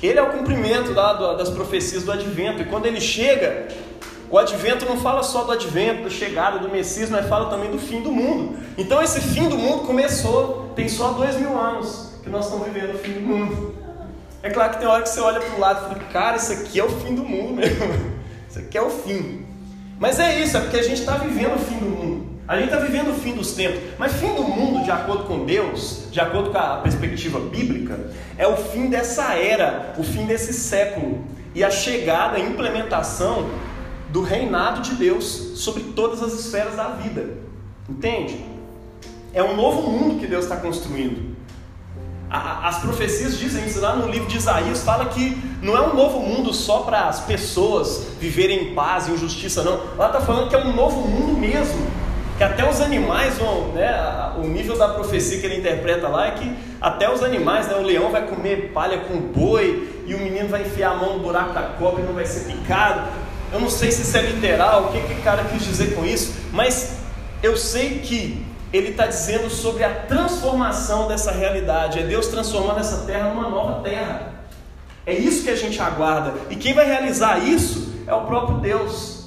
Ele 0.02 0.18
é 0.18 0.22
o 0.22 0.30
cumprimento 0.30 0.92
lá 0.92 1.34
das 1.34 1.50
profecias 1.50 2.04
do 2.04 2.12
advento, 2.12 2.62
e 2.62 2.64
quando 2.64 2.86
ele 2.86 3.00
chega, 3.00 3.68
o 4.30 4.38
advento 4.38 4.86
não 4.86 4.96
fala 4.96 5.22
só 5.22 5.44
do 5.44 5.52
advento, 5.52 6.04
da 6.04 6.10
chegada 6.10 6.58
do 6.58 6.70
Messias, 6.70 7.10
mas 7.10 7.28
fala 7.28 7.50
também 7.50 7.70
do 7.70 7.78
fim 7.78 8.00
do 8.00 8.10
mundo. 8.10 8.58
Então 8.78 9.02
esse 9.02 9.20
fim 9.20 9.48
do 9.48 9.58
mundo 9.58 9.86
começou, 9.86 10.72
tem 10.74 10.88
só 10.88 11.12
dois 11.12 11.36
mil 11.36 11.58
anos 11.58 12.14
que 12.22 12.30
nós 12.30 12.46
estamos 12.46 12.66
vivendo 12.66 12.94
o 12.94 12.98
fim 12.98 13.12
do 13.12 13.20
mundo. 13.20 13.74
É 14.42 14.48
claro 14.48 14.72
que 14.72 14.78
tem 14.78 14.88
hora 14.88 15.02
que 15.02 15.08
você 15.08 15.20
olha 15.20 15.40
para 15.40 15.54
o 15.54 15.60
lado 15.60 15.78
e 15.78 15.88
fala, 15.88 16.10
cara, 16.10 16.36
isso 16.36 16.52
aqui 16.52 16.80
é 16.80 16.84
o 16.84 16.88
fim 16.88 17.14
do 17.14 17.22
mundo 17.22 17.54
mesmo. 17.54 18.10
Isso 18.48 18.58
aqui 18.58 18.76
é 18.76 18.82
o 18.82 18.90
fim. 18.90 19.46
Mas 19.96 20.18
é 20.18 20.40
isso, 20.40 20.56
é 20.56 20.60
porque 20.60 20.78
a 20.78 20.82
gente 20.82 20.98
está 20.98 21.16
vivendo 21.16 21.54
o 21.54 21.58
fim 21.58 21.78
do 21.78 21.84
mundo. 21.84 22.29
A 22.50 22.56
gente 22.56 22.64
está 22.64 22.78
vivendo 22.78 23.12
o 23.12 23.14
fim 23.14 23.32
dos 23.34 23.52
tempos, 23.52 23.80
mas 23.96 24.14
fim 24.14 24.34
do 24.34 24.42
mundo, 24.42 24.82
de 24.82 24.90
acordo 24.90 25.22
com 25.22 25.44
Deus, 25.44 26.08
de 26.10 26.18
acordo 26.18 26.50
com 26.50 26.58
a 26.58 26.78
perspectiva 26.78 27.38
bíblica, 27.38 28.10
é 28.36 28.44
o 28.44 28.56
fim 28.56 28.88
dessa 28.88 29.34
era, 29.34 29.94
o 29.96 30.02
fim 30.02 30.26
desse 30.26 30.52
século 30.52 31.22
e 31.54 31.62
a 31.62 31.70
chegada, 31.70 32.38
a 32.38 32.40
implementação 32.40 33.48
do 34.08 34.22
reinado 34.22 34.80
de 34.80 34.96
Deus 34.96 35.52
sobre 35.60 35.92
todas 35.94 36.24
as 36.24 36.32
esferas 36.32 36.74
da 36.74 36.88
vida. 36.88 37.34
Entende? 37.88 38.44
É 39.32 39.44
um 39.44 39.54
novo 39.54 39.88
mundo 39.88 40.18
que 40.18 40.26
Deus 40.26 40.42
está 40.42 40.56
construindo. 40.56 41.36
as 42.28 42.80
profecias 42.80 43.38
dizem 43.38 43.64
isso 43.64 43.80
lá 43.80 43.94
no 43.94 44.08
livro 44.08 44.26
de 44.26 44.38
Isaías, 44.38 44.82
fala 44.82 45.04
que 45.04 45.40
não 45.62 45.76
é 45.76 45.82
um 45.82 45.94
novo 45.94 46.18
mundo 46.18 46.52
só 46.52 46.80
para 46.80 47.02
as 47.06 47.20
pessoas 47.20 48.08
viverem 48.18 48.70
em 48.70 48.74
paz 48.74 49.06
e 49.06 49.12
injustiça, 49.12 49.62
não. 49.62 49.96
Lá 49.96 50.08
está 50.08 50.20
falando 50.20 50.48
que 50.48 50.56
é 50.56 50.58
um 50.58 50.74
novo 50.74 51.06
mundo 51.06 51.38
mesmo. 51.38 51.99
Que 52.40 52.44
até 52.44 52.66
os 52.66 52.80
animais 52.80 53.36
vão, 53.36 53.68
né, 53.72 54.32
o 54.38 54.46
nível 54.46 54.74
da 54.78 54.88
profecia 54.88 55.38
que 55.38 55.44
ele 55.44 55.58
interpreta 55.58 56.08
lá 56.08 56.28
é 56.28 56.30
que 56.30 56.56
até 56.80 57.12
os 57.12 57.22
animais, 57.22 57.68
né, 57.68 57.74
o 57.74 57.82
leão 57.82 58.10
vai 58.10 58.26
comer 58.26 58.70
palha 58.72 58.96
com 59.00 59.20
boi 59.20 60.02
e 60.06 60.14
o 60.14 60.18
menino 60.18 60.48
vai 60.48 60.62
enfiar 60.62 60.92
a 60.92 60.94
mão 60.94 61.18
no 61.18 61.22
buraco 61.22 61.52
da 61.52 61.60
cobra 61.60 62.02
e 62.02 62.06
não 62.06 62.14
vai 62.14 62.24
ser 62.24 62.50
picado. 62.50 63.10
Eu 63.52 63.60
não 63.60 63.68
sei 63.68 63.92
se 63.92 64.00
isso 64.00 64.16
é 64.16 64.22
literal, 64.22 64.84
o 64.84 64.88
que, 64.88 65.02
que 65.02 65.20
o 65.20 65.22
cara 65.22 65.44
quis 65.52 65.62
dizer 65.62 65.94
com 65.94 66.02
isso, 66.02 66.32
mas 66.50 67.00
eu 67.42 67.58
sei 67.58 67.98
que 67.98 68.42
ele 68.72 68.88
está 68.88 69.06
dizendo 69.06 69.50
sobre 69.50 69.84
a 69.84 69.90
transformação 69.90 71.08
dessa 71.08 71.32
realidade. 71.32 71.98
É 71.98 72.04
Deus 72.04 72.28
transformando 72.28 72.80
essa 72.80 73.04
terra 73.04 73.28
numa 73.34 73.50
nova 73.50 73.82
terra. 73.82 74.32
É 75.04 75.12
isso 75.12 75.44
que 75.44 75.50
a 75.50 75.56
gente 75.56 75.78
aguarda. 75.78 76.32
E 76.48 76.56
quem 76.56 76.72
vai 76.72 76.86
realizar 76.86 77.38
isso 77.38 77.92
é 78.06 78.14
o 78.14 78.22
próprio 78.22 78.60
Deus. 78.60 79.19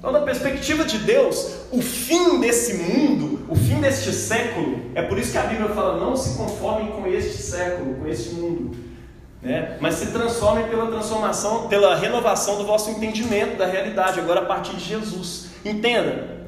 Então, 0.00 0.12
da 0.12 0.22
perspectiva 0.22 0.82
de 0.82 0.96
Deus, 0.96 1.56
o 1.70 1.82
fim 1.82 2.40
desse 2.40 2.72
mundo, 2.72 3.44
o 3.50 3.54
fim 3.54 3.82
deste 3.82 4.10
século, 4.12 4.80
é 4.94 5.02
por 5.02 5.18
isso 5.18 5.32
que 5.32 5.36
a 5.36 5.42
Bíblia 5.42 5.68
fala: 5.68 6.00
não 6.00 6.16
se 6.16 6.38
conformem 6.38 6.90
com 6.92 7.06
este 7.06 7.36
século, 7.36 7.96
com 7.96 8.08
este 8.08 8.30
mundo. 8.30 8.74
Né? 9.42 9.76
Mas 9.78 9.96
se 9.96 10.06
transformem 10.06 10.66
pela 10.68 10.86
transformação, 10.86 11.68
pela 11.68 11.94
renovação 11.96 12.56
do 12.56 12.64
vosso 12.64 12.90
entendimento 12.90 13.58
da 13.58 13.66
realidade, 13.66 14.18
agora 14.18 14.40
a 14.40 14.44
partir 14.46 14.74
de 14.74 14.84
Jesus. 14.84 15.50
Entenda, 15.62 16.46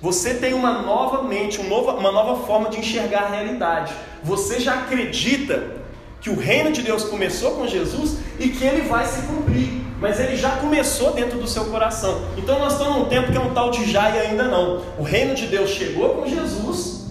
você 0.00 0.32
tem 0.32 0.54
uma 0.54 0.80
nova 0.80 1.24
mente, 1.24 1.60
uma 1.60 2.10
nova 2.10 2.46
forma 2.46 2.70
de 2.70 2.80
enxergar 2.80 3.24
a 3.24 3.28
realidade. 3.28 3.92
Você 4.24 4.60
já 4.60 4.74
acredita 4.74 5.76
que 6.22 6.30
o 6.30 6.36
reino 6.36 6.72
de 6.72 6.80
Deus 6.80 7.04
começou 7.04 7.50
com 7.52 7.66
Jesus 7.66 8.16
e 8.38 8.48
que 8.48 8.64
ele 8.64 8.88
vai 8.88 9.04
se 9.04 9.22
cumprir, 9.26 9.77
mas 10.00 10.20
ele 10.20 10.36
já 10.36 10.52
começou 10.52 11.12
dentro 11.12 11.38
do 11.38 11.48
seu 11.48 11.66
coração. 11.66 12.20
Então 12.36 12.58
nós 12.58 12.74
estamos 12.74 12.96
num 12.96 13.04
tempo 13.06 13.30
que 13.30 13.36
é 13.36 13.40
um 13.40 13.52
tal 13.52 13.70
de 13.70 13.90
já 13.90 14.10
e 14.10 14.18
ainda 14.18 14.44
não. 14.44 14.82
O 14.98 15.02
reino 15.02 15.34
de 15.34 15.46
Deus 15.46 15.70
chegou 15.70 16.10
com 16.10 16.28
Jesus, 16.28 17.06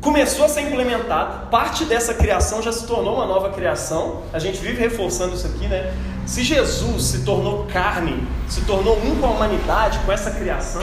começou 0.00 0.44
a 0.44 0.48
ser 0.48 0.62
implementado, 0.62 1.48
parte 1.48 1.84
dessa 1.84 2.14
criação 2.14 2.62
já 2.62 2.72
se 2.72 2.86
tornou 2.86 3.14
uma 3.14 3.26
nova 3.26 3.50
criação. 3.50 4.22
A 4.32 4.38
gente 4.38 4.58
vive 4.58 4.80
reforçando 4.80 5.34
isso 5.34 5.46
aqui, 5.46 5.66
né? 5.66 5.92
Se 6.26 6.42
Jesus 6.42 7.04
se 7.04 7.24
tornou 7.24 7.66
carne, 7.72 8.26
se 8.48 8.60
tornou 8.62 8.98
um 8.98 9.16
com 9.16 9.26
a 9.26 9.30
humanidade, 9.30 9.98
com 10.00 10.12
essa 10.12 10.30
criação, 10.30 10.82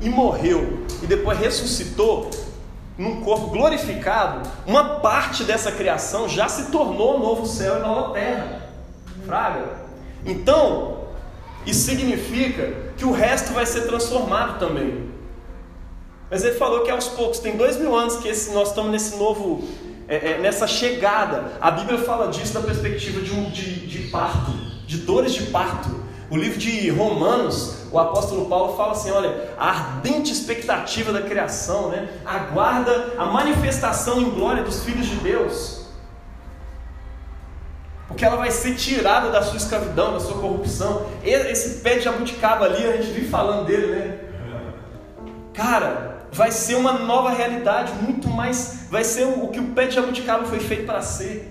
e 0.00 0.08
morreu 0.08 0.84
e 1.02 1.06
depois 1.06 1.38
ressuscitou 1.38 2.30
num 2.96 3.20
corpo 3.22 3.48
glorificado, 3.48 4.48
uma 4.66 5.00
parte 5.00 5.42
dessa 5.44 5.72
criação 5.72 6.28
já 6.28 6.48
se 6.48 6.70
tornou 6.70 7.18
novo 7.18 7.46
céu 7.46 7.78
e 7.78 7.80
nova 7.80 8.12
terra. 8.12 8.62
Fraga. 9.26 9.83
Então, 10.24 11.04
isso 11.66 11.84
significa 11.84 12.72
que 12.96 13.04
o 13.04 13.12
resto 13.12 13.52
vai 13.52 13.66
ser 13.66 13.82
transformado 13.82 14.58
também. 14.58 15.12
Mas 16.30 16.44
ele 16.44 16.56
falou 16.56 16.82
que 16.82 16.90
aos 16.90 17.08
poucos, 17.08 17.38
tem 17.38 17.56
dois 17.56 17.76
mil 17.76 17.94
anos 17.94 18.16
que 18.16 18.28
esse, 18.28 18.52
nós 18.52 18.68
estamos 18.68 18.90
nesse 18.90 19.16
novo, 19.16 19.62
é, 20.08 20.32
é, 20.32 20.38
nessa 20.38 20.66
chegada. 20.66 21.52
A 21.60 21.70
Bíblia 21.70 21.98
fala 21.98 22.28
disso 22.28 22.54
da 22.54 22.60
perspectiva 22.60 23.20
de, 23.20 23.32
um, 23.32 23.50
de, 23.50 23.86
de 23.86 24.08
parto, 24.10 24.52
de 24.86 24.98
dores 24.98 25.32
de 25.32 25.44
parto. 25.44 26.02
O 26.30 26.36
livro 26.36 26.58
de 26.58 26.88
Romanos, 26.90 27.84
o 27.92 27.98
apóstolo 27.98 28.46
Paulo 28.46 28.76
fala 28.76 28.92
assim: 28.92 29.10
olha, 29.10 29.50
a 29.56 29.68
ardente 29.68 30.32
expectativa 30.32 31.12
da 31.12 31.22
criação, 31.22 31.90
né? 31.90 32.08
aguarda 32.24 33.14
a 33.18 33.26
manifestação 33.26 34.20
em 34.20 34.30
glória 34.30 34.62
dos 34.62 34.82
filhos 34.82 35.06
de 35.06 35.16
Deus. 35.16 35.83
Porque 38.08 38.24
ela 38.24 38.36
vai 38.36 38.50
ser 38.50 38.74
tirada 38.74 39.30
da 39.30 39.42
sua 39.42 39.56
escravidão, 39.56 40.12
da 40.12 40.20
sua 40.20 40.38
corrupção. 40.38 41.06
Esse 41.24 41.80
pé 41.80 41.96
de 41.96 42.04
jabuticaba 42.04 42.66
ali, 42.66 42.86
a 42.86 42.96
gente 42.96 43.12
vive 43.12 43.28
falando 43.28 43.66
dele, 43.66 43.86
né? 43.86 44.18
Cara, 45.54 46.26
vai 46.30 46.50
ser 46.50 46.74
uma 46.74 46.92
nova 46.92 47.30
realidade, 47.30 47.92
muito 48.02 48.28
mais. 48.28 48.86
Vai 48.90 49.04
ser 49.04 49.24
o 49.24 49.48
que 49.48 49.60
o 49.60 49.68
pé 49.68 49.86
de 49.86 49.94
jabuticaba 49.94 50.44
foi 50.44 50.60
feito 50.60 50.84
para 50.84 51.00
ser. 51.00 51.50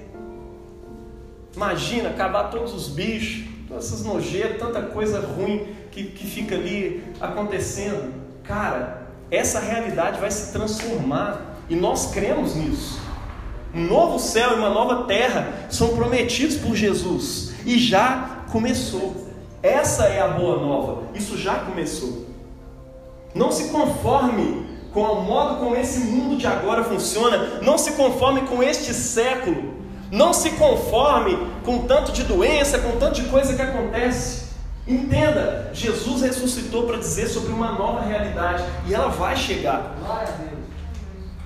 Imagina 1.56 2.10
acabar 2.10 2.46
todos 2.46 2.74
os 2.74 2.90
bichos, 2.90 3.46
todas 3.68 3.86
essas 3.86 4.04
nojeiras, 4.04 4.60
tanta 4.60 4.82
coisa 4.82 5.20
ruim 5.20 5.68
que, 5.92 6.04
que 6.04 6.26
fica 6.26 6.56
ali 6.56 7.04
acontecendo. 7.22 8.14
Cara, 8.44 9.08
essa 9.32 9.60
realidade 9.60 10.20
vai 10.20 10.30
se 10.30 10.52
transformar 10.52 11.60
e 11.70 11.76
nós 11.76 12.12
cremos 12.12 12.56
nisso. 12.56 13.00
Um 13.74 13.86
novo 13.88 14.20
céu 14.20 14.52
e 14.52 14.60
uma 14.60 14.70
nova 14.70 15.04
terra 15.06 15.68
são 15.70 15.96
prometidos 15.96 16.58
por 16.58 16.76
Jesus 16.76 17.54
e 17.66 17.80
já 17.80 18.44
começou. 18.52 19.28
Essa 19.64 20.06
é 20.06 20.22
a 20.22 20.28
boa 20.28 20.60
nova, 20.60 21.04
isso 21.16 21.38
já 21.38 21.56
começou. 21.56 22.28
Não 23.34 23.52
se 23.52 23.70
conforme 23.70 24.68
com 24.94 25.02
o 25.02 25.24
modo 25.24 25.60
como 25.60 25.76
esse 25.76 26.02
mundo 26.02 26.38
de 26.38 26.46
agora 26.46 26.84
funciona, 26.84 27.60
não 27.64 27.78
se 27.78 27.94
conforme 27.94 28.42
com 28.42 28.62
este 28.62 28.94
século, 28.94 29.74
não 30.12 30.34
se 30.34 30.52
conforme 30.52 31.36
com 31.66 31.80
tanto 31.88 32.12
de 32.12 32.24
doença, 32.24 32.78
com 32.78 33.00
tanto 33.00 33.22
de 33.22 33.28
coisa 33.30 33.56
que 33.56 33.62
acontece. 33.62 34.44
Entenda, 34.88 35.72
Jesus 35.74 36.22
ressuscitou 36.22 36.84
para 36.84 36.98
dizer 36.98 37.28
sobre 37.28 37.52
uma 37.52 37.72
nova 37.72 38.02
realidade 38.02 38.64
e 38.86 38.94
ela 38.94 39.08
vai 39.08 39.36
chegar. 39.36 39.96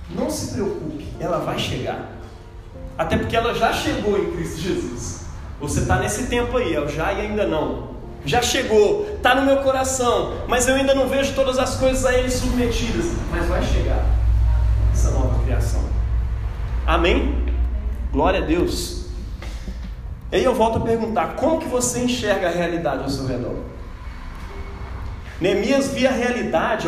Não 0.09 0.29
se 0.29 0.53
preocupe, 0.53 1.07
ela 1.19 1.37
vai 1.37 1.57
chegar. 1.57 2.16
Até 2.97 3.17
porque 3.17 3.35
ela 3.35 3.53
já 3.53 3.71
chegou 3.71 4.17
em 4.17 4.31
Cristo 4.31 4.59
Jesus. 4.59 5.25
Você 5.59 5.81
está 5.81 5.97
nesse 5.97 6.27
tempo 6.27 6.57
aí, 6.57 6.73
é 6.73 6.79
o 6.79 6.87
já 6.87 7.13
e 7.13 7.21
ainda 7.21 7.45
não. 7.45 7.95
Já 8.25 8.41
chegou, 8.41 9.07
está 9.15 9.35
no 9.35 9.43
meu 9.43 9.57
coração, 9.57 10.33
mas 10.47 10.67
eu 10.67 10.75
ainda 10.75 10.93
não 10.93 11.07
vejo 11.07 11.33
todas 11.33 11.57
as 11.57 11.75
coisas 11.75 12.05
a 12.05 12.13
Ele 12.13 12.29
submetidas. 12.29 13.05
Mas 13.31 13.45
vai 13.47 13.63
chegar 13.63 14.03
essa 14.91 15.11
nova 15.11 15.43
criação. 15.43 15.81
Amém? 16.85 17.45
Glória 18.11 18.41
a 18.41 18.45
Deus. 18.45 19.05
E 20.31 20.37
aí 20.37 20.43
eu 20.43 20.53
volto 20.53 20.79
a 20.79 20.81
perguntar: 20.81 21.35
como 21.35 21.59
que 21.59 21.67
você 21.67 21.99
enxerga 21.99 22.47
a 22.47 22.51
realidade 22.51 23.03
ao 23.03 23.09
seu 23.09 23.25
redor? 23.27 23.55
Neemias 25.39 25.89
via 25.89 26.09
a 26.09 26.13
realidade 26.13 26.87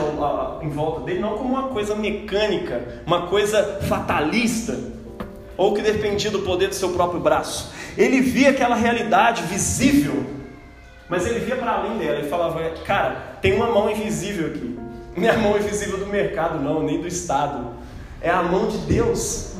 em 0.61 0.69
volta 0.69 1.01
dele 1.01 1.19
não 1.19 1.37
como 1.37 1.53
uma 1.53 1.69
coisa 1.69 1.95
mecânica, 1.95 3.03
uma 3.05 3.27
coisa 3.27 3.79
fatalista, 3.87 4.75
ou 5.59 5.73
que 5.73 5.81
dependia 5.81 6.31
do 6.31 6.39
poder 6.39 6.69
do 6.69 6.75
seu 6.75 6.91
próprio 6.91 7.19
braço. 7.19 7.73
Ele 7.97 8.21
via 8.21 8.51
aquela 8.51 8.75
realidade 8.75 9.43
visível, 9.43 10.25
mas 11.09 11.27
ele 11.27 11.39
via 11.39 11.57
para 11.57 11.71
além 11.71 11.97
dela. 11.97 12.19
Ele 12.19 12.29
falava: 12.29 12.61
Cara, 12.85 13.37
tem 13.41 13.53
uma 13.53 13.67
mão 13.67 13.91
invisível 13.91 14.47
aqui. 14.47 14.79
Não 15.17 15.27
é 15.27 15.31
a 15.31 15.37
mão 15.37 15.57
invisível 15.57 15.97
do 15.97 16.05
mercado, 16.05 16.63
não, 16.63 16.81
nem 16.81 17.01
do 17.01 17.07
Estado. 17.07 17.71
É 18.21 18.29
a 18.29 18.41
mão 18.41 18.67
de 18.67 18.77
Deus 18.77 19.55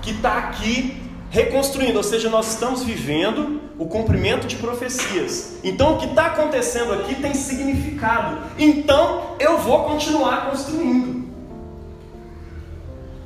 que 0.00 0.12
está 0.12 0.38
aqui 0.38 1.02
reconstruindo, 1.30 1.96
ou 1.96 2.04
seja, 2.04 2.28
nós 2.30 2.52
estamos 2.52 2.84
vivendo 2.84 3.60
o 3.78 3.86
cumprimento 3.86 4.46
de 4.46 4.56
profecias. 4.56 5.58
Então, 5.64 5.94
o 5.94 5.98
que 5.98 6.06
está 6.06 6.26
acontecendo 6.26 6.92
aqui 6.92 7.16
tem 7.16 7.34
significado. 7.34 8.38
Então, 8.56 9.34
eu 9.40 9.58
vou 9.58 9.84
continuar 9.84 10.50
construindo. 10.50 11.26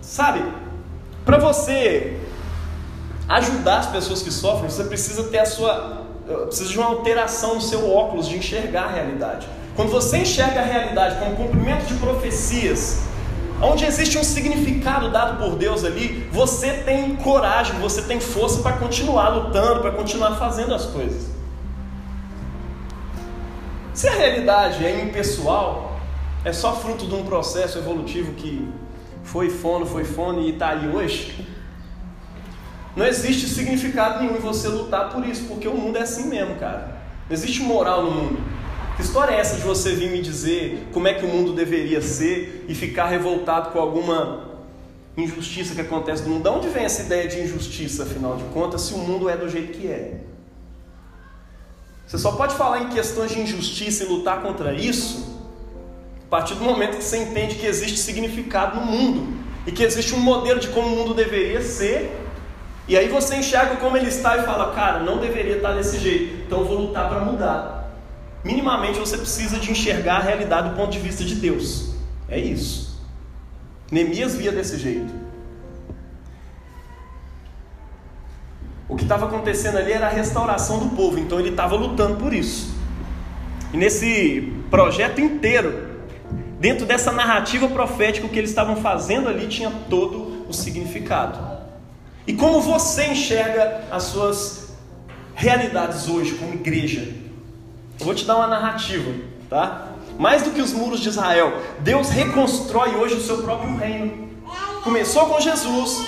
Sabe, 0.00 0.40
para 1.24 1.38
você 1.38 2.18
ajudar 3.28 3.78
as 3.78 3.86
pessoas 3.86 4.22
que 4.22 4.30
sofrem, 4.30 4.70
você 4.70 4.84
precisa 4.84 5.24
ter 5.24 5.38
a 5.38 5.46
sua. 5.46 6.02
Precisa 6.46 6.70
de 6.70 6.78
uma 6.78 6.86
alteração 6.86 7.56
no 7.56 7.60
seu 7.60 7.90
óculos 7.90 8.28
de 8.28 8.36
enxergar 8.36 8.84
a 8.84 8.92
realidade. 8.92 9.46
Quando 9.74 9.90
você 9.90 10.18
enxerga 10.18 10.60
a 10.60 10.64
realidade 10.64 11.18
como 11.18 11.36
cumprimento 11.36 11.84
de 11.84 11.94
profecias, 11.94 13.02
onde 13.60 13.84
existe 13.84 14.16
um 14.18 14.24
significado 14.24 15.10
dado 15.10 15.42
por 15.42 15.56
Deus 15.56 15.84
ali, 15.84 16.28
você 16.30 16.72
tem 16.72 17.16
coragem, 17.16 17.78
você 17.80 18.02
tem 18.02 18.20
força 18.20 18.62
para 18.62 18.76
continuar 18.76 19.28
lutando, 19.30 19.80
para 19.80 19.90
continuar 19.92 20.36
fazendo 20.36 20.74
as 20.74 20.86
coisas. 20.86 21.30
Se 23.92 24.08
a 24.08 24.12
realidade 24.12 24.86
é 24.86 25.02
impessoal, 25.02 26.00
é 26.44 26.52
só 26.52 26.74
fruto 26.74 27.06
de 27.06 27.14
um 27.14 27.24
processo 27.24 27.78
evolutivo 27.78 28.32
que 28.32 28.66
foi 29.22 29.50
fono, 29.50 29.86
foi 29.86 30.04
fone 30.04 30.48
e 30.48 30.52
está 30.52 30.70
aí 30.70 30.88
hoje, 30.88 31.46
não 32.94 33.06
existe 33.06 33.48
significado 33.48 34.20
nenhum 34.20 34.36
em 34.36 34.40
você 34.40 34.68
lutar 34.68 35.10
por 35.10 35.26
isso, 35.26 35.44
porque 35.44 35.66
o 35.66 35.74
mundo 35.74 35.96
é 35.96 36.02
assim 36.02 36.28
mesmo, 36.28 36.56
cara. 36.56 37.00
Não 37.28 37.34
existe 37.34 37.62
moral 37.62 38.04
no 38.04 38.10
mundo. 38.10 38.40
Que 38.96 39.02
história 39.02 39.34
é 39.34 39.40
essa 39.40 39.56
de 39.56 39.62
você 39.62 39.94
vir 39.94 40.10
me 40.10 40.20
dizer 40.20 40.88
como 40.92 41.08
é 41.08 41.14
que 41.14 41.24
o 41.24 41.28
mundo 41.28 41.54
deveria 41.54 42.02
ser 42.02 42.66
e 42.68 42.74
ficar 42.74 43.06
revoltado 43.06 43.70
com 43.70 43.78
alguma 43.78 44.50
injustiça 45.16 45.74
que 45.74 45.80
acontece 45.80 46.22
no 46.24 46.30
mundo? 46.30 46.42
De 46.42 46.48
onde 46.50 46.68
vem 46.68 46.84
essa 46.84 47.02
ideia 47.02 47.26
de 47.26 47.40
injustiça, 47.40 48.02
afinal 48.02 48.36
de 48.36 48.44
contas, 48.44 48.82
se 48.82 48.92
o 48.92 48.98
mundo 48.98 49.30
é 49.30 49.36
do 49.36 49.48
jeito 49.48 49.78
que 49.78 49.86
é? 49.86 50.20
Você 52.06 52.18
só 52.18 52.32
pode 52.32 52.54
falar 52.54 52.82
em 52.82 52.88
questões 52.90 53.30
de 53.30 53.40
injustiça 53.40 54.04
e 54.04 54.06
lutar 54.06 54.42
contra 54.42 54.74
isso 54.74 55.31
a 56.32 56.36
partir 56.36 56.54
do 56.54 56.64
momento 56.64 56.96
que 56.96 57.04
você 57.04 57.18
entende 57.18 57.56
que 57.56 57.66
existe 57.66 57.98
significado 57.98 58.80
no 58.80 58.86
mundo 58.86 59.36
e 59.66 59.70
que 59.70 59.82
existe 59.82 60.14
um 60.14 60.18
modelo 60.18 60.58
de 60.58 60.68
como 60.68 60.86
o 60.86 60.90
mundo 60.96 61.12
deveria 61.12 61.60
ser, 61.60 62.10
e 62.88 62.96
aí 62.96 63.06
você 63.06 63.36
enxerga 63.36 63.76
como 63.76 63.98
ele 63.98 64.08
está 64.08 64.38
e 64.38 64.42
fala, 64.42 64.72
cara, 64.72 65.00
não 65.00 65.18
deveria 65.18 65.56
estar 65.56 65.74
desse 65.74 65.98
jeito, 65.98 66.44
então 66.46 66.60
eu 66.60 66.64
vou 66.64 66.78
lutar 66.86 67.10
para 67.10 67.20
mudar. 67.20 67.92
Minimamente 68.42 68.98
você 68.98 69.18
precisa 69.18 69.58
de 69.58 69.70
enxergar 69.70 70.16
a 70.16 70.20
realidade 70.20 70.70
do 70.70 70.74
ponto 70.74 70.90
de 70.90 71.00
vista 71.00 71.22
de 71.22 71.34
Deus. 71.34 71.92
É 72.26 72.38
isso. 72.38 72.98
Neemias 73.90 74.34
via 74.34 74.52
desse 74.52 74.78
jeito. 74.78 75.12
O 78.88 78.96
que 78.96 79.02
estava 79.02 79.26
acontecendo 79.26 79.76
ali 79.76 79.92
era 79.92 80.06
a 80.06 80.10
restauração 80.10 80.78
do 80.78 80.96
povo, 80.96 81.18
então 81.18 81.38
ele 81.38 81.50
estava 81.50 81.76
lutando 81.76 82.16
por 82.16 82.32
isso. 82.32 82.74
E 83.70 83.76
nesse 83.76 84.50
projeto 84.70 85.20
inteiro, 85.20 85.91
dentro 86.62 86.86
dessa 86.86 87.10
narrativa 87.10 87.66
profética, 87.66 88.24
o 88.24 88.28
que 88.28 88.38
eles 88.38 88.50
estavam 88.50 88.76
fazendo 88.76 89.28
ali 89.28 89.48
tinha 89.48 89.68
todo 89.90 90.46
o 90.48 90.52
significado. 90.52 91.36
E 92.24 92.34
como 92.34 92.60
você 92.60 93.06
enxerga 93.06 93.82
as 93.90 94.04
suas 94.04 94.72
realidades 95.34 96.08
hoje 96.08 96.36
como 96.36 96.54
igreja? 96.54 97.12
Eu 97.98 98.06
vou 98.06 98.14
te 98.14 98.24
dar 98.24 98.36
uma 98.36 98.46
narrativa, 98.46 99.12
tá? 99.50 99.88
Mais 100.16 100.42
do 100.42 100.52
que 100.52 100.60
os 100.60 100.72
muros 100.72 101.00
de 101.00 101.08
Israel, 101.08 101.52
Deus 101.80 102.10
reconstrói 102.10 102.94
hoje 102.94 103.16
o 103.16 103.20
seu 103.20 103.42
próprio 103.42 103.76
reino. 103.76 104.28
Começou 104.84 105.26
com 105.26 105.40
Jesus, 105.40 105.98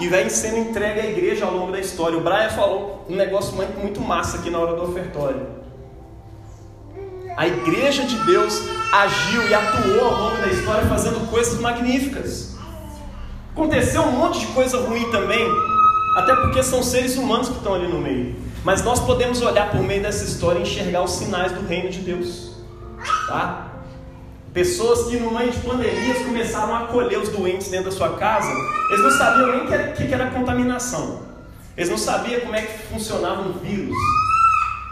e 0.00 0.06
vem 0.06 0.28
sendo 0.28 0.58
entregue 0.58 1.00
à 1.00 1.06
igreja 1.06 1.46
ao 1.46 1.54
longo 1.54 1.72
da 1.72 1.80
história. 1.80 2.18
O 2.18 2.20
Brian 2.20 2.50
falou 2.50 3.06
um 3.08 3.16
negócio 3.16 3.54
muito, 3.80 4.02
massa 4.02 4.36
aqui 4.36 4.50
na 4.50 4.58
hora 4.58 4.76
do 4.76 4.82
ofertório. 4.82 5.63
A 7.36 7.48
igreja 7.48 8.04
de 8.04 8.16
Deus 8.24 8.62
agiu 8.92 9.48
e 9.48 9.54
atuou 9.54 10.04
ao 10.04 10.20
longo 10.22 10.36
da 10.36 10.46
história 10.48 10.86
fazendo 10.86 11.28
coisas 11.28 11.58
magníficas. 11.60 12.54
Aconteceu 13.52 14.02
um 14.02 14.12
monte 14.12 14.40
de 14.40 14.46
coisa 14.48 14.78
ruim 14.78 15.10
também, 15.10 15.44
até 16.16 16.34
porque 16.36 16.62
são 16.62 16.80
seres 16.82 17.16
humanos 17.16 17.48
que 17.48 17.56
estão 17.56 17.74
ali 17.74 17.88
no 17.88 18.00
meio. 18.00 18.36
Mas 18.62 18.84
nós 18.84 19.00
podemos 19.00 19.42
olhar 19.42 19.70
por 19.70 19.82
meio 19.82 20.00
dessa 20.00 20.24
história 20.24 20.60
e 20.60 20.62
enxergar 20.62 21.02
os 21.02 21.10
sinais 21.10 21.50
do 21.50 21.66
reino 21.66 21.90
de 21.90 22.00
Deus. 22.00 22.52
Tá? 23.26 23.68
Pessoas 24.52 25.08
que 25.08 25.16
no 25.16 25.32
meio 25.32 25.50
de 25.50 25.58
pandemias 25.58 26.18
começaram 26.18 26.72
a 26.72 26.78
acolher 26.84 27.18
os 27.18 27.30
doentes 27.30 27.68
dentro 27.68 27.90
da 27.90 27.96
sua 27.96 28.10
casa, 28.10 28.50
eles 28.90 29.02
não 29.02 29.10
sabiam 29.10 29.48
nem 29.50 29.64
o 29.64 29.92
que, 29.94 30.06
que 30.06 30.14
era 30.14 30.30
contaminação. 30.30 31.22
Eles 31.76 31.90
não 31.90 31.98
sabiam 31.98 32.40
como 32.42 32.54
é 32.54 32.62
que 32.62 32.86
funcionava 32.86 33.42
um 33.42 33.52
vírus. 33.54 33.96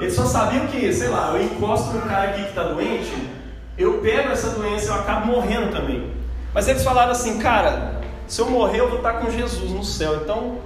Eles 0.02 0.16
só 0.16 0.26
sabiam 0.26 0.66
que, 0.66 0.92
sei 0.92 1.08
lá, 1.08 1.32
eu 1.32 1.44
encosto 1.44 1.92
no 1.92 2.02
cara 2.02 2.30
aqui 2.30 2.42
que 2.42 2.48
está 2.48 2.64
doente, 2.64 3.30
eu 3.78 3.98
pego 3.98 4.30
essa 4.30 4.50
doença 4.50 4.86
e 4.86 4.88
eu 4.88 4.94
acabo 4.94 5.28
morrendo 5.28 5.70
também. 5.70 6.12
Mas 6.52 6.66
eles 6.66 6.82
falaram 6.82 7.12
assim, 7.12 7.38
cara, 7.38 8.00
se 8.26 8.40
eu 8.40 8.50
morrer 8.50 8.80
eu 8.80 8.88
vou 8.88 8.96
estar 8.96 9.12
com 9.12 9.30
Jesus 9.30 9.70
no 9.70 9.84
céu, 9.84 10.16
então 10.16 10.58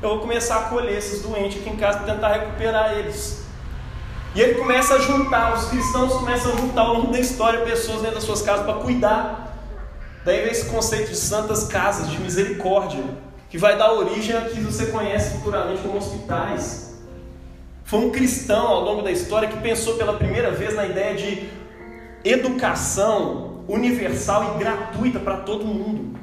eu 0.00 0.10
vou 0.10 0.20
começar 0.20 0.54
a 0.54 0.58
acolher 0.66 0.96
esses 0.96 1.20
doentes 1.20 1.60
aqui 1.60 1.68
em 1.68 1.74
casa 1.74 1.98
para 1.98 2.14
tentar 2.14 2.28
recuperar 2.28 2.92
eles. 2.96 3.44
E 4.36 4.40
ele 4.40 4.54
começa 4.54 4.94
a 4.94 4.98
juntar, 5.00 5.52
os 5.52 5.64
cristãos 5.64 6.12
começam 6.12 6.52
a 6.52 6.56
juntar 6.56 6.82
ao 6.82 6.94
longo 6.94 7.10
da 7.10 7.18
história 7.18 7.62
pessoas 7.62 8.02
dentro 8.02 8.14
das 8.14 8.24
suas 8.24 8.40
casas 8.40 8.64
para 8.64 8.74
cuidar. 8.74 9.58
Daí 10.24 10.42
vem 10.42 10.52
esse 10.52 10.66
conceito 10.66 11.08
de 11.08 11.16
santas 11.16 11.64
casas, 11.64 12.08
de 12.08 12.20
misericórdia, 12.20 13.02
que 13.48 13.58
vai 13.58 13.76
dar 13.76 13.92
origem 13.94 14.36
a 14.36 14.42
que 14.42 14.60
você 14.60 14.86
conhece 14.86 15.38
futuramente 15.38 15.82
como 15.82 15.98
hospitais. 15.98 16.89
Foi 17.90 17.98
um 17.98 18.10
cristão 18.10 18.68
ao 18.68 18.84
longo 18.84 19.02
da 19.02 19.10
história 19.10 19.48
que 19.48 19.56
pensou 19.56 19.94
pela 19.94 20.12
primeira 20.12 20.52
vez 20.52 20.76
na 20.76 20.86
ideia 20.86 21.16
de 21.16 21.48
educação 22.24 23.64
universal 23.66 24.54
e 24.54 24.58
gratuita 24.60 25.18
para 25.18 25.38
todo 25.38 25.64
mundo. 25.64 26.16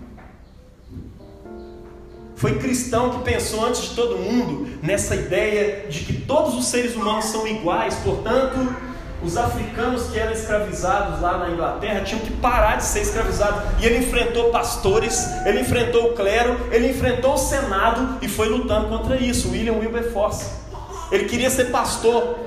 Foi 2.38 2.58
cristão 2.58 3.10
que 3.10 3.20
pensou 3.30 3.66
antes 3.66 3.82
de 3.82 3.96
todo 3.96 4.16
mundo 4.18 4.80
nessa 4.82 5.14
ideia 5.14 5.90
de 5.90 6.06
que 6.06 6.14
todos 6.14 6.56
os 6.56 6.68
seres 6.68 6.96
humanos 6.96 7.26
são 7.26 7.46
iguais, 7.46 7.96
portanto, 7.96 8.74
os 9.22 9.36
africanos 9.36 10.04
que 10.04 10.18
eram 10.18 10.32
escravizados 10.32 11.20
lá 11.20 11.38
na 11.38 11.50
Inglaterra 11.50 12.00
tinham 12.00 12.22
que 12.22 12.32
parar 12.32 12.78
de 12.78 12.86
ser 12.86 13.02
escravizados. 13.02 13.62
E 13.82 13.86
ele 13.86 13.98
enfrentou 13.98 14.52
pastores, 14.52 15.28
ele 15.46 15.60
enfrentou 15.60 16.12
o 16.12 16.14
clero, 16.14 16.58
ele 16.72 16.92
enfrentou 16.92 17.34
o 17.34 17.38
Senado 17.38 18.20
e 18.22 18.30
foi 18.30 18.48
lutando 18.48 18.88
contra 18.88 19.18
isso. 19.18 19.52
William 19.52 19.74
Wilberforce. 19.74 20.67
Ele 21.12 21.26
queria 21.26 21.50
ser 21.50 21.66
pastor, 21.66 22.38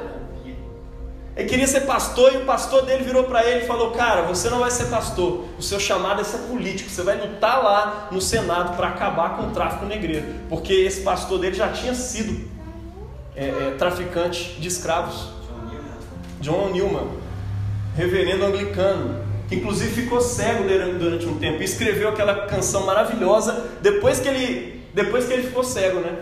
ele 1.37 1.49
queria 1.49 1.67
ser 1.67 1.83
pastor 1.83 2.35
e 2.35 2.37
o 2.39 2.45
pastor 2.45 2.85
dele 2.85 3.03
virou 3.03 3.25
para 3.25 3.45
ele 3.45 3.65
e 3.65 3.67
falou: 3.67 3.93
Cara, 3.93 4.23
você 4.23 4.51
não 4.51 4.59
vai 4.59 4.71
ser 4.71 4.87
pastor, 4.87 5.47
o 5.59 5.63
seu 5.63 5.81
chamado 5.81 6.21
é 6.21 6.25
ser 6.25 6.39
político. 6.39 6.91
Você 6.91 7.03
vai 7.03 7.17
lutar 7.19 7.63
lá 7.63 8.09
no 8.11 8.21
Senado 8.21 8.77
para 8.77 8.89
acabar 8.89 9.37
com 9.37 9.45
o 9.45 9.51
tráfico 9.51 9.87
negreiro, 9.87 10.27
porque 10.49 10.73
esse 10.73 11.01
pastor 11.01 11.39
dele 11.39 11.55
já 11.55 11.69
tinha 11.69 11.95
sido 11.95 12.47
é, 13.35 13.47
é, 13.47 13.75
traficante 13.79 14.61
de 14.61 14.69
escravos. 14.69 15.31
John 16.41 16.71
Newman, 16.71 17.09
reverendo 17.97 18.45
anglicano, 18.45 19.23
que 19.49 19.57
inclusive 19.57 20.03
ficou 20.03 20.21
cego 20.21 20.65
durante 20.99 21.27
um 21.27 21.39
tempo 21.39 21.61
e 21.61 21.65
escreveu 21.65 22.09
aquela 22.09 22.47
canção 22.47 22.87
maravilhosa 22.87 23.67
depois 23.83 24.21
que 24.21 24.29
ele, 24.29 24.85
depois 24.95 25.27
que 25.27 25.33
ele 25.33 25.43
ficou 25.45 25.65
cego, 25.65 26.01
né? 26.01 26.19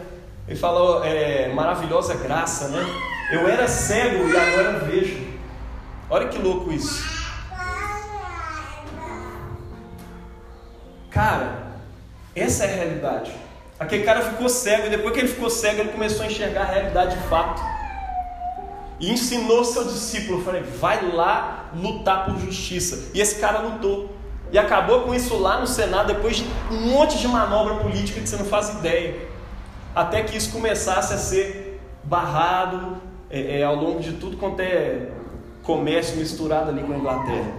Ele 0.48 0.58
falou: 0.58 1.04
é, 1.04 1.48
Maravilhosa 1.48 2.14
graça, 2.14 2.68
né? 2.68 2.84
Eu 3.30 3.46
era 3.46 3.68
cego 3.68 4.26
e 4.26 4.37
agora 4.37 4.78
vejo. 4.80 5.28
Olha 6.08 6.28
que 6.28 6.38
louco 6.38 6.72
isso. 6.72 7.06
Cara, 11.11 11.68
essa 12.34 12.64
é 12.64 12.72
a 12.72 12.76
realidade. 12.76 13.32
Aquele 13.78 14.04
cara 14.04 14.22
ficou 14.22 14.48
cego 14.48 14.87
e 14.87 14.90
depois 14.90 15.12
que 15.12 15.20
ele 15.20 15.28
ficou 15.28 15.50
cego, 15.50 15.80
ele 15.80 15.90
começou 15.90 16.24
a 16.24 16.26
enxergar 16.26 16.62
a 16.62 16.72
realidade 16.72 17.16
de 17.16 17.28
fato. 17.28 17.61
E 18.98 19.12
ensinou 19.12 19.64
seu 19.64 19.84
discípulo, 19.84 20.42
falei, 20.42 20.62
vai 20.62 21.06
lá 21.12 21.66
lutar 21.74 22.24
por 22.24 22.40
justiça. 22.40 23.11
E 23.14 23.20
esse 23.20 23.38
cara 23.38 23.61
lutou. 23.61 24.11
E 24.50 24.58
acabou 24.58 25.02
com 25.02 25.14
isso 25.14 25.37
lá 25.37 25.61
no 25.61 25.66
Senado, 25.66 26.06
depois 26.08 26.37
de 26.37 26.46
um 26.70 26.88
monte 26.88 27.18
de 27.18 27.28
manobra 27.28 27.76
política 27.76 28.20
que 28.20 28.28
você 28.28 28.37
não 28.37 28.46
faz 28.46 28.70
ideia. 28.70 29.27
Até 29.94 30.22
que 30.22 30.37
isso 30.37 30.51
começasse 30.53 31.12
a 31.12 31.18
ser 31.18 31.81
barrado, 32.05 32.98
é, 33.31 33.61
é, 33.61 33.64
ao 33.64 33.77
longo 33.77 34.01
de 34.01 34.12
tudo 34.12 34.37
quanto 34.37 34.61
é 34.61 35.09
comércio 35.62 36.16
misturado 36.16 36.70
ali 36.70 36.83
com 36.83 36.92
a 36.92 36.96
Inglaterra. 36.96 37.53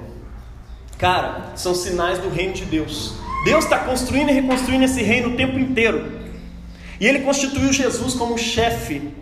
Cara, 0.97 1.51
são 1.55 1.75
sinais 1.75 2.17
do 2.19 2.29
reino 2.29 2.53
de 2.53 2.65
Deus. 2.65 3.13
Deus 3.45 3.63
está 3.63 3.79
construindo 3.79 4.29
e 4.29 4.33
reconstruindo 4.33 4.83
esse 4.83 5.01
reino 5.01 5.29
o 5.29 5.37
tempo 5.37 5.57
inteiro. 5.57 6.19
E 6.99 7.07
Ele 7.07 7.19
constituiu 7.19 7.71
Jesus 7.71 8.13
como 8.15 8.37
chefe 8.37 9.13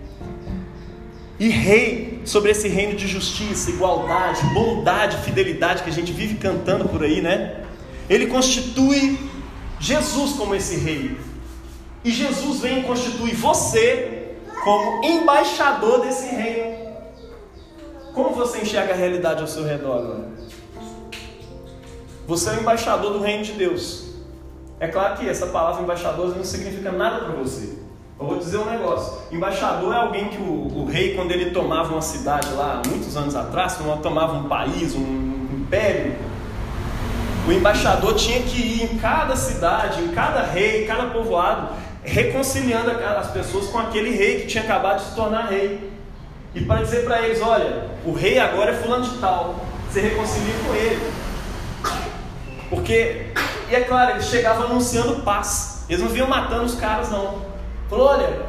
e 1.39 1.49
rei 1.49 2.21
sobre 2.25 2.51
esse 2.51 2.67
reino 2.67 2.95
de 2.95 3.07
justiça, 3.07 3.69
igualdade, 3.69 4.41
bondade, 4.53 5.17
fidelidade 5.17 5.83
que 5.83 5.89
a 5.89 5.93
gente 5.93 6.11
vive 6.11 6.35
cantando 6.35 6.89
por 6.89 7.03
aí, 7.03 7.21
né? 7.21 7.63
Ele 8.09 8.27
constitui 8.27 9.19
Jesus 9.79 10.33
como 10.33 10.55
esse 10.55 10.77
rei. 10.77 11.15
E 12.03 12.11
Jesus 12.11 12.59
vem 12.59 12.79
e 12.79 12.83
constitui 12.83 13.31
você 13.33 14.35
como 14.63 15.03
embaixador 15.03 16.01
desse 16.01 16.27
reino. 16.27 16.87
Como 18.13 18.31
você 18.31 18.61
enxerga 18.61 18.93
a 18.93 18.95
realidade 18.95 19.41
ao 19.41 19.47
seu 19.47 19.63
redor 19.63 19.99
agora? 19.99 20.27
Você 22.27 22.49
é 22.49 22.53
o 22.53 22.59
embaixador 22.59 23.13
do 23.13 23.21
reino 23.21 23.43
de 23.43 23.53
Deus. 23.53 24.07
É 24.79 24.87
claro 24.87 25.17
que 25.17 25.27
essa 25.27 25.47
palavra 25.47 25.81
embaixador 25.81 26.35
não 26.35 26.43
significa 26.43 26.91
nada 26.91 27.25
para 27.25 27.35
você. 27.35 27.77
Eu 28.19 28.25
vou 28.25 28.37
dizer 28.37 28.57
um 28.57 28.65
negócio: 28.65 29.19
embaixador 29.31 29.93
é 29.93 29.97
alguém 29.97 30.29
que 30.29 30.37
o, 30.37 30.81
o, 30.81 30.85
rei, 30.85 31.15
quando 31.15 31.31
ele 31.31 31.51
tomava 31.51 31.93
uma 31.93 32.01
cidade 32.01 32.51
lá, 32.53 32.81
muitos 32.87 33.15
anos 33.15 33.35
atrás, 33.35 33.75
quando 33.75 34.01
tomava 34.01 34.33
um 34.33 34.47
país, 34.47 34.95
um 34.95 35.47
império, 35.53 36.15
o 37.47 37.51
embaixador 37.51 38.15
tinha 38.15 38.41
que 38.41 38.59
ir 38.59 38.83
em 38.83 38.97
cada 38.97 39.35
cidade, 39.35 40.01
em 40.01 40.09
cada 40.09 40.41
rei, 40.41 40.83
em 40.83 40.87
cada 40.87 41.11
povoado, 41.11 41.69
reconciliando 42.07 42.89
as 42.89 43.31
pessoas 43.31 43.67
com 43.67 43.77
aquele 43.77 44.11
rei 44.11 44.41
que 44.41 44.47
tinha 44.47 44.63
acabado 44.63 44.99
de 44.99 45.09
se 45.09 45.15
tornar 45.15 45.49
rei. 45.49 45.91
E 46.55 46.61
para 46.61 46.81
dizer 46.81 47.03
para 47.03 47.21
eles: 47.21 47.41
olha, 47.41 47.89
o 48.05 48.13
rei 48.13 48.39
agora 48.39 48.71
é 48.71 48.73
fulano 48.73 49.03
de 49.03 49.17
tal, 49.19 49.65
você 49.87 50.01
reconcilia 50.01 50.53
com 50.65 50.73
ele. 50.73 51.11
Porque, 52.69 53.27
e 53.69 53.75
é 53.75 53.81
claro, 53.81 54.11
eles 54.11 54.25
chegavam 54.25 54.65
anunciando 54.65 55.21
paz, 55.21 55.85
eles 55.89 56.01
não 56.01 56.09
vinham 56.09 56.27
matando 56.27 56.63
os 56.63 56.75
caras, 56.75 57.09
não. 57.09 57.45
Falou: 57.89 58.07
olha, 58.07 58.41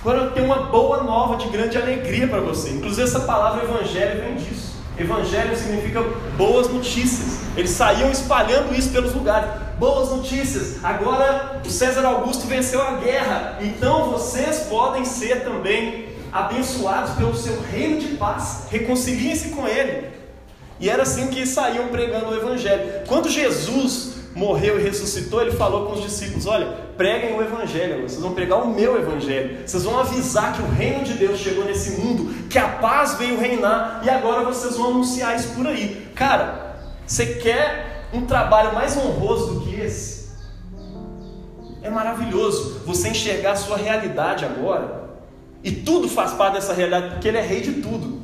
agora 0.00 0.18
eu 0.18 0.30
tenho 0.30 0.46
uma 0.46 0.62
boa 0.62 1.02
nova 1.02 1.36
de 1.36 1.48
grande 1.48 1.76
alegria 1.76 2.28
para 2.28 2.40
você. 2.40 2.70
Inclusive, 2.70 3.02
essa 3.02 3.20
palavra 3.20 3.64
evangelho 3.64 4.20
vem 4.20 4.36
disso. 4.36 4.70
Evangelho 4.96 5.56
significa 5.56 6.02
boas 6.36 6.68
notícias. 6.68 7.40
Eles 7.56 7.70
saíam 7.70 8.10
espalhando 8.10 8.74
isso 8.74 8.90
pelos 8.90 9.14
lugares. 9.14 9.50
Boas 9.80 10.10
notícias. 10.10 10.84
Agora 10.84 11.62
o 11.66 11.70
César 11.70 12.04
Augusto 12.04 12.46
venceu 12.46 12.82
a 12.82 12.96
guerra. 12.96 13.56
Então 13.62 14.10
vocês 14.10 14.66
podem 14.68 15.06
ser 15.06 15.42
também 15.42 16.10
abençoados 16.30 17.12
pelo 17.12 17.34
seu 17.34 17.58
reino 17.62 17.98
de 17.98 18.08
paz. 18.08 18.66
Reconciliem-se 18.70 19.48
com 19.48 19.66
ele. 19.66 20.10
E 20.78 20.90
era 20.90 21.04
assim 21.04 21.28
que 21.28 21.46
saíam 21.46 21.88
pregando 21.88 22.26
o 22.26 22.36
Evangelho. 22.36 23.06
Quando 23.08 23.30
Jesus 23.30 24.16
morreu 24.34 24.78
e 24.78 24.82
ressuscitou, 24.82 25.40
ele 25.40 25.52
falou 25.52 25.86
com 25.86 25.94
os 25.94 26.02
discípulos: 26.02 26.44
Olha, 26.44 26.66
preguem 26.98 27.34
o 27.34 27.40
Evangelho, 27.40 28.02
vocês 28.02 28.20
vão 28.20 28.34
pregar 28.34 28.62
o 28.62 28.68
meu 28.68 28.98
Evangelho, 28.98 29.66
vocês 29.66 29.82
vão 29.82 29.98
avisar 29.98 30.52
que 30.52 30.60
o 30.60 30.68
reino 30.68 31.04
de 31.04 31.14
Deus 31.14 31.38
chegou 31.38 31.64
nesse 31.64 31.92
mundo, 31.92 32.48
que 32.50 32.58
a 32.58 32.68
paz 32.68 33.14
veio 33.14 33.40
reinar 33.40 34.02
e 34.04 34.10
agora 34.10 34.44
vocês 34.44 34.76
vão 34.76 34.90
anunciar 34.90 35.34
isso 35.36 35.54
por 35.54 35.66
aí. 35.66 36.06
Cara, 36.14 36.76
você 37.06 37.24
quer 37.24 37.99
um 38.12 38.26
trabalho 38.26 38.74
mais 38.74 38.96
honroso 38.96 39.54
do 39.54 39.60
que 39.60 39.80
esse? 39.80 40.30
É 41.82 41.88
maravilhoso 41.88 42.82
você 42.84 43.08
enxergar 43.08 43.52
a 43.52 43.56
sua 43.56 43.76
realidade 43.76 44.44
agora. 44.44 45.00
E 45.62 45.70
tudo 45.70 46.08
faz 46.08 46.32
parte 46.32 46.54
dessa 46.54 46.72
realidade, 46.72 47.10
porque 47.10 47.28
Ele 47.28 47.38
é 47.38 47.42
rei 47.42 47.60
de 47.60 47.74
tudo. 47.82 48.20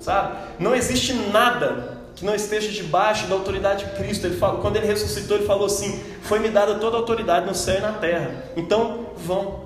Sabe? 0.00 0.36
Não 0.58 0.74
existe 0.74 1.12
nada 1.12 1.98
que 2.16 2.24
não 2.24 2.34
esteja 2.34 2.70
debaixo 2.70 3.26
da 3.26 3.34
autoridade 3.34 3.84
de 3.84 3.92
Cristo. 3.92 4.26
Ele 4.26 4.36
falou, 4.36 4.60
quando 4.60 4.76
ele 4.76 4.86
ressuscitou, 4.86 5.36
ele 5.36 5.46
falou 5.46 5.66
assim: 5.66 6.02
Foi-me 6.22 6.48
dada 6.48 6.76
toda 6.76 6.96
a 6.96 7.00
autoridade 7.00 7.46
no 7.46 7.54
céu 7.54 7.78
e 7.78 7.80
na 7.80 7.92
terra. 7.92 8.44
Então, 8.56 9.06
vão, 9.16 9.59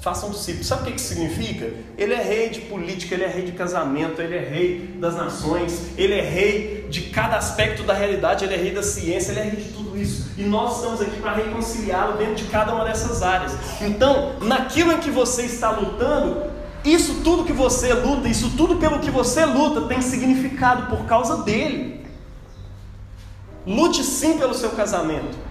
façam 0.00 0.30
discípulos. 0.30 0.66
Sabe 0.66 0.82
o 0.82 0.84
que 0.86 1.00
isso 1.00 1.14
significa? 1.14 1.70
Ele 1.96 2.14
é 2.14 2.22
rei 2.22 2.48
de 2.50 2.60
política, 2.62 3.14
ele 3.14 3.24
é 3.24 3.28
rei 3.28 3.44
de 3.44 3.52
casamento, 3.52 4.20
ele 4.20 4.36
é 4.36 4.40
rei 4.40 4.94
das 4.98 5.16
nações, 5.16 5.88
ele 5.96 6.14
é 6.14 6.22
rei 6.22 6.86
de 6.88 7.02
cada 7.02 7.36
aspecto 7.36 7.82
da 7.82 7.94
realidade, 7.94 8.44
ele 8.44 8.54
é 8.54 8.56
rei 8.56 8.70
da 8.72 8.82
ciência, 8.82 9.32
ele 9.32 9.40
é 9.40 9.42
rei 9.44 9.56
de 9.56 9.72
tudo 9.72 9.98
isso. 9.98 10.30
E 10.36 10.42
nós 10.42 10.76
estamos 10.76 11.00
aqui 11.00 11.20
para 11.20 11.32
reconciliá-lo 11.32 12.16
dentro 12.16 12.36
de 12.36 12.44
cada 12.44 12.74
uma 12.74 12.84
dessas 12.84 13.22
áreas. 13.22 13.52
Então, 13.80 14.36
naquilo 14.40 14.92
em 14.92 14.98
que 14.98 15.10
você 15.10 15.42
está 15.42 15.70
lutando, 15.70 16.44
isso 16.84 17.22
tudo 17.24 17.44
que 17.44 17.52
você 17.52 17.92
luta, 17.92 18.28
isso 18.28 18.52
tudo 18.56 18.76
pelo 18.76 19.00
que 19.00 19.10
você 19.10 19.44
luta, 19.44 19.82
tem 19.82 20.00
significado 20.00 20.86
por 20.86 21.06
causa 21.06 21.42
dele. 21.42 22.06
Lute 23.66 24.02
sim 24.02 24.38
pelo 24.38 24.54
seu 24.54 24.70
casamento. 24.70 25.47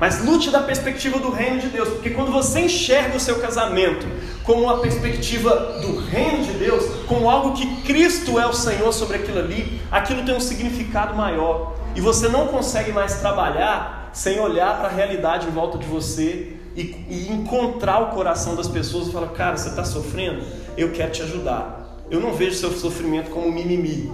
Mas 0.00 0.24
lute 0.24 0.50
da 0.50 0.62
perspectiva 0.62 1.18
do 1.18 1.30
reino 1.30 1.60
de 1.60 1.68
Deus, 1.68 1.90
porque 1.90 2.08
quando 2.08 2.32
você 2.32 2.60
enxerga 2.60 3.18
o 3.18 3.20
seu 3.20 3.38
casamento 3.38 4.06
como 4.44 4.62
uma 4.62 4.78
perspectiva 4.78 5.54
do 5.82 5.98
reino 5.98 6.42
de 6.42 6.52
Deus, 6.52 6.82
como 7.06 7.28
algo 7.28 7.52
que 7.52 7.82
Cristo 7.82 8.40
é 8.40 8.46
o 8.46 8.52
Senhor 8.54 8.90
sobre 8.94 9.18
aquilo 9.18 9.38
ali, 9.38 9.78
aquilo 9.90 10.24
tem 10.24 10.34
um 10.34 10.40
significado 10.40 11.14
maior. 11.14 11.74
E 11.94 12.00
você 12.00 12.28
não 12.28 12.46
consegue 12.46 12.92
mais 12.92 13.20
trabalhar 13.20 14.10
sem 14.14 14.40
olhar 14.40 14.78
para 14.78 14.88
a 14.88 14.90
realidade 14.90 15.46
em 15.46 15.50
volta 15.50 15.76
de 15.76 15.86
você 15.86 16.56
e, 16.74 16.80
e 17.10 17.28
encontrar 17.30 18.00
o 18.00 18.06
coração 18.14 18.54
das 18.54 18.68
pessoas 18.68 19.08
e 19.08 19.12
falar: 19.12 19.28
Cara, 19.28 19.58
você 19.58 19.68
está 19.68 19.84
sofrendo? 19.84 20.42
Eu 20.78 20.92
quero 20.92 21.12
te 21.12 21.22
ajudar. 21.22 21.98
Eu 22.10 22.20
não 22.20 22.32
vejo 22.32 22.56
seu 22.56 22.72
sofrimento 22.72 23.30
como 23.30 23.52
mimimi. 23.52 24.10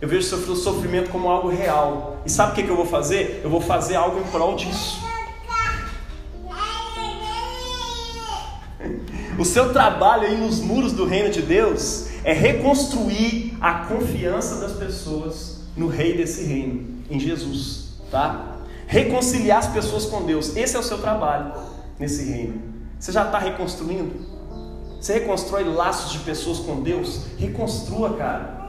Eu 0.00 0.08
vejo 0.08 0.22
seu 0.22 0.56
sofrimento 0.56 1.10
como 1.10 1.28
algo 1.28 1.48
real. 1.50 2.16
E 2.24 2.30
sabe 2.30 2.52
o 2.52 2.54
que, 2.54 2.62
que 2.62 2.70
eu 2.70 2.76
vou 2.76 2.86
fazer? 2.86 3.42
Eu 3.44 3.50
vou 3.50 3.60
fazer 3.60 3.96
algo 3.96 4.18
em 4.18 4.24
prol 4.24 4.56
disso. 4.56 5.09
O 9.40 9.44
seu 9.46 9.72
trabalho 9.72 10.24
aí 10.24 10.36
nos 10.36 10.60
muros 10.60 10.92
do 10.92 11.06
reino 11.06 11.30
de 11.30 11.40
Deus 11.40 12.08
é 12.24 12.34
reconstruir 12.34 13.56
a 13.58 13.86
confiança 13.86 14.56
das 14.56 14.72
pessoas 14.72 15.62
no 15.74 15.88
rei 15.88 16.14
desse 16.14 16.44
reino, 16.44 17.02
em 17.08 17.18
Jesus, 17.18 17.94
tá? 18.10 18.58
Reconciliar 18.86 19.60
as 19.60 19.68
pessoas 19.68 20.04
com 20.04 20.26
Deus. 20.26 20.54
Esse 20.54 20.76
é 20.76 20.78
o 20.78 20.82
seu 20.82 20.98
trabalho 20.98 21.54
nesse 21.98 22.30
reino. 22.30 22.60
Você 22.98 23.12
já 23.12 23.24
está 23.24 23.38
reconstruindo? 23.38 24.12
Você 25.00 25.14
reconstrói 25.14 25.64
laços 25.64 26.12
de 26.12 26.18
pessoas 26.18 26.58
com 26.58 26.82
Deus? 26.82 27.22
Reconstrua, 27.38 28.12
cara. 28.18 28.60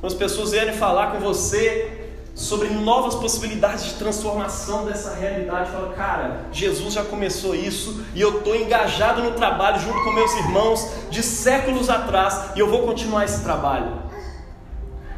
Quando 0.00 0.12
as 0.12 0.16
pessoas 0.16 0.52
vierem 0.52 0.72
falar 0.72 1.10
com 1.10 1.18
você 1.18 1.99
sobre 2.34 2.68
novas 2.68 3.14
possibilidades 3.14 3.84
de 3.84 3.94
transformação 3.94 4.86
dessa 4.86 5.14
realidade. 5.14 5.70
Fala, 5.70 5.92
cara, 5.94 6.46
Jesus 6.52 6.94
já 6.94 7.04
começou 7.04 7.54
isso 7.54 8.04
e 8.14 8.20
eu 8.20 8.38
estou 8.38 8.56
engajado 8.56 9.22
no 9.22 9.32
trabalho 9.32 9.80
junto 9.80 10.02
com 10.04 10.12
meus 10.12 10.34
irmãos 10.36 10.86
de 11.10 11.22
séculos 11.22 11.90
atrás 11.90 12.50
e 12.56 12.60
eu 12.60 12.68
vou 12.68 12.82
continuar 12.82 13.24
esse 13.24 13.42
trabalho. 13.42 14.10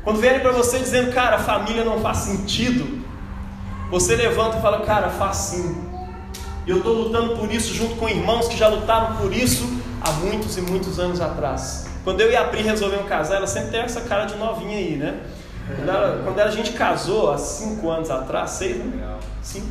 Quando 0.05 0.21
vierem 0.21 0.41
para 0.41 0.51
você 0.51 0.79
dizendo, 0.79 1.13
cara, 1.13 1.39
família 1.39 1.85
não 1.85 2.01
faz 2.01 2.19
sentido, 2.19 3.03
você 3.91 4.17
levanta 4.17 4.59
e 4.59 4.63
fala, 4.63 4.81
cara, 4.81 5.11
faz 5.11 5.37
sim. 5.37 5.93
Eu 6.67 6.79
estou 6.79 6.93
lutando 6.93 7.37
por 7.37 7.53
isso 7.53 7.75
junto 7.75 7.97
com 7.97 8.09
irmãos 8.09 8.49
que 8.49 8.57
já 8.57 8.69
lutaram 8.69 9.17
por 9.17 9.33
isso 9.33 9.69
há 10.01 10.11
muitos 10.13 10.57
e 10.57 10.61
muitos 10.61 10.99
anos 10.99 11.21
atrás. 11.21 11.87
Quando 12.03 12.21
eu 12.21 12.31
e 12.31 12.37
a 12.37 12.45
Pri 12.45 12.63
resolvemos 12.63 13.09
casar, 13.09 13.37
ela 13.37 13.47
sempre 13.47 13.71
tem 13.71 13.81
essa 13.81 14.01
cara 14.01 14.25
de 14.25 14.35
novinha 14.37 14.77
aí, 14.77 14.97
né? 14.97 15.21
Quando, 15.77 15.89
ela, 15.89 16.23
quando 16.25 16.41
a 16.41 16.51
gente 16.51 16.73
casou, 16.73 17.33
há 17.33 17.39
cinco 17.39 17.91
anos 17.91 18.11
atrás, 18.11 18.51
seis, 18.51 18.77
né? 18.77 19.19
Cinco, 19.43 19.69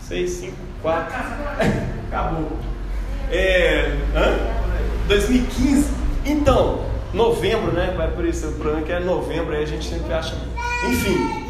seis, 0.00 0.30
cinco, 0.30 0.56
quatro. 0.80 1.14
Acabou. 2.08 2.58
É, 3.30 3.96
hã? 4.14 4.38
2015. 5.08 5.90
Então, 6.24 6.84
novembro, 7.12 7.72
né? 7.72 7.94
Vai 7.96 8.10
por 8.10 8.24
isso, 8.24 8.46
o 8.48 8.52
problema 8.52 8.80
é 8.80 8.84
que 8.84 8.92
é 8.92 9.00
novembro, 9.00 9.54
aí 9.54 9.62
a 9.62 9.66
gente 9.66 9.88
sempre 9.88 10.12
acha. 10.12 10.34
Enfim. 10.88 11.42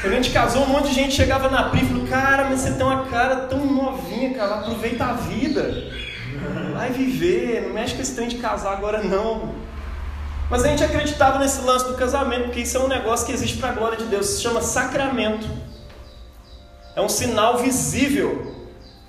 Quando 0.00 0.12
a 0.12 0.16
gente 0.16 0.32
casou, 0.32 0.64
um 0.64 0.68
monte 0.68 0.88
de 0.88 0.94
gente 0.94 1.14
chegava 1.14 1.48
na 1.48 1.70
Pri 1.70 1.82
e 1.82 1.86
falou: 1.86 2.06
Cara, 2.06 2.44
mas 2.44 2.60
você 2.60 2.72
tem 2.72 2.84
uma 2.84 3.04
cara 3.06 3.36
tão 3.46 3.64
novinha, 3.64 4.34
cara, 4.34 4.56
aproveita 4.56 5.04
a 5.04 5.12
vida. 5.14 5.92
Vai 6.74 6.90
viver, 6.90 7.62
não 7.62 7.72
mexe 7.72 7.94
com 7.94 8.02
esse 8.02 8.14
trem 8.14 8.28
de 8.28 8.36
casar 8.36 8.72
agora 8.72 9.02
não. 9.02 9.63
Mas 10.54 10.64
a 10.64 10.68
gente 10.68 10.84
acreditava 10.84 11.40
nesse 11.40 11.62
lance 11.62 11.84
do 11.84 11.94
casamento, 11.94 12.44
porque 12.44 12.60
isso 12.60 12.76
é 12.76 12.80
um 12.80 12.86
negócio 12.86 13.26
que 13.26 13.32
existe 13.32 13.56
para 13.56 13.70
a 13.70 13.72
glória 13.72 13.98
de 13.98 14.04
Deus, 14.04 14.24
se 14.24 14.40
chama 14.40 14.62
sacramento. 14.62 15.44
É 16.94 17.00
um 17.00 17.08
sinal 17.08 17.58
visível 17.58 18.54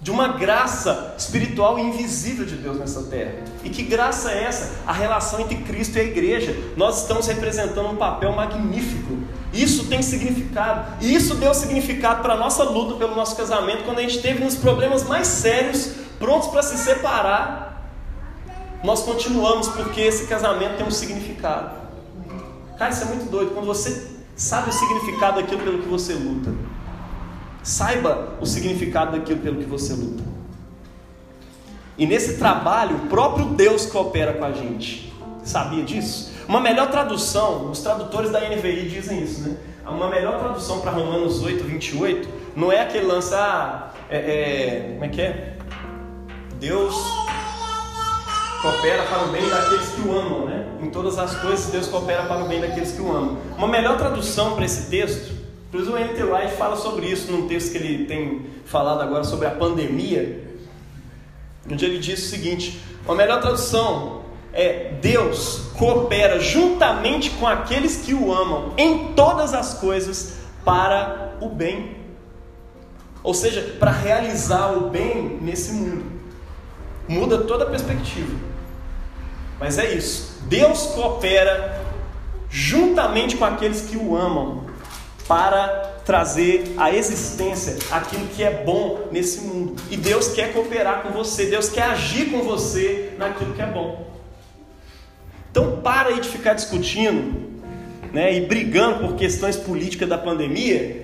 de 0.01 0.09
uma 0.09 0.29
graça 0.29 1.13
espiritual 1.15 1.77
invisível 1.77 2.47
de 2.47 2.55
Deus 2.55 2.79
nessa 2.79 3.03
terra. 3.03 3.33
E 3.63 3.69
que 3.69 3.83
graça 3.83 4.31
é 4.31 4.43
essa? 4.43 4.71
A 4.87 4.91
relação 4.91 5.39
entre 5.39 5.57
Cristo 5.57 5.99
e 5.99 6.01
a 6.01 6.03
igreja. 6.05 6.57
Nós 6.75 7.03
estamos 7.03 7.27
representando 7.27 7.91
um 7.91 7.95
papel 7.95 8.31
magnífico. 8.31 9.15
Isso 9.53 9.85
tem 9.85 10.01
significado. 10.01 10.95
E 10.99 11.13
isso 11.13 11.35
deu 11.35 11.53
significado 11.53 12.23
para 12.23 12.33
a 12.33 12.37
nossa 12.37 12.63
luta 12.63 12.95
pelo 12.95 13.15
nosso 13.15 13.35
casamento 13.35 13.83
quando 13.83 13.99
a 13.99 14.01
gente 14.01 14.19
teve 14.19 14.43
nos 14.43 14.55
problemas 14.55 15.03
mais 15.03 15.27
sérios, 15.27 15.91
prontos 16.17 16.47
para 16.47 16.63
se 16.63 16.75
separar 16.79 17.74
nós 18.83 19.03
continuamos 19.03 19.67
porque 19.69 20.01
esse 20.01 20.27
casamento 20.27 20.77
tem 20.77 20.85
um 20.85 20.91
significado. 20.91 21.75
Cara, 22.77 22.91
isso 22.91 23.03
é 23.03 23.05
muito 23.05 23.29
doido. 23.29 23.51
Quando 23.53 23.65
você 23.65 24.15
sabe 24.35 24.69
o 24.69 24.73
significado 24.73 25.41
daquilo 25.41 25.61
pelo 25.61 25.79
que 25.79 25.87
você 25.87 26.13
luta, 26.13 26.53
saiba 27.63 28.37
o 28.39 28.45
significado 28.45 29.17
daquilo 29.17 29.39
pelo 29.39 29.57
que 29.57 29.65
você 29.65 29.93
luta. 29.93 30.23
E 31.97 32.05
nesse 32.05 32.37
trabalho, 32.37 32.97
o 32.97 32.99
próprio 33.07 33.45
Deus 33.45 33.85
coopera 33.85 34.33
com 34.33 34.43
a 34.43 34.51
gente. 34.51 35.13
Sabia 35.43 35.83
disso? 35.83 36.33
Uma 36.47 36.59
melhor 36.59 36.91
tradução, 36.91 37.71
os 37.71 37.79
tradutores 37.79 38.31
da 38.31 38.39
NVI 38.41 38.89
dizem 38.89 39.23
isso, 39.23 39.41
né? 39.41 39.57
Uma 39.87 40.09
melhor 40.09 40.39
tradução 40.39 40.81
para 40.81 40.91
Romanos 40.91 41.41
8, 41.41 41.63
28, 41.63 42.27
não 42.55 42.71
é 42.71 42.81
aquele 42.81 43.05
lance, 43.05 43.33
ah, 43.33 43.91
é, 44.09 44.17
é, 44.17 44.89
como 44.93 45.05
é 45.05 45.09
que 45.09 45.21
é? 45.21 45.57
Deus 46.59 46.95
coopera 48.65 49.03
para 49.03 49.25
o 49.25 49.27
bem 49.27 49.47
daqueles 49.47 49.89
que 49.89 50.01
o 50.01 50.17
amam, 50.17 50.45
né? 50.45 50.65
Em 50.81 50.89
todas 50.89 51.19
as 51.19 51.35
coisas, 51.35 51.67
Deus 51.67 51.87
coopera 51.87 52.23
para 52.23 52.43
o 52.43 52.47
bem 52.47 52.59
daqueles 52.59 52.93
que 52.93 53.01
o 53.01 53.15
amam. 53.15 53.37
Uma 53.55 53.67
melhor 53.67 53.95
tradução 53.95 54.55
para 54.55 54.65
esse 54.65 54.89
texto, 54.89 55.33
inclusive 55.69 55.95
o 55.95 55.97
N.T. 55.99 56.23
Wright 56.23 56.55
fala 56.55 56.75
sobre 56.75 57.05
isso 57.05 57.31
num 57.31 57.47
texto 57.47 57.71
que 57.71 57.77
ele 57.77 58.05
tem 58.05 58.47
falado 58.65 59.01
agora 59.01 59.23
sobre 59.23 59.45
a 59.45 59.51
pandemia, 59.51 60.43
onde 61.69 61.85
ele 61.85 61.99
diz 61.99 62.25
o 62.25 62.29
seguinte: 62.29 62.81
uma 63.05 63.13
melhor 63.13 63.39
tradução 63.39 64.23
é 64.51 64.93
Deus 64.99 65.67
coopera 65.77 66.39
juntamente 66.39 67.29
com 67.31 67.45
aqueles 67.45 67.97
que 67.97 68.15
o 68.15 68.33
amam 68.33 68.73
em 68.77 69.13
todas 69.13 69.53
as 69.53 69.75
coisas 69.75 70.37
para 70.63 71.35
o 71.39 71.49
bem. 71.49 71.97
Ou 73.21 73.33
seja, 73.35 73.75
para 73.79 73.91
realizar 73.91 74.75
o 74.75 74.89
bem 74.89 75.37
nesse 75.39 75.71
mundo. 75.71 76.15
Muda 77.07 77.39
toda 77.39 77.65
a 77.65 77.69
perspectiva. 77.69 78.54
Mas 79.59 79.77
é 79.77 79.93
isso. 79.93 80.39
Deus 80.43 80.87
coopera 80.87 81.83
juntamente 82.49 83.35
com 83.37 83.45
aqueles 83.45 83.81
que 83.81 83.97
o 83.97 84.15
amam 84.15 84.65
para 85.27 85.95
trazer 86.05 86.75
à 86.77 86.93
existência 86.93 87.77
aquilo 87.91 88.27
que 88.27 88.43
é 88.43 88.63
bom 88.63 89.07
nesse 89.11 89.41
mundo. 89.41 89.75
E 89.89 89.97
Deus 89.97 90.29
quer 90.29 90.53
cooperar 90.53 91.01
com 91.01 91.09
você, 91.09 91.47
Deus 91.47 91.67
quer 91.67 91.83
agir 91.83 92.29
com 92.29 92.43
você 92.43 93.13
naquilo 93.17 93.53
que 93.53 93.61
é 93.61 93.65
bom. 93.65 94.05
Então 95.49 95.81
para 95.81 96.09
aí 96.09 96.19
de 96.19 96.29
ficar 96.29 96.53
discutindo 96.53 97.55
né, 98.13 98.35
e 98.35 98.45
brigando 98.45 98.99
por 98.99 99.15
questões 99.15 99.55
políticas 99.55 100.07
da 100.07 100.17
pandemia. 100.17 101.03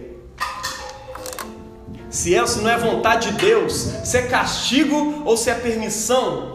Se 2.09 2.35
é 2.35 2.45
se 2.45 2.59
não 2.59 2.69
é 2.69 2.77
vontade 2.77 3.31
de 3.31 3.37
Deus, 3.37 3.73
se 4.03 4.17
é 4.17 4.23
castigo 4.23 5.23
ou 5.25 5.35
se 5.35 5.49
é 5.49 5.55
permissão, 5.55 6.50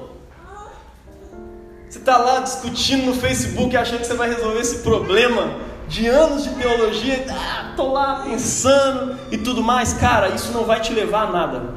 está 2.06 2.18
lá 2.18 2.38
discutindo 2.38 3.06
no 3.06 3.14
Facebook 3.14 3.76
achando 3.76 3.98
que 3.98 4.06
você 4.06 4.14
vai 4.14 4.28
resolver 4.28 4.60
esse 4.60 4.78
problema 4.78 5.56
de 5.88 6.06
anos 6.06 6.44
de 6.44 6.50
teologia, 6.50 7.26
ah, 7.28 7.72
tô 7.74 7.92
lá 7.92 8.22
pensando 8.24 9.18
e 9.32 9.36
tudo 9.36 9.60
mais, 9.60 9.92
cara, 9.92 10.28
isso 10.28 10.52
não 10.52 10.64
vai 10.64 10.80
te 10.80 10.92
levar 10.92 11.22
a 11.24 11.32
nada. 11.32 11.74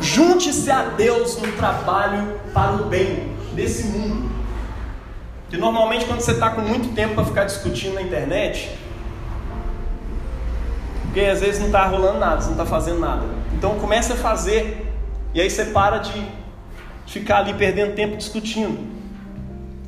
Junte-se 0.00 0.70
a 0.70 0.84
Deus 0.84 1.36
no 1.36 1.52
trabalho 1.52 2.40
para 2.54 2.72
o 2.76 2.86
bem 2.86 3.30
desse 3.52 3.84
mundo. 3.88 4.30
Que 5.50 5.58
normalmente 5.58 6.06
quando 6.06 6.20
você 6.20 6.32
está 6.32 6.48
com 6.48 6.62
muito 6.62 6.94
tempo 6.94 7.14
para 7.14 7.24
ficar 7.24 7.44
discutindo 7.44 7.94
na 7.94 8.02
internet, 8.02 8.70
porque 11.02 11.20
às 11.20 11.40
vezes 11.40 11.60
não 11.60 11.66
está 11.66 11.84
rolando 11.84 12.18
nada, 12.18 12.40
você 12.40 12.46
não 12.46 12.52
está 12.52 12.66
fazendo 12.66 13.00
nada. 13.00 13.26
Então 13.52 13.78
comece 13.78 14.12
a 14.14 14.16
fazer. 14.16 14.94
E 15.34 15.42
aí 15.42 15.50
você 15.50 15.66
para 15.66 15.98
de 15.98 16.26
ficar 17.06 17.38
ali 17.38 17.52
perdendo 17.52 17.94
tempo 17.94 18.16
discutindo. 18.16 18.97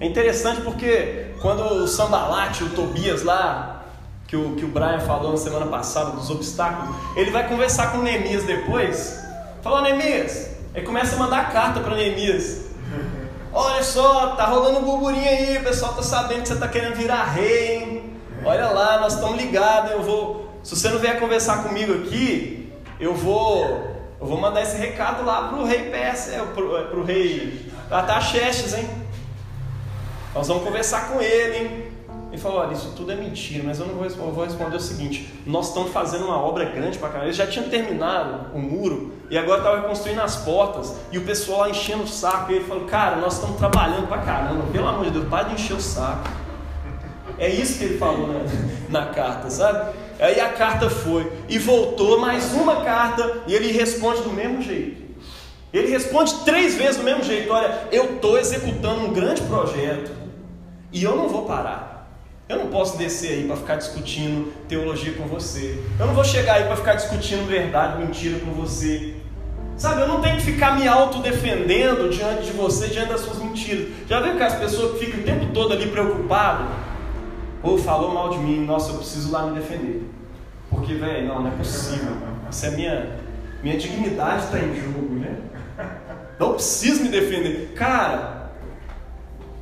É 0.00 0.06
interessante 0.06 0.62
porque 0.62 1.26
quando 1.42 1.60
o 1.60 1.86
Sambalate, 1.86 2.64
o 2.64 2.70
Tobias 2.70 3.22
lá, 3.22 3.84
que 4.26 4.34
o, 4.34 4.54
que 4.56 4.64
o 4.64 4.68
Brian 4.68 4.98
falou 5.00 5.32
na 5.32 5.36
semana 5.36 5.66
passada 5.66 6.12
dos 6.12 6.30
obstáculos, 6.30 6.96
ele 7.16 7.30
vai 7.30 7.46
conversar 7.46 7.92
com 7.92 7.98
o 7.98 8.02
Neemias 8.02 8.44
depois. 8.44 9.22
Falou, 9.60 9.82
Neemias, 9.82 10.52
ele 10.74 10.86
começa 10.86 11.16
a 11.16 11.18
mandar 11.18 11.52
carta 11.52 11.80
para 11.80 11.94
Neemias. 11.94 12.70
Olha 13.52 13.82
só, 13.82 14.36
tá 14.36 14.46
rolando 14.46 14.78
um 14.78 14.84
burburinho 14.84 15.28
aí, 15.28 15.58
o 15.58 15.64
pessoal 15.64 15.92
tá 15.92 16.02
sabendo 16.02 16.42
que 16.42 16.48
você 16.48 16.56
tá 16.56 16.68
querendo 16.68 16.94
virar 16.94 17.24
rei, 17.24 17.76
hein? 17.76 18.14
Olha 18.42 18.68
lá, 18.68 19.00
nós 19.00 19.14
estamos 19.14 19.36
ligados, 19.36 19.90
eu 19.90 20.02
vou. 20.02 20.48
Se 20.62 20.74
você 20.76 20.88
não 20.88 20.98
vier 20.98 21.20
conversar 21.20 21.62
comigo 21.62 21.92
aqui, 21.92 22.72
eu 22.98 23.14
vou. 23.14 23.64
Eu 24.18 24.26
vou 24.26 24.38
mandar 24.38 24.62
esse 24.62 24.76
recado 24.76 25.24
lá 25.24 25.48
pro 25.48 25.64
rei 25.64 25.90
Pérsia, 25.90 26.36
é, 26.36 26.44
pro, 26.54 26.76
é, 26.76 26.84
pro 26.84 27.04
rei 27.04 27.70
Ataxerxes, 27.90 28.74
hein? 28.74 28.88
Nós 30.34 30.46
vamos 30.46 30.62
conversar 30.62 31.08
com 31.08 31.20
ele, 31.20 31.56
hein? 31.56 31.90
Ele 32.30 32.40
falou: 32.40 32.58
olha, 32.58 32.72
isso 32.72 32.92
tudo 32.96 33.10
é 33.10 33.16
mentira, 33.16 33.64
mas 33.66 33.80
eu 33.80 33.86
não 33.86 33.94
vou 33.94 34.04
responder. 34.04 34.28
Eu 34.28 34.34
vou 34.34 34.44
responder 34.44 34.76
o 34.76 34.80
seguinte: 34.80 35.32
nós 35.44 35.68
estamos 35.68 35.90
fazendo 35.90 36.24
uma 36.24 36.40
obra 36.40 36.64
grande 36.64 36.98
para 36.98 37.08
caramba. 37.08 37.26
Eles 37.26 37.36
já 37.36 37.46
tinham 37.46 37.68
terminado 37.68 38.56
o 38.56 38.58
muro 38.60 39.12
e 39.28 39.36
agora 39.36 39.58
estavam 39.58 39.82
reconstruindo 39.82 40.20
as 40.20 40.36
portas. 40.36 40.94
E 41.10 41.18
o 41.18 41.24
pessoal 41.24 41.60
lá 41.60 41.70
enchendo 41.70 42.04
o 42.04 42.08
saco. 42.08 42.52
E 42.52 42.56
ele 42.56 42.64
falou: 42.64 42.84
cara, 42.84 43.16
nós 43.16 43.34
estamos 43.34 43.56
trabalhando 43.56 44.06
para 44.06 44.18
caramba. 44.18 44.64
Pelo 44.72 44.86
amor 44.86 45.04
de 45.04 45.10
Deus, 45.10 45.28
para 45.28 45.48
de 45.48 45.54
encher 45.54 45.74
o 45.74 45.80
saco. 45.80 46.28
É 47.36 47.48
isso 47.48 47.78
que 47.78 47.84
ele 47.84 47.98
falou 47.98 48.28
na, 48.28 48.44
na 49.00 49.06
carta, 49.06 49.50
sabe? 49.50 49.92
Aí 50.20 50.38
a 50.38 50.50
carta 50.50 50.88
foi 50.88 51.32
e 51.48 51.58
voltou 51.58 52.20
mais 52.20 52.52
uma 52.52 52.82
carta 52.82 53.42
e 53.46 53.54
ele 53.54 53.72
responde 53.72 54.22
do 54.22 54.30
mesmo 54.30 54.62
jeito. 54.62 55.00
Ele 55.72 55.88
responde 55.88 56.34
três 56.44 56.76
vezes 56.76 56.98
do 56.98 57.02
mesmo 57.02 57.24
jeito: 57.24 57.52
Olha, 57.52 57.88
eu 57.90 58.14
estou 58.14 58.38
executando 58.38 59.06
um 59.06 59.12
grande 59.12 59.42
projeto 59.42 60.19
e 60.92 61.02
eu 61.02 61.16
não 61.16 61.28
vou 61.28 61.44
parar. 61.44 62.08
Eu 62.48 62.58
não 62.58 62.66
posso 62.66 62.98
descer 62.98 63.30
aí 63.30 63.44
para 63.44 63.56
ficar 63.56 63.76
discutindo 63.76 64.52
teologia 64.66 65.12
com 65.12 65.24
você. 65.26 65.80
Eu 65.98 66.06
não 66.06 66.14
vou 66.14 66.24
chegar 66.24 66.54
aí 66.54 66.64
para 66.64 66.76
ficar 66.76 66.94
discutindo 66.94 67.46
verdade, 67.46 68.04
mentira 68.04 68.40
com 68.40 68.50
você. 68.52 69.14
Sabe, 69.76 70.02
eu 70.02 70.08
não 70.08 70.20
tenho 70.20 70.36
que 70.36 70.42
ficar 70.42 70.78
me 70.78 70.86
autodefendendo 70.86 72.10
diante 72.10 72.46
de 72.46 72.52
você, 72.52 72.88
diante 72.88 73.10
das 73.10 73.20
suas 73.20 73.38
mentiras. 73.38 73.88
Já 74.08 74.20
viu 74.20 74.36
que 74.36 74.42
as 74.42 74.54
pessoas 74.56 74.98
ficam 74.98 75.20
o 75.20 75.22
tempo 75.22 75.46
todo 75.54 75.72
ali 75.72 75.86
preocupadas? 75.86 76.66
Ou 77.62 77.78
falou 77.78 78.12
mal 78.12 78.30
de 78.30 78.38
mim, 78.38 78.64
nossa, 78.64 78.90
eu 78.90 78.96
preciso 78.96 79.30
lá 79.30 79.46
me 79.46 79.58
defender. 79.58 80.02
Porque, 80.68 80.94
velho, 80.94 81.28
não, 81.28 81.42
não 81.42 81.52
é 81.52 81.54
possível. 81.54 82.16
Isso 82.50 82.66
é 82.66 82.70
minha, 82.72 83.16
minha 83.62 83.78
dignidade 83.78 84.44
está 84.44 84.58
em 84.58 84.74
jogo, 84.74 85.14
né? 85.14 85.36
Não 86.38 86.54
preciso 86.54 87.02
me 87.02 87.08
defender. 87.08 87.72
Cara, 87.76 88.39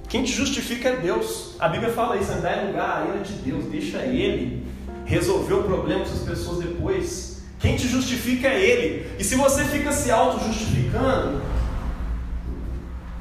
quem 0.09 0.25
te 0.25 0.33
justifica 0.33 0.89
é 0.89 0.97
Deus. 0.97 1.55
A 1.59 1.69
Bíblia 1.69 1.93
fala 1.93 2.17
isso, 2.17 2.33
andar 2.33 2.65
em 2.65 2.69
lugar 2.69 3.03
a 3.03 3.09
ira 3.09 3.25
de 3.25 3.35
Deus, 3.35 3.67
deixa 3.67 3.99
Ele 3.99 4.67
resolver 5.05 5.55
o 5.55 5.63
problema 5.65 6.05
das 6.05 6.21
pessoas 6.21 6.59
depois. 6.59 7.43
Quem 7.59 7.77
te 7.77 7.87
justifica 7.87 8.49
é 8.49 8.61
Ele. 8.61 9.07
E 9.19 9.25
se 9.25 9.35
você 9.35 9.65
fica 9.65 9.93
se 9.93 10.11
auto-justificando, 10.11 11.43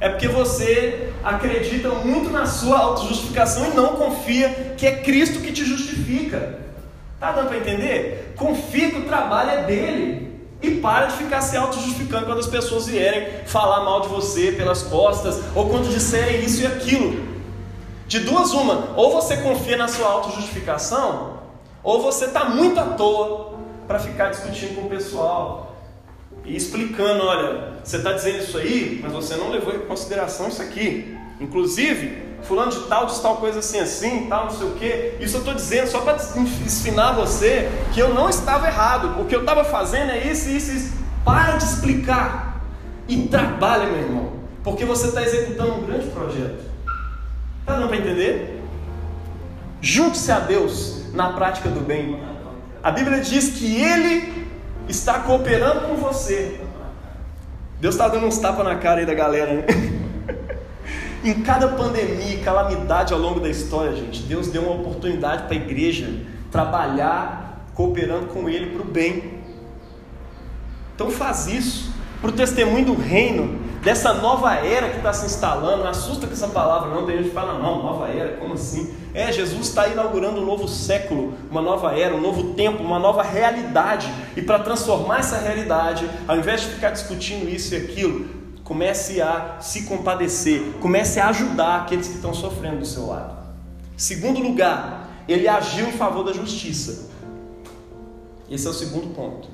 é 0.00 0.08
porque 0.08 0.28
você 0.28 1.12
acredita 1.24 1.90
muito 1.90 2.30
na 2.30 2.46
sua 2.46 2.78
auto-justificação 2.78 3.70
e 3.70 3.74
não 3.74 3.96
confia 3.96 4.74
que 4.76 4.86
é 4.86 4.96
Cristo 4.96 5.40
que 5.40 5.52
te 5.52 5.64
justifica. 5.64 6.60
Tá 7.18 7.32
dando 7.32 7.48
para 7.48 7.58
entender? 7.58 8.32
Confia 8.36 8.90
que 8.90 8.98
o 8.98 9.04
trabalho 9.04 9.50
é 9.50 9.64
dele. 9.64 10.27
E 10.60 10.72
para 10.72 11.06
de 11.06 11.16
ficar 11.16 11.40
se 11.40 11.56
auto-justificando 11.56 12.26
quando 12.26 12.40
as 12.40 12.46
pessoas 12.46 12.86
vierem 12.86 13.46
falar 13.46 13.84
mal 13.84 14.00
de 14.00 14.08
você 14.08 14.52
pelas 14.52 14.82
costas, 14.82 15.40
ou 15.54 15.68
quando 15.68 15.88
disserem 15.88 16.44
isso 16.44 16.62
e 16.62 16.66
aquilo. 16.66 17.28
De 18.06 18.20
duas, 18.20 18.52
uma: 18.52 18.94
ou 18.96 19.12
você 19.12 19.36
confia 19.36 19.76
na 19.76 19.86
sua 19.86 20.08
auto-justificação, 20.08 21.38
ou 21.82 22.02
você 22.02 22.24
está 22.24 22.46
muito 22.46 22.80
à 22.80 22.84
toa 22.84 23.54
para 23.86 23.98
ficar 23.98 24.30
discutindo 24.30 24.74
com 24.74 24.86
o 24.86 24.88
pessoal 24.88 25.76
e 26.44 26.56
explicando: 26.56 27.24
olha, 27.24 27.74
você 27.84 27.98
está 27.98 28.12
dizendo 28.12 28.38
isso 28.38 28.58
aí, 28.58 28.98
mas 29.02 29.12
você 29.12 29.36
não 29.36 29.50
levou 29.50 29.74
em 29.74 29.80
consideração 29.80 30.48
isso 30.48 30.60
aqui. 30.60 31.16
Inclusive, 31.40 32.27
fulano 32.42 32.70
de 32.70 32.80
tal 32.80 33.06
diz 33.06 33.18
tal 33.18 33.36
coisa 33.36 33.58
assim, 33.58 33.78
assim, 33.78 34.26
tal, 34.28 34.46
não 34.46 34.50
sei 34.50 34.66
o 34.66 34.72
que. 34.72 35.14
Isso 35.20 35.36
eu 35.36 35.40
estou 35.40 35.54
dizendo 35.54 35.88
só 35.88 36.00
para 36.00 36.16
ensinar 36.36 37.12
você 37.12 37.70
que 37.92 38.00
eu 38.00 38.14
não 38.14 38.28
estava 38.28 38.66
errado. 38.66 39.20
O 39.20 39.26
que 39.26 39.34
eu 39.34 39.40
estava 39.40 39.64
fazendo 39.64 40.10
é 40.12 40.26
isso, 40.26 40.48
isso, 40.48 40.70
isso. 40.72 40.94
Para 41.24 41.56
de 41.56 41.64
explicar 41.64 42.62
e 43.06 43.28
trabalha, 43.28 43.86
meu 43.86 44.00
irmão, 44.00 44.32
porque 44.62 44.84
você 44.84 45.08
está 45.08 45.22
executando 45.22 45.74
um 45.74 45.86
grande 45.86 46.06
projeto. 46.08 46.64
Está 47.60 47.74
dando 47.74 47.88
para 47.88 47.96
entender? 47.96 48.62
Junte-se 49.80 50.32
a 50.32 50.38
Deus 50.40 51.12
na 51.12 51.32
prática 51.32 51.68
do 51.68 51.80
bem. 51.80 52.20
A 52.82 52.90
Bíblia 52.90 53.20
diz 53.20 53.50
que 53.50 53.82
Ele 53.82 54.48
está 54.88 55.20
cooperando 55.20 55.86
com 55.86 55.96
você. 55.96 56.60
Deus 57.80 57.94
está 57.94 58.08
dando 58.08 58.26
uns 58.26 58.38
tapas 58.38 58.64
na 58.64 58.76
cara 58.76 59.00
aí 59.00 59.06
da 59.06 59.14
galera, 59.14 59.52
né? 59.52 59.64
Em 61.24 61.42
cada 61.42 61.68
pandemia 61.68 62.34
e 62.34 62.38
calamidade 62.38 63.12
ao 63.12 63.18
longo 63.18 63.40
da 63.40 63.48
história, 63.48 63.94
gente, 63.96 64.22
Deus 64.22 64.48
deu 64.48 64.62
uma 64.62 64.74
oportunidade 64.74 65.44
para 65.44 65.54
a 65.54 65.56
igreja 65.56 66.08
trabalhar 66.50 67.66
cooperando 67.74 68.26
com 68.26 68.48
Ele 68.48 68.70
para 68.70 68.82
o 68.82 68.84
bem. 68.84 69.38
Então 70.94 71.10
faz 71.10 71.46
isso 71.46 71.92
para 72.20 72.30
o 72.30 72.32
testemunho 72.32 72.86
do 72.86 72.94
reino, 72.94 73.60
dessa 73.82 74.12
nova 74.12 74.54
era 74.54 74.88
que 74.90 74.96
está 74.96 75.12
se 75.12 75.26
instalando. 75.26 75.84
Não 75.84 75.90
assusta 75.90 76.26
com 76.26 76.32
essa 76.32 76.48
palavra, 76.48 76.90
não. 76.90 77.06
Tem 77.06 77.18
gente 77.18 77.28
que 77.28 77.34
fala, 77.34 77.54
não, 77.54 77.82
nova 77.82 78.08
era, 78.08 78.36
como 78.36 78.54
assim? 78.54 78.92
É, 79.14 79.30
Jesus 79.32 79.68
está 79.68 79.88
inaugurando 79.88 80.40
um 80.40 80.44
novo 80.44 80.68
século, 80.68 81.34
uma 81.50 81.62
nova 81.62 81.96
era, 81.96 82.14
um 82.14 82.20
novo 82.20 82.54
tempo, 82.54 82.82
uma 82.82 82.98
nova 82.98 83.22
realidade. 83.22 84.12
E 84.36 84.42
para 84.42 84.58
transformar 84.58 85.20
essa 85.20 85.38
realidade, 85.38 86.08
ao 86.26 86.36
invés 86.36 86.62
de 86.62 86.68
ficar 86.68 86.90
discutindo 86.90 87.48
isso 87.48 87.74
e 87.74 87.76
aquilo, 87.76 88.37
comece 88.68 89.22
a 89.22 89.56
se 89.60 89.84
compadecer, 89.84 90.74
comece 90.78 91.18
a 91.18 91.28
ajudar 91.28 91.80
aqueles 91.80 92.06
que 92.06 92.16
estão 92.16 92.34
sofrendo 92.34 92.80
do 92.80 92.86
seu 92.86 93.06
lado. 93.06 93.34
Segundo 93.96 94.40
lugar, 94.40 95.08
ele 95.26 95.48
agiu 95.48 95.88
em 95.88 95.92
favor 95.92 96.22
da 96.22 96.34
justiça. 96.34 97.08
Esse 98.50 98.66
é 98.66 98.70
o 98.70 98.74
segundo 98.74 99.14
ponto. 99.14 99.48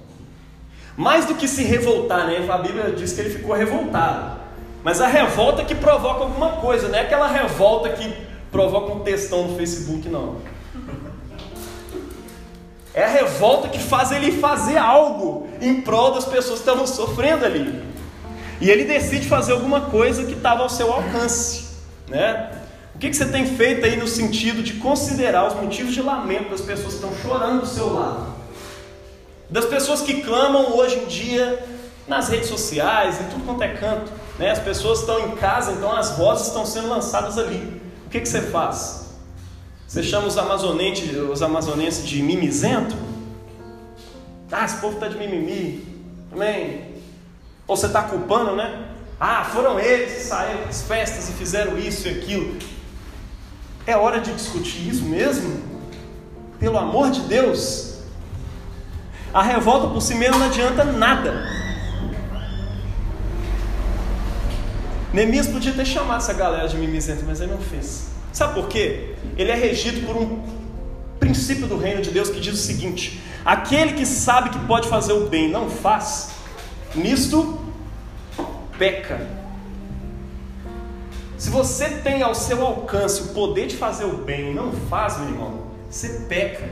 Mais 0.96 1.26
do 1.26 1.36
que 1.36 1.46
se 1.46 1.62
revoltar, 1.62 2.26
né? 2.26 2.44
A 2.50 2.58
Bíblia 2.58 2.90
diz 2.90 3.12
que 3.12 3.20
ele 3.20 3.30
ficou 3.30 3.54
revoltado. 3.54 4.40
Mas 4.82 5.00
a 5.00 5.06
revolta 5.06 5.64
que 5.64 5.76
provoca 5.76 6.24
alguma 6.24 6.56
coisa, 6.56 6.88
não 6.88 6.98
é 6.98 7.02
aquela 7.02 7.28
revolta 7.28 7.90
que 7.90 8.12
provoca 8.50 8.92
um 8.92 9.00
textão 9.00 9.46
no 9.46 9.56
Facebook, 9.56 10.08
não. 10.08 10.38
É 12.92 13.04
a 13.04 13.08
revolta 13.08 13.68
que 13.68 13.78
faz 13.78 14.10
ele 14.10 14.32
fazer 14.40 14.76
algo 14.76 15.48
em 15.60 15.80
prol 15.82 16.12
das 16.14 16.24
pessoas 16.24 16.60
que 16.60 16.68
estavam 16.68 16.86
sofrendo 16.86 17.44
ali. 17.44 17.93
E 18.64 18.70
ele 18.70 18.86
decide 18.86 19.28
fazer 19.28 19.52
alguma 19.52 19.82
coisa 19.82 20.24
que 20.24 20.32
estava 20.32 20.62
ao 20.62 20.70
seu 20.70 20.90
alcance. 20.90 21.64
Né? 22.08 22.50
O 22.94 22.98
que, 22.98 23.10
que 23.10 23.14
você 23.14 23.26
tem 23.26 23.44
feito 23.44 23.84
aí 23.84 23.94
no 23.94 24.08
sentido 24.08 24.62
de 24.62 24.72
considerar 24.74 25.46
os 25.46 25.52
motivos 25.52 25.92
de 25.92 26.00
lamento 26.00 26.48
das 26.48 26.62
pessoas 26.62 26.94
que 26.94 27.04
estão 27.04 27.14
chorando 27.14 27.60
do 27.60 27.66
seu 27.66 27.92
lado? 27.92 28.32
Das 29.50 29.66
pessoas 29.66 30.00
que 30.00 30.22
clamam 30.22 30.78
hoje 30.78 30.98
em 30.98 31.04
dia 31.04 31.62
nas 32.08 32.30
redes 32.30 32.48
sociais, 32.48 33.20
em 33.20 33.24
tudo 33.24 33.44
quanto 33.44 33.62
é 33.62 33.68
canto. 33.68 34.10
Né? 34.38 34.50
As 34.50 34.60
pessoas 34.60 35.00
estão 35.00 35.28
em 35.28 35.32
casa, 35.32 35.72
então 35.72 35.94
as 35.94 36.16
vozes 36.16 36.46
estão 36.46 36.64
sendo 36.64 36.88
lançadas 36.88 37.36
ali. 37.36 37.82
O 38.06 38.08
que, 38.08 38.18
que 38.18 38.26
você 38.26 38.40
faz? 38.40 39.10
Você 39.86 40.02
chama 40.02 40.26
os 40.26 40.38
amazonenses, 40.38 41.14
os 41.14 41.42
amazonenses 41.42 42.08
de 42.08 42.22
mimizento? 42.22 42.96
Ah, 44.50 44.64
esse 44.64 44.76
povo 44.76 44.94
está 44.94 45.06
de 45.06 45.18
mimimi. 45.18 45.86
Amém? 46.32 46.93
Ou 47.66 47.76
você 47.76 47.86
está 47.86 48.02
culpando, 48.02 48.54
né? 48.54 48.88
Ah, 49.18 49.44
foram 49.44 49.78
eles 49.78 50.12
que 50.12 50.20
saíram 50.20 50.66
das 50.66 50.82
festas 50.82 51.28
e 51.28 51.32
fizeram 51.32 51.78
isso 51.78 52.06
e 52.08 52.10
aquilo. 52.10 52.58
É 53.86 53.96
hora 53.96 54.20
de 54.20 54.32
discutir 54.32 54.88
isso 54.88 55.04
mesmo? 55.04 55.62
Pelo 56.58 56.78
amor 56.78 57.10
de 57.10 57.20
Deus. 57.22 57.98
A 59.32 59.42
revolta 59.42 59.88
por 59.88 60.00
si 60.00 60.14
mesmo 60.14 60.38
não 60.38 60.46
adianta 60.46 60.84
nada. 60.84 61.44
Neemias 65.12 65.46
podia 65.46 65.72
ter 65.72 65.86
chamado 65.86 66.18
essa 66.18 66.32
galera 66.32 66.66
de 66.66 66.76
mimizenta, 66.76 67.22
mas 67.26 67.40
ele 67.40 67.52
não 67.52 67.60
fez. 67.60 68.08
Sabe 68.32 68.54
por 68.54 68.68
quê? 68.68 69.14
Ele 69.36 69.50
é 69.50 69.54
regido 69.54 70.04
por 70.06 70.16
um 70.16 70.42
princípio 71.20 71.68
do 71.68 71.78
reino 71.78 72.02
de 72.02 72.10
Deus 72.10 72.28
que 72.30 72.40
diz 72.40 72.54
o 72.54 72.56
seguinte: 72.56 73.22
aquele 73.44 73.92
que 73.92 74.04
sabe 74.04 74.50
que 74.50 74.58
pode 74.66 74.88
fazer 74.88 75.12
o 75.12 75.28
bem 75.28 75.48
não 75.48 75.70
faz, 75.70 76.30
nisto 76.94 77.60
peca. 78.78 79.20
Se 81.36 81.50
você 81.50 81.88
tem 81.88 82.22
ao 82.22 82.34
seu 82.34 82.64
alcance 82.64 83.22
o 83.22 83.26
poder 83.28 83.66
de 83.66 83.76
fazer 83.76 84.04
o 84.04 84.18
bem 84.18 84.50
e 84.50 84.54
não 84.54 84.72
faz, 84.72 85.18
meu 85.18 85.28
irmão, 85.28 85.60
você 85.90 86.24
peca. 86.28 86.68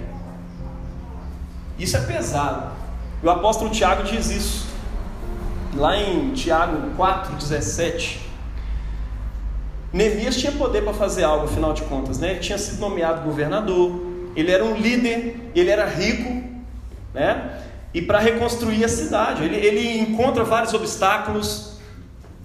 Isso 1.78 1.96
é 1.96 2.00
pesado. 2.00 2.72
O 3.22 3.30
apóstolo 3.30 3.70
Tiago 3.70 4.02
diz 4.04 4.30
isso. 4.30 4.66
Lá 5.74 5.96
em 5.96 6.32
Tiago 6.32 6.96
4,17. 6.96 8.18
Neemias 9.92 10.36
tinha 10.36 10.52
poder 10.52 10.82
para 10.82 10.94
fazer 10.94 11.24
algo, 11.24 11.44
afinal 11.44 11.72
de 11.72 11.82
contas, 11.82 12.18
né? 12.18 12.30
Ele 12.30 12.40
tinha 12.40 12.56
sido 12.56 12.80
nomeado 12.80 13.22
governador, 13.22 14.00
ele 14.34 14.50
era 14.50 14.64
um 14.64 14.74
líder, 14.74 15.50
ele 15.54 15.70
era 15.70 15.84
rico, 15.84 16.42
né? 17.12 17.60
E 17.94 18.00
para 18.00 18.18
reconstruir 18.18 18.84
a 18.84 18.88
cidade, 18.88 19.44
ele, 19.44 19.56
ele 19.56 19.98
encontra 19.98 20.44
vários 20.44 20.72
obstáculos, 20.72 21.78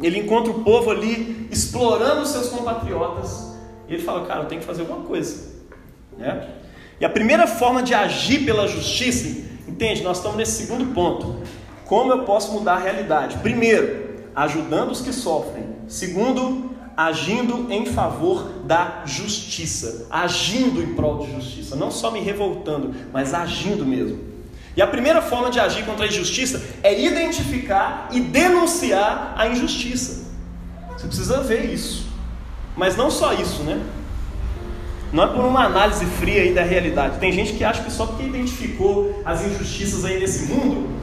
ele 0.01 0.19
encontra 0.19 0.51
o 0.51 0.63
povo 0.63 0.91
ali 0.91 1.47
explorando 1.49 2.25
seus 2.25 2.49
compatriotas, 2.49 3.55
e 3.87 3.93
ele 3.93 4.03
fala: 4.03 4.25
Cara, 4.25 4.41
eu 4.41 4.45
tenho 4.45 4.61
que 4.61 4.67
fazer 4.67 4.81
alguma 4.81 5.03
coisa, 5.03 5.53
né? 6.17 6.49
E 6.99 7.05
a 7.05 7.09
primeira 7.09 7.47
forma 7.47 7.81
de 7.81 7.93
agir 7.93 8.43
pela 8.43 8.67
justiça, 8.67 9.27
entende? 9.67 10.01
Nós 10.03 10.17
estamos 10.17 10.37
nesse 10.37 10.63
segundo 10.63 10.93
ponto. 10.93 11.37
Como 11.85 12.11
eu 12.11 12.23
posso 12.23 12.51
mudar 12.51 12.73
a 12.73 12.79
realidade? 12.79 13.37
Primeiro, 13.37 14.07
ajudando 14.35 14.91
os 14.91 14.99
que 14.99 15.13
sofrem. 15.13 15.63
Segundo, 15.87 16.71
agindo 16.97 17.71
em 17.71 17.85
favor 17.85 18.63
da 18.65 19.03
justiça, 19.05 20.07
agindo 20.09 20.81
em 20.81 20.95
prol 20.95 21.19
de 21.19 21.31
justiça, 21.31 21.75
não 21.75 21.91
só 21.91 22.09
me 22.09 22.19
revoltando, 22.19 22.93
mas 23.13 23.33
agindo 23.33 23.85
mesmo. 23.85 24.19
E 24.77 24.81
a 24.81 24.87
primeira 24.87 25.23
forma 25.23 25.49
de 25.49 25.59
agir 25.59 25.83
contra 25.83 26.05
a 26.05 26.07
injustiça 26.07 26.63
é 26.83 27.03
identificar 27.03 28.07
e 28.11 28.21
denunciar 28.21 29.33
a 29.35 29.47
injustiça. 29.47 30.27
Você 30.95 31.07
precisa 31.07 31.41
ver 31.41 31.65
isso. 31.65 32.07
Mas 32.75 32.95
não 32.95 33.09
só 33.09 33.33
isso, 33.33 33.63
né? 33.63 33.81
Não 35.11 35.23
é 35.23 35.27
por 35.27 35.43
uma 35.43 35.65
análise 35.65 36.05
fria 36.05 36.43
aí 36.43 36.53
da 36.53 36.61
realidade. 36.61 37.17
Tem 37.17 37.31
gente 37.31 37.53
que 37.53 37.63
acha 37.63 37.83
que 37.83 37.91
só 37.91 38.05
porque 38.05 38.23
identificou 38.23 39.23
as 39.25 39.43
injustiças 39.43 40.05
aí 40.05 40.19
nesse 40.19 40.45
mundo, 40.45 40.95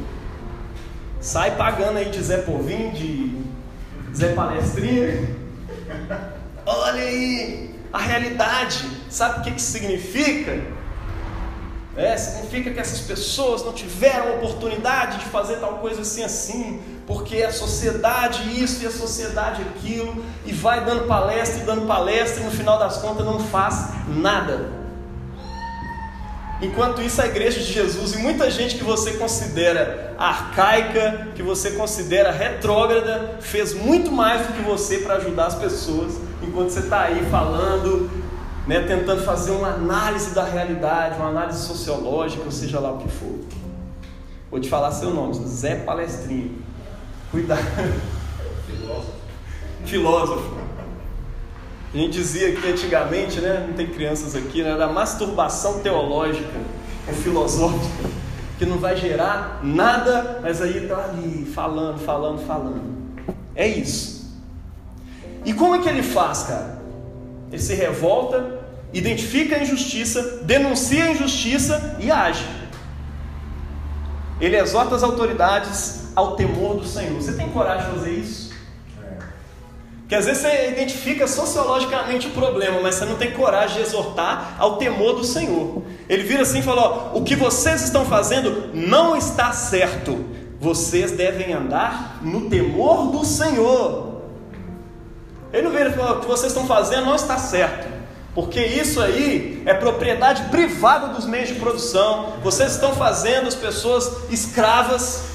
sai 1.21 1.57
pagando 1.57 1.99
aí 1.99 2.11
de 2.11 2.23
Zé 2.23 2.39
Povinho, 2.39 2.93
de 2.93 3.37
Zé 4.15 4.35
Palestrinha, 4.35 5.37
Olha 6.67 7.03
aí 7.03 7.75
a 7.93 7.99
realidade. 7.99 8.89
Sabe 9.11 9.41
o 9.41 9.43
que, 9.43 9.51
que 9.53 9.63
significa? 9.63 10.63
É, 11.97 12.17
significa 12.17 12.73
que 12.73 12.81
essas 12.81 13.01
pessoas 13.01 13.65
não 13.65 13.73
tiveram 13.73 14.37
oportunidade 14.37 15.19
de 15.19 15.27
fazer 15.27 15.57
tal 15.57 15.79
coisa 15.79 16.01
assim 16.01 16.25
assim, 16.25 16.81
porque 17.07 17.43
a 17.43 17.53
sociedade 17.53 18.61
isso 18.61 18.83
e 18.83 18.87
a 18.87 18.91
sociedade 18.91 19.63
aquilo, 19.63 20.25
e 20.45 20.53
vai 20.53 20.85
dando 20.85 21.07
palestra 21.07 21.63
e 21.63 21.65
dando 21.65 21.87
palestra 21.87 22.43
e 22.43 22.45
no 22.47 22.51
final 22.51 22.79
das 22.79 22.97
contas 22.97 23.25
não 23.25 23.39
faz 23.39 23.91
nada. 24.09 24.85
Enquanto 26.61 27.03
isso, 27.03 27.21
a 27.21 27.27
igreja 27.27 27.61
de 27.61 27.73
Jesus 27.73 28.15
e 28.15 28.19
muita 28.19 28.51
gente 28.51 28.77
que 28.77 28.85
você 28.85 29.13
considera 29.15 30.15
arcaica, 30.17 31.29
que 31.35 31.43
você 31.43 31.73
considera 31.73 32.31
retrógrada, 32.31 33.39
fez 33.41 33.75
muito 33.75 34.11
mais 34.11 34.47
do 34.47 34.53
que 34.53 34.63
você 34.63 34.99
para 34.99 35.17
ajudar 35.17 35.47
as 35.47 35.55
pessoas, 35.55 36.15
enquanto 36.43 36.71
você 36.71 36.81
está 36.81 37.03
aí 37.03 37.27
falando, 37.31 38.11
né, 38.67 38.81
tentando 38.81 39.23
fazer 39.23 39.51
uma 39.51 39.69
análise 39.69 40.35
da 40.35 40.45
realidade, 40.45 41.17
uma 41.17 41.29
análise 41.29 41.67
sociológica, 41.67 42.43
ou 42.45 42.51
seja 42.51 42.81
lá 42.81 42.93
o 42.93 42.99
que 42.99 43.09
for. 43.09 43.39
Vou 44.51 44.61
te 44.61 44.69
falar 44.69 44.93
seu 44.93 45.11
nome, 45.11 45.35
Zé 45.47 45.77
Palestrinho. 45.77 46.63
Cuidado. 47.31 47.61
Filósofo. 48.67 49.13
Filósofo. 49.85 50.55
A 51.93 51.97
gente 51.97 52.13
dizia 52.13 52.55
que 52.55 52.67
antigamente, 52.69 53.41
né, 53.41 53.67
não 53.69 53.75
tem 53.75 53.87
crianças 53.87 54.35
aqui, 54.35 54.63
né, 54.63 54.71
era 54.71 54.89
masturbação 54.89 55.81
teológica 55.81 56.59
ou 57.07 57.15
filosófica, 57.15 58.09
que 58.59 58.65
não 58.65 58.79
vai 58.79 58.97
gerar 58.97 59.61
nada, 59.63 60.41
mas 60.43 60.63
aí 60.63 60.85
está 60.85 61.05
ali 61.05 61.45
falando, 61.45 61.99
falando, 61.99 62.45
falando. 62.47 62.83
É 63.55 63.67
isso. 63.67 64.35
E 65.45 65.53
como 65.53 65.75
é 65.75 65.79
que 65.81 65.89
ele 65.89 66.03
faz, 66.03 66.45
cara? 66.45 66.79
Ele 67.53 67.63
se 67.63 67.75
revolta, 67.75 68.54
identifica 68.95 69.57
a 69.57 69.63
injustiça, 69.63 70.41
denuncia 70.45 71.05
a 71.05 71.11
injustiça 71.11 71.97
e 71.99 72.11
age. 72.11 72.47
Ele 74.41 74.57
exorta 74.57 74.95
as 74.95 75.03
autoridades 75.03 76.13
ao 76.15 76.37
temor 76.37 76.77
do 76.77 76.87
Senhor. 76.87 77.15
Você 77.21 77.33
tem 77.33 77.49
coragem 77.51 77.91
de 77.91 77.99
fazer 77.99 78.11
isso? 78.13 78.55
Que 80.07 80.15
às 80.15 80.27
vezes 80.27 80.43
você 80.43 80.69
identifica 80.69 81.27
sociologicamente 81.27 82.29
o 82.29 82.31
problema, 82.31 82.79
mas 82.81 82.95
você 82.95 83.05
não 83.05 83.17
tem 83.17 83.33
coragem 83.33 83.79
de 83.79 83.83
exortar 83.83 84.55
ao 84.59 84.77
temor 84.77 85.15
do 85.15 85.25
Senhor. 85.25 85.83
Ele 86.09 86.23
vira 86.23 86.43
assim 86.43 86.61
e 86.61 86.63
fala: 86.63 86.83
ó, 86.83 87.19
o 87.19 87.25
que 87.25 87.35
vocês 87.35 87.83
estão 87.83 88.05
fazendo 88.05 88.71
não 88.75 89.17
está 89.17 89.53
certo. 89.53 90.25
Vocês 90.61 91.11
devem 91.13 91.53
andar 91.53 92.21
no 92.23 92.49
temor 92.49 93.11
do 93.11 93.25
Senhor. 93.25 94.23
Ele 95.53 95.63
não 95.63 95.71
vira 95.71 95.89
e 95.89 95.93
fala: 95.93 96.19
o 96.19 96.21
que 96.21 96.27
vocês 96.27 96.53
estão 96.53 96.67
fazendo 96.67 97.07
não 97.07 97.15
está 97.15 97.39
certo. 97.39 97.94
Porque 98.35 98.61
isso 98.61 99.01
aí 99.01 99.63
é 99.65 99.73
propriedade 99.75 100.45
privada 100.51 101.09
dos 101.09 101.25
meios 101.25 101.49
de 101.49 101.55
produção. 101.55 102.33
Vocês 102.43 102.73
estão 102.73 102.93
fazendo 102.93 103.47
as 103.47 103.55
pessoas 103.55 104.11
escravas, 104.29 105.27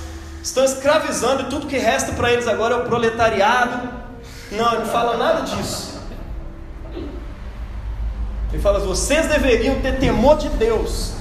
estão 0.43 0.65
escravizando 0.65 1.43
e 1.43 1.45
tudo 1.45 1.65
que 1.65 1.77
resta 1.77 2.11
para 2.11 2.31
eles 2.31 2.47
agora 2.47 2.75
é 2.75 2.77
o 2.79 2.85
proletariado. 2.85 3.89
Não, 4.51 4.73
ele 4.73 4.83
não 4.83 4.91
fala 4.91 5.15
nada 5.15 5.41
disso. 5.41 6.01
Ele 8.51 8.61
fala: 8.61 8.79
vocês 8.79 9.27
deveriam 9.27 9.79
ter 9.79 9.97
temor 9.97 10.37
de 10.37 10.49
Deus 10.49 11.13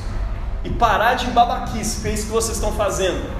e 0.65 0.71
parar 0.71 1.15
de 1.15 1.27
babaquice, 1.27 2.01
que 2.01 2.09
é 2.09 2.13
isso 2.13 2.27
que 2.27 2.33
vocês 2.33 2.57
estão 2.57 2.73
fazendo. 2.73 3.31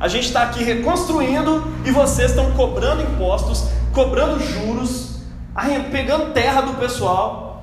A 0.00 0.08
gente 0.08 0.26
está 0.26 0.42
aqui 0.42 0.64
reconstruindo 0.64 1.72
e 1.84 1.90
vocês 1.90 2.30
estão 2.30 2.52
cobrando 2.52 3.02
impostos, 3.02 3.64
cobrando 3.92 4.40
juros, 4.40 5.13
pegando 5.90 6.32
terra 6.32 6.62
do 6.62 6.74
pessoal. 6.74 7.62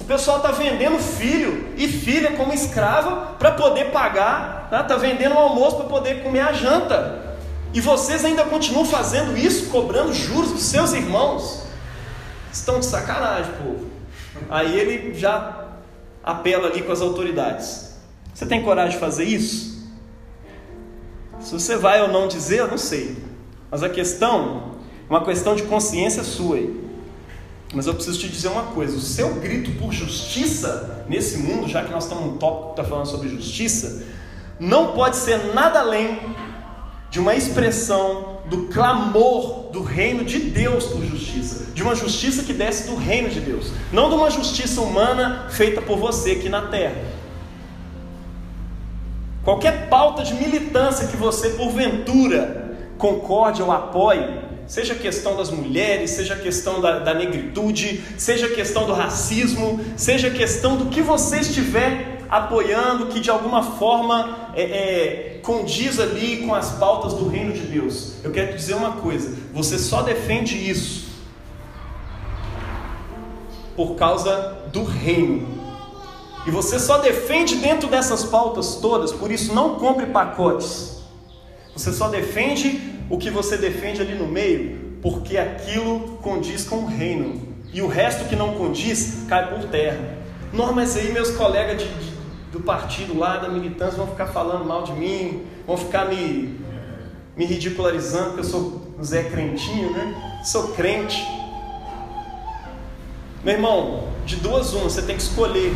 O 0.00 0.04
pessoal 0.04 0.38
está 0.38 0.50
vendendo 0.52 0.98
filho 0.98 1.74
e 1.76 1.88
filha 1.88 2.32
como 2.32 2.52
escrava 2.52 3.34
para 3.38 3.52
poder 3.52 3.90
pagar, 3.90 4.62
está 4.64 4.84
tá 4.84 4.96
vendendo 4.96 5.34
o 5.34 5.38
almoço 5.38 5.76
para 5.76 5.86
poder 5.86 6.22
comer 6.22 6.40
a 6.40 6.52
janta. 6.52 7.36
E 7.74 7.80
vocês 7.80 8.24
ainda 8.24 8.44
continuam 8.44 8.84
fazendo 8.84 9.36
isso, 9.36 9.68
cobrando 9.68 10.14
juros 10.14 10.52
dos 10.52 10.62
seus 10.62 10.92
irmãos? 10.92 11.66
Estão 12.52 12.80
de 12.80 12.86
sacanagem, 12.86 13.52
povo. 13.54 13.90
Aí 14.48 14.78
ele 14.78 15.12
já 15.14 15.66
apela 16.22 16.68
ali 16.68 16.82
com 16.82 16.92
as 16.92 17.00
autoridades. 17.00 17.96
Você 18.32 18.46
tem 18.46 18.62
coragem 18.62 18.92
de 18.92 18.98
fazer 18.98 19.24
isso? 19.24 19.86
Se 21.40 21.52
você 21.52 21.76
vai 21.76 22.00
ou 22.00 22.08
não 22.08 22.28
dizer, 22.28 22.60
eu 22.60 22.68
não 22.68 22.78
sei. 22.78 23.16
Mas 23.70 23.82
a 23.82 23.88
questão 23.88 24.76
uma 25.08 25.24
questão 25.24 25.54
de 25.54 25.62
consciência 25.64 26.22
sua. 26.24 26.58
Mas 27.74 27.86
eu 27.86 27.94
preciso 27.94 28.18
te 28.18 28.28
dizer 28.28 28.48
uma 28.48 28.64
coisa: 28.64 28.96
o 28.96 29.00
seu 29.00 29.34
grito 29.34 29.72
por 29.72 29.92
justiça 29.92 31.04
nesse 31.08 31.38
mundo, 31.38 31.68
já 31.68 31.84
que 31.84 31.90
nós 31.90 32.04
estamos 32.04 32.24
num 32.24 32.36
tópico 32.36 32.74
que 32.74 32.80
está 32.80 32.84
falando 32.84 33.06
sobre 33.06 33.28
justiça, 33.28 34.04
não 34.58 34.92
pode 34.92 35.16
ser 35.16 35.54
nada 35.54 35.80
além 35.80 36.18
de 37.10 37.20
uma 37.20 37.34
expressão 37.34 38.38
do 38.46 38.64
clamor 38.68 39.70
do 39.72 39.82
reino 39.82 40.24
de 40.24 40.38
Deus 40.38 40.84
por 40.84 41.04
justiça, 41.04 41.72
de 41.74 41.82
uma 41.82 41.94
justiça 41.94 42.44
que 42.44 42.52
desce 42.52 42.88
do 42.88 42.96
reino 42.96 43.28
de 43.28 43.40
Deus, 43.40 43.72
não 43.92 44.08
de 44.08 44.14
uma 44.14 44.30
justiça 44.30 44.80
humana 44.80 45.46
feita 45.50 45.82
por 45.82 45.98
você 45.98 46.32
aqui 46.32 46.48
na 46.48 46.62
terra. 46.68 47.16
Qualquer 49.44 49.88
pauta 49.88 50.24
de 50.24 50.34
militância 50.34 51.06
que 51.06 51.16
você 51.16 51.50
porventura 51.50 52.76
concorde 52.98 53.62
ou 53.62 53.70
apoie, 53.70 54.45
seja 54.66 54.94
a 54.94 54.96
questão 54.96 55.36
das 55.36 55.50
mulheres, 55.50 56.10
seja 56.10 56.34
a 56.34 56.38
questão 56.38 56.80
da, 56.80 56.98
da 56.98 57.14
negritude, 57.14 58.02
seja 58.18 58.46
a 58.46 58.50
questão 58.50 58.86
do 58.86 58.92
racismo, 58.92 59.80
seja 59.96 60.28
a 60.28 60.30
questão 60.30 60.76
do 60.76 60.86
que 60.86 61.00
você 61.00 61.40
estiver 61.40 62.16
apoiando, 62.28 63.06
que 63.06 63.20
de 63.20 63.30
alguma 63.30 63.62
forma 63.62 64.50
é, 64.54 64.62
é, 64.62 65.40
condiz 65.42 66.00
ali 66.00 66.38
com 66.38 66.54
as 66.54 66.72
pautas 66.72 67.14
do 67.14 67.28
reino 67.28 67.52
de 67.52 67.60
Deus. 67.60 68.14
Eu 68.24 68.32
quero 68.32 68.52
te 68.52 68.56
dizer 68.56 68.74
uma 68.74 68.92
coisa: 68.92 69.36
você 69.52 69.78
só 69.78 70.02
defende 70.02 70.56
isso 70.56 71.06
por 73.76 73.94
causa 73.94 74.56
do 74.72 74.82
reino. 74.84 75.54
E 76.46 76.50
você 76.50 76.78
só 76.78 76.98
defende 76.98 77.56
dentro 77.56 77.88
dessas 77.88 78.24
pautas 78.24 78.76
todas, 78.76 79.12
por 79.12 79.30
isso 79.30 79.52
não 79.52 79.74
compre 79.74 80.06
pacotes. 80.06 80.96
Você 81.74 81.92
só 81.92 82.08
defende 82.08 82.95
o 83.08 83.18
que 83.18 83.30
você 83.30 83.56
defende 83.56 84.00
ali 84.00 84.14
no 84.14 84.26
meio, 84.26 84.98
porque 85.00 85.38
aquilo 85.38 86.18
condiz 86.22 86.64
com 86.64 86.76
o 86.76 86.86
reino. 86.86 87.54
E 87.72 87.82
o 87.82 87.88
resto 87.88 88.28
que 88.28 88.34
não 88.34 88.54
condiz 88.54 89.24
cai 89.28 89.54
por 89.54 89.68
terra. 89.68 90.16
Não, 90.52 90.72
mas 90.72 90.96
aí 90.96 91.12
meus 91.12 91.30
colegas 91.30 91.82
de, 91.82 91.88
de, 91.88 92.12
do 92.52 92.60
partido 92.60 93.16
lá, 93.18 93.36
da 93.36 93.48
militância, 93.48 93.96
vão 93.96 94.06
ficar 94.06 94.26
falando 94.26 94.64
mal 94.64 94.82
de 94.82 94.92
mim, 94.92 95.42
vão 95.66 95.76
ficar 95.76 96.06
me, 96.06 96.58
me 97.36 97.44
ridicularizando, 97.44 98.26
porque 98.26 98.40
eu 98.40 98.44
sou 98.44 98.94
Zé 99.02 99.24
Crentinho, 99.24 99.92
né? 99.92 100.40
Sou 100.44 100.68
crente. 100.68 101.22
Meu 103.44 103.54
irmão, 103.54 104.08
de 104.24 104.36
duas 104.36 104.72
uma, 104.72 104.84
você 104.84 105.02
tem 105.02 105.16
que 105.16 105.22
escolher. 105.22 105.72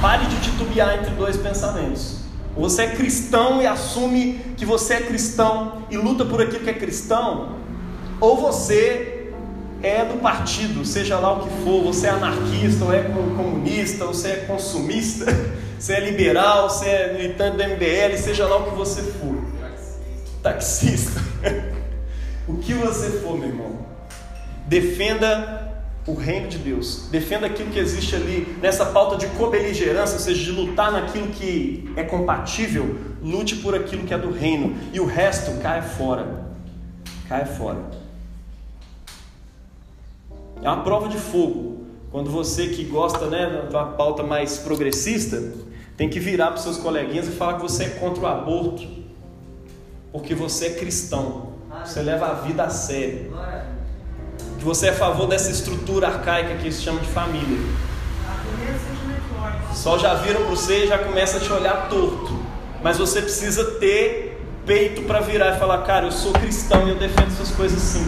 Pare 0.00 0.24
de 0.26 0.40
titubear 0.40 0.98
entre 0.98 1.10
dois 1.10 1.36
pensamentos. 1.36 2.19
Você 2.60 2.82
é 2.82 2.88
cristão 2.88 3.62
e 3.62 3.66
assume 3.66 4.38
que 4.54 4.66
você 4.66 4.94
é 4.94 5.00
cristão 5.00 5.82
e 5.90 5.96
luta 5.96 6.26
por 6.26 6.42
aquilo 6.42 6.62
que 6.62 6.68
é 6.68 6.74
cristão, 6.74 7.56
ou 8.20 8.36
você 8.36 9.32
é 9.82 10.04
do 10.04 10.20
partido, 10.20 10.84
seja 10.84 11.18
lá 11.18 11.32
o 11.32 11.48
que 11.48 11.64
for, 11.64 11.82
você 11.82 12.06
é 12.06 12.10
anarquista, 12.10 12.84
ou 12.84 12.92
é 12.92 13.02
comunista, 13.02 14.04
ou 14.04 14.12
você 14.12 14.28
é 14.28 14.36
consumista, 14.46 15.24
você 15.80 15.94
é 15.94 16.00
liberal, 16.00 16.68
você 16.68 16.84
é 16.84 17.12
militante 17.14 17.56
do 17.56 17.64
MBL, 17.64 18.18
seja 18.18 18.46
lá 18.46 18.58
o 18.58 18.70
que 18.70 18.76
você 18.76 19.00
for. 19.04 19.42
Taxista. 20.42 21.18
o 22.46 22.58
que 22.58 22.74
você 22.74 23.08
for, 23.20 23.38
meu 23.38 23.48
irmão. 23.48 23.86
Defenda 24.66 25.69
o 26.06 26.14
reino 26.14 26.48
de 26.48 26.58
Deus. 26.58 27.08
Defenda 27.10 27.46
aquilo 27.46 27.70
que 27.70 27.78
existe 27.78 28.16
ali 28.16 28.56
nessa 28.60 28.86
pauta 28.86 29.16
de 29.16 29.26
cobeligerância, 29.36 30.14
ou 30.14 30.20
seja, 30.20 30.42
de 30.42 30.52
lutar 30.52 30.90
naquilo 30.90 31.28
que 31.28 31.90
é 31.96 32.02
compatível. 32.02 32.96
Lute 33.22 33.56
por 33.56 33.74
aquilo 33.74 34.04
que 34.04 34.14
é 34.14 34.18
do 34.18 34.30
reino 34.30 34.76
e 34.92 35.00
o 35.00 35.04
resto 35.04 35.60
cai 35.60 35.82
fora. 35.82 36.44
Cai 37.28 37.44
fora. 37.44 37.78
É 40.62 40.68
uma 40.68 40.82
prova 40.82 41.08
de 41.08 41.18
fogo. 41.18 41.84
Quando 42.10 42.30
você 42.30 42.68
que 42.68 42.84
gosta 42.84 43.26
né, 43.26 43.68
da 43.70 43.84
pauta 43.84 44.22
mais 44.22 44.58
progressista, 44.58 45.52
tem 45.96 46.08
que 46.08 46.18
virar 46.18 46.46
para 46.48 46.56
os 46.56 46.62
seus 46.62 46.76
coleguinhas 46.78 47.28
e 47.28 47.30
falar 47.30 47.54
que 47.54 47.62
você 47.62 47.84
é 47.84 47.88
contra 47.90 48.22
o 48.22 48.26
aborto, 48.26 48.86
porque 50.10 50.34
você 50.34 50.66
é 50.66 50.70
cristão, 50.70 51.52
você 51.84 52.02
leva 52.02 52.26
a 52.26 52.34
vida 52.34 52.64
a 52.64 52.70
sério 52.70 53.30
que 54.60 54.64
você 54.66 54.88
é 54.88 54.90
a 54.90 54.94
favor 54.94 55.26
dessa 55.26 55.50
estrutura 55.50 56.06
arcaica 56.06 56.56
que 56.56 56.70
se 56.70 56.82
chama 56.82 57.00
de 57.00 57.08
família. 57.08 57.58
Só 59.72 59.96
já 59.96 60.14
viram 60.16 60.42
para 60.42 60.50
você 60.50 60.84
e 60.84 60.86
já 60.86 60.98
começa 60.98 61.38
a 61.38 61.40
te 61.40 61.50
olhar 61.50 61.88
torto. 61.88 62.38
Mas 62.82 62.98
você 62.98 63.22
precisa 63.22 63.64
ter 63.80 64.38
peito 64.66 65.02
para 65.02 65.20
virar 65.20 65.56
e 65.56 65.58
falar, 65.58 65.78
cara, 65.78 66.06
eu 66.06 66.12
sou 66.12 66.32
cristão 66.32 66.86
e 66.86 66.90
eu 66.90 66.96
defendo 66.96 67.28
essas 67.28 67.50
coisas 67.52 67.80
sim. 67.80 68.06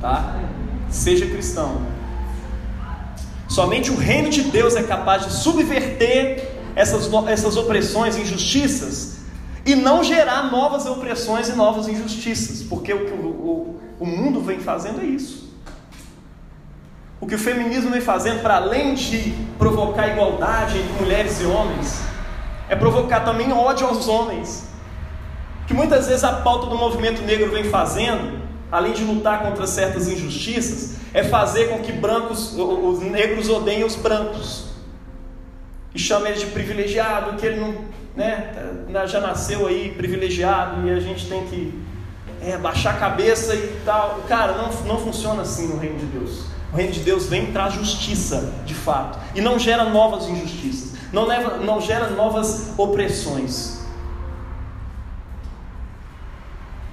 Tá? 0.00 0.36
Seja 0.88 1.26
cristão. 1.26 1.82
Somente 3.48 3.90
o 3.90 3.96
reino 3.96 4.30
de 4.30 4.42
Deus 4.42 4.76
é 4.76 4.84
capaz 4.84 5.26
de 5.26 5.32
subverter 5.32 6.52
essas, 6.76 7.10
essas 7.28 7.56
opressões, 7.56 8.16
injustiças, 8.16 9.21
e 9.64 9.74
não 9.74 10.02
gerar 10.02 10.50
novas 10.50 10.86
opressões 10.86 11.48
e 11.48 11.52
novas 11.52 11.88
injustiças, 11.88 12.62
porque 12.62 12.92
o 12.92 13.06
que 13.06 13.12
o, 13.12 13.26
o, 13.26 13.80
o 14.00 14.06
mundo 14.06 14.40
vem 14.40 14.58
fazendo 14.58 15.00
é 15.00 15.04
isso. 15.04 15.52
O 17.20 17.26
que 17.26 17.36
o 17.36 17.38
feminismo 17.38 17.90
vem 17.90 18.00
fazendo, 18.00 18.42
para 18.42 18.56
além 18.56 18.94
de 18.94 19.32
provocar 19.56 20.08
igualdade 20.08 20.76
entre 20.76 20.92
mulheres 21.00 21.40
e 21.40 21.44
homens, 21.44 22.02
é 22.68 22.74
provocar 22.74 23.20
também 23.20 23.52
ódio 23.52 23.86
aos 23.86 24.08
homens. 24.08 24.66
Que 25.68 25.72
muitas 25.72 26.08
vezes 26.08 26.24
a 26.24 26.32
pauta 26.32 26.66
do 26.66 26.76
movimento 26.76 27.22
negro 27.22 27.52
vem 27.52 27.62
fazendo, 27.62 28.42
além 28.72 28.92
de 28.92 29.04
lutar 29.04 29.42
contra 29.42 29.68
certas 29.68 30.08
injustiças, 30.08 30.96
é 31.14 31.22
fazer 31.22 31.68
com 31.68 31.78
que 31.78 31.92
brancos, 31.92 32.56
os 32.56 32.98
negros 33.00 33.48
odeiem 33.48 33.84
os 33.84 33.94
brancos. 33.94 34.72
E 35.94 36.00
chama 36.00 36.28
eles 36.28 36.40
de 36.40 36.46
privilegiado, 36.46 37.36
que 37.36 37.46
ele 37.46 37.60
não, 37.60 37.74
né, 38.16 38.52
já 39.06 39.20
nasceu 39.20 39.66
aí 39.66 39.92
privilegiado 39.96 40.86
e 40.86 40.90
a 40.90 41.00
gente 41.00 41.26
tem 41.28 41.46
que 41.46 41.82
é, 42.42 42.56
baixar 42.56 42.94
a 42.94 42.98
cabeça 42.98 43.54
e 43.54 43.80
tal. 43.84 44.22
Cara, 44.28 44.54
não, 44.54 44.70
não 44.84 44.98
funciona 44.98 45.42
assim 45.42 45.68
no 45.68 45.78
reino 45.78 45.98
de 45.98 46.06
Deus. 46.06 46.46
O 46.72 46.76
reino 46.76 46.92
de 46.92 47.00
Deus 47.00 47.26
vem 47.26 47.52
traz 47.52 47.74
justiça, 47.74 48.52
de 48.64 48.74
fato, 48.74 49.18
e 49.34 49.40
não 49.42 49.58
gera 49.58 49.84
novas 49.84 50.26
injustiças, 50.26 50.94
não, 51.12 51.26
leva, 51.26 51.58
não 51.58 51.82
gera 51.82 52.08
novas 52.08 52.72
opressões. 52.78 53.82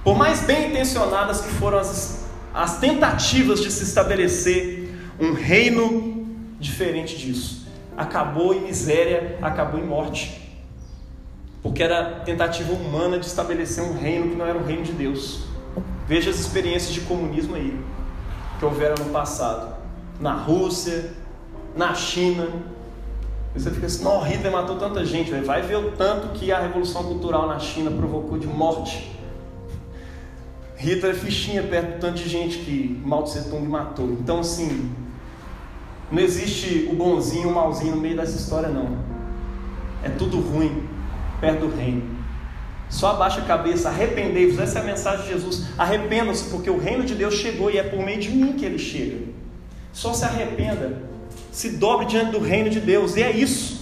Por 0.04 0.16
mais 0.16 0.40
bem 0.40 0.68
intencionadas 0.68 1.40
que 1.40 1.48
foram 1.48 1.78
as, 1.78 2.26
as 2.52 2.78
tentativas 2.78 3.60
de 3.60 3.70
se 3.70 3.84
estabelecer 3.84 4.94
um 5.18 5.32
reino 5.32 6.26
diferente 6.58 7.16
disso, 7.16 7.66
acabou 7.96 8.52
em 8.54 8.60
miséria, 8.60 9.38
acabou 9.40 9.80
em 9.80 9.86
morte 9.86 10.39
porque 11.62 11.82
era 11.82 12.20
tentativa 12.24 12.72
humana 12.72 13.18
de 13.18 13.26
estabelecer 13.26 13.84
um 13.84 13.98
reino 13.98 14.30
que 14.30 14.36
não 14.36 14.46
era 14.46 14.56
o 14.56 14.64
reino 14.64 14.82
de 14.82 14.92
Deus. 14.92 15.44
Veja 16.06 16.30
as 16.30 16.38
experiências 16.40 16.92
de 16.92 17.02
comunismo 17.02 17.54
aí, 17.54 17.78
que 18.58 18.64
houveram 18.64 19.04
no 19.04 19.10
passado, 19.10 19.76
na 20.18 20.32
Rússia, 20.32 21.12
na 21.76 21.94
China. 21.94 22.48
E 23.54 23.60
você 23.60 23.70
fica 23.70 23.86
assim, 23.86 24.02
não, 24.02 24.20
Hitler 24.22 24.52
matou 24.52 24.76
tanta 24.76 25.04
gente, 25.04 25.30
vai 25.32 25.62
ver 25.62 25.76
o 25.76 25.92
tanto 25.92 26.28
que 26.28 26.50
a 26.50 26.60
revolução 26.60 27.04
cultural 27.04 27.46
na 27.46 27.58
China 27.58 27.90
provocou 27.90 28.38
de 28.38 28.46
morte. 28.46 29.14
Hitler 30.76 31.12
é 31.12 31.14
fichinha 31.14 31.62
perto 31.62 31.96
do 31.96 32.00
tanto 32.00 32.14
de 32.14 32.28
gente 32.28 32.58
que 32.58 33.00
Mao 33.04 33.22
Tse 33.24 33.50
Tung 33.50 33.68
matou. 33.68 34.06
Então, 34.06 34.40
assim, 34.40 34.90
não 36.10 36.22
existe 36.22 36.88
o 36.90 36.94
bonzinho 36.94 37.48
e 37.48 37.52
o 37.52 37.54
malzinho 37.54 37.96
no 37.96 38.00
meio 38.00 38.16
dessa 38.16 38.36
história, 38.36 38.68
não. 38.68 38.98
É 40.02 40.08
tudo 40.08 40.40
ruim 40.40 40.89
perto 41.40 41.66
do 41.66 41.76
reino. 41.76 42.02
Só 42.88 43.12
abaixa 43.12 43.40
a 43.40 43.44
cabeça, 43.44 43.88
arrependei-vos. 43.88 44.58
Essa 44.58 44.80
é 44.80 44.82
a 44.82 44.84
mensagem 44.84 45.24
de 45.24 45.32
Jesus. 45.32 45.66
Arrependam-se, 45.78 46.50
porque 46.50 46.68
o 46.68 46.78
reino 46.78 47.04
de 47.04 47.14
Deus 47.14 47.34
chegou 47.34 47.70
e 47.70 47.78
é 47.78 47.82
por 47.82 48.04
meio 48.04 48.20
de 48.20 48.30
mim 48.30 48.54
que 48.54 48.64
ele 48.64 48.78
chega. 48.78 49.18
Só 49.92 50.12
se 50.12 50.24
arrependa, 50.24 51.02
se 51.52 51.70
dobre 51.70 52.06
diante 52.06 52.32
do 52.32 52.40
reino 52.40 52.68
de 52.68 52.80
Deus, 52.80 53.16
e 53.16 53.22
é 53.22 53.30
isso. 53.30 53.80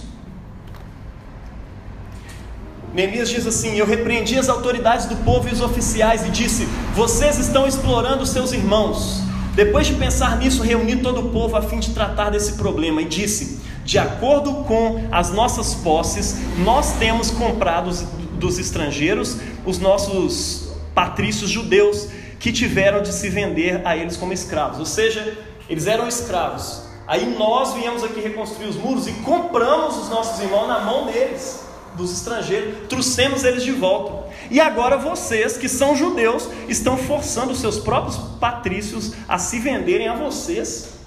Neemias 2.93 3.29
diz 3.29 3.45
assim: 3.45 3.77
Eu 3.77 3.85
repreendi 3.85 4.37
as 4.37 4.49
autoridades 4.49 5.05
do 5.05 5.15
povo 5.17 5.47
e 5.47 5.51
os 5.51 5.61
oficiais 5.61 6.25
e 6.25 6.29
disse: 6.29 6.67
Vocês 6.95 7.37
estão 7.37 7.67
explorando 7.67 8.25
seus 8.25 8.51
irmãos. 8.51 9.21
Depois 9.55 9.87
de 9.87 9.93
pensar 9.95 10.37
nisso, 10.37 10.63
reuni 10.63 10.97
todo 10.97 11.19
o 11.19 11.29
povo 11.29 11.55
a 11.55 11.61
fim 11.61 11.79
de 11.79 11.93
tratar 11.93 12.29
desse 12.29 12.53
problema 12.53 13.01
e 13.01 13.05
disse: 13.05 13.58
de 13.89 13.97
acordo 13.97 14.65
com 14.65 15.07
as 15.11 15.31
nossas 15.31 15.73
posses, 15.73 16.35
nós 16.63 16.93
temos 16.99 17.31
comprado 17.31 17.89
dos 18.33 18.59
estrangeiros 18.59 19.37
os 19.65 19.79
nossos 19.79 20.73
patrícios 20.93 21.49
judeus 21.49 22.07
que 22.39 22.51
tiveram 22.51 23.01
de 23.01 23.11
se 23.11 23.29
vender 23.29 23.81
a 23.83 23.97
eles 23.97 24.15
como 24.15 24.31
escravos. 24.31 24.77
Ou 24.77 24.85
seja, 24.85 25.35
eles 25.67 25.87
eram 25.87 26.07
escravos. 26.07 26.83
Aí 27.07 27.35
nós 27.35 27.73
viemos 27.73 28.03
aqui 28.03 28.21
reconstruir 28.21 28.67
os 28.67 28.75
muros 28.75 29.07
e 29.07 29.11
compramos 29.23 29.97
os 29.97 30.07
nossos 30.07 30.39
irmãos 30.39 30.67
na 30.67 30.81
mão 30.81 31.07
deles, 31.07 31.65
dos 31.95 32.13
estrangeiros, 32.13 32.87
trouxemos 32.87 33.43
eles 33.43 33.63
de 33.63 33.71
volta. 33.71 34.29
E 34.51 34.59
agora 34.59 34.97
vocês, 34.97 35.57
que 35.57 35.67
são 35.67 35.95
judeus, 35.95 36.47
estão 36.67 36.95
forçando 36.95 37.53
os 37.53 37.59
seus 37.59 37.79
próprios 37.79 38.17
patrícios 38.39 39.13
a 39.27 39.39
se 39.39 39.57
venderem 39.57 40.07
a 40.07 40.13
vocês. 40.13 40.98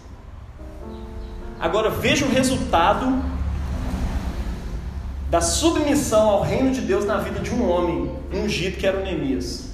Agora 1.62 1.90
veja 1.90 2.24
o 2.24 2.28
resultado 2.28 3.22
da 5.30 5.40
submissão 5.40 6.28
ao 6.28 6.42
reino 6.42 6.72
de 6.72 6.80
Deus 6.80 7.04
na 7.04 7.18
vida 7.18 7.38
de 7.38 7.54
um 7.54 7.70
homem 7.70 8.10
ungido 8.34 8.78
que 8.78 8.84
era 8.84 8.98
o 8.98 9.04
Neemias. 9.04 9.70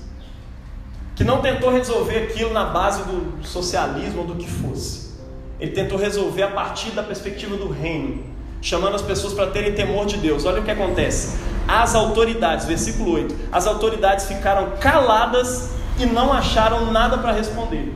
Que 1.16 1.24
não 1.24 1.41
tentou 1.41 1.70
resolver 1.72 2.24
aquilo 2.24 2.53
na 2.53 2.66
base 2.66 3.05
do 3.05 3.43
socialismo 3.43 4.20
ou 4.20 4.26
do 4.26 4.34
que 4.34 4.47
fosse. 4.47 5.14
Ele 5.59 5.70
tentou 5.70 5.99
resolver 5.99 6.43
a 6.43 6.51
partir 6.51 6.91
da 6.91 7.03
perspectiva 7.03 7.57
do 7.57 7.70
reino, 7.70 8.22
chamando 8.61 8.95
as 8.95 9.03
pessoas 9.03 9.32
para 9.32 9.47
terem 9.47 9.72
temor 9.72 10.05
de 10.05 10.18
Deus. 10.18 10.45
Olha 10.45 10.61
o 10.61 10.64
que 10.64 10.70
acontece. 10.70 11.39
As 11.66 11.95
autoridades, 11.95 12.66
versículo 12.66 13.12
8: 13.12 13.34
as 13.51 13.66
autoridades 13.66 14.26
ficaram 14.26 14.72
caladas 14.78 15.70
e 15.99 16.05
não 16.05 16.34
acharam 16.34 16.93
nada 16.93 17.16
para 17.16 17.32
responder. 17.32 17.95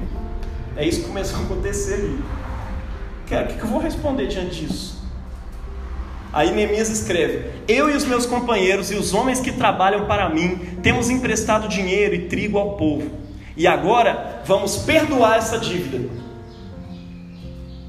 É 0.78 0.88
isso 0.88 1.03
que 1.03 1.09
começou 1.09 1.40
a 1.40 1.43
acontecer 1.43 1.95
ali. 1.95 2.41
Cara, 3.33 3.47
o 3.47 3.57
que 3.57 3.62
eu 3.62 3.66
vou 3.66 3.80
responder 3.80 4.26
diante 4.26 4.66
disso? 4.66 5.03
Aí 6.35 6.53
Neemias 6.53 6.91
escreve: 6.91 7.51
Eu 7.66 7.89
e 7.89 7.97
os 7.97 8.05
meus 8.05 8.26
companheiros 8.26 8.91
e 8.91 8.95
os 8.95 9.14
homens 9.14 9.41
que 9.41 9.51
trabalham 9.51 10.05
para 10.05 10.28
mim 10.28 10.78
temos 10.83 11.09
emprestado 11.09 11.66
dinheiro 11.66 12.14
e 12.14 12.28
trigo 12.28 12.59
ao 12.59 12.76
povo, 12.76 13.11
e 13.57 13.66
agora 13.66 14.43
vamos 14.45 14.76
perdoar 14.76 15.39
essa 15.39 15.59
dívida. 15.59 16.11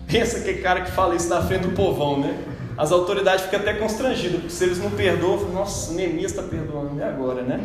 Pensa 0.07 0.39
que 0.39 0.53
cara 0.61 0.79
que 0.79 0.91
fala 0.91 1.13
isso 1.13 1.27
na 1.27 1.41
frente 1.41 1.63
do 1.63 1.71
povão, 1.71 2.21
né? 2.21 2.37
As 2.77 2.93
autoridades 2.93 3.43
ficam 3.43 3.59
até 3.59 3.73
constrangidas, 3.73 4.39
porque 4.39 4.49
se 4.49 4.63
eles 4.63 4.77
não 4.77 4.91
perdoam, 4.91 5.49
nossa, 5.49 5.91
Neemias 5.93 6.31
está 6.31 6.43
perdoando, 6.43 6.97
e 6.97 7.03
agora, 7.03 7.41
né? 7.41 7.59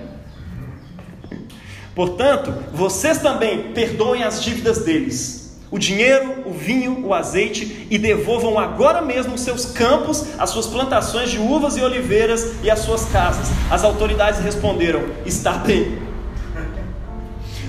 Portanto, 1.95 2.53
vocês 2.73 3.19
também 3.19 3.73
perdoem 3.73 4.25
as 4.25 4.43
dívidas 4.43 4.85
deles 4.85 5.38
o 5.71 5.79
dinheiro, 5.79 6.45
o 6.47 6.53
vinho, 6.53 7.07
o 7.07 7.13
azeite 7.13 7.87
e 7.91 7.99
devolvam 7.99 8.59
agora 8.59 9.03
mesmo 9.03 9.35
os 9.35 9.43
seus 9.43 9.67
campos, 9.67 10.25
as 10.39 10.49
suas 10.51 10.67
plantações 10.67 11.31
de 11.31 11.39
uvas 11.39 11.77
e 11.77 11.83
oliveiras 11.83 12.55
e 12.63 12.71
as 12.71 12.79
suas 12.79 13.05
casas. 13.07 13.49
As 13.71 13.85
autoridades 13.85 14.41
responderam: 14.41 15.03
Está 15.27 15.53
bem. 15.53 15.99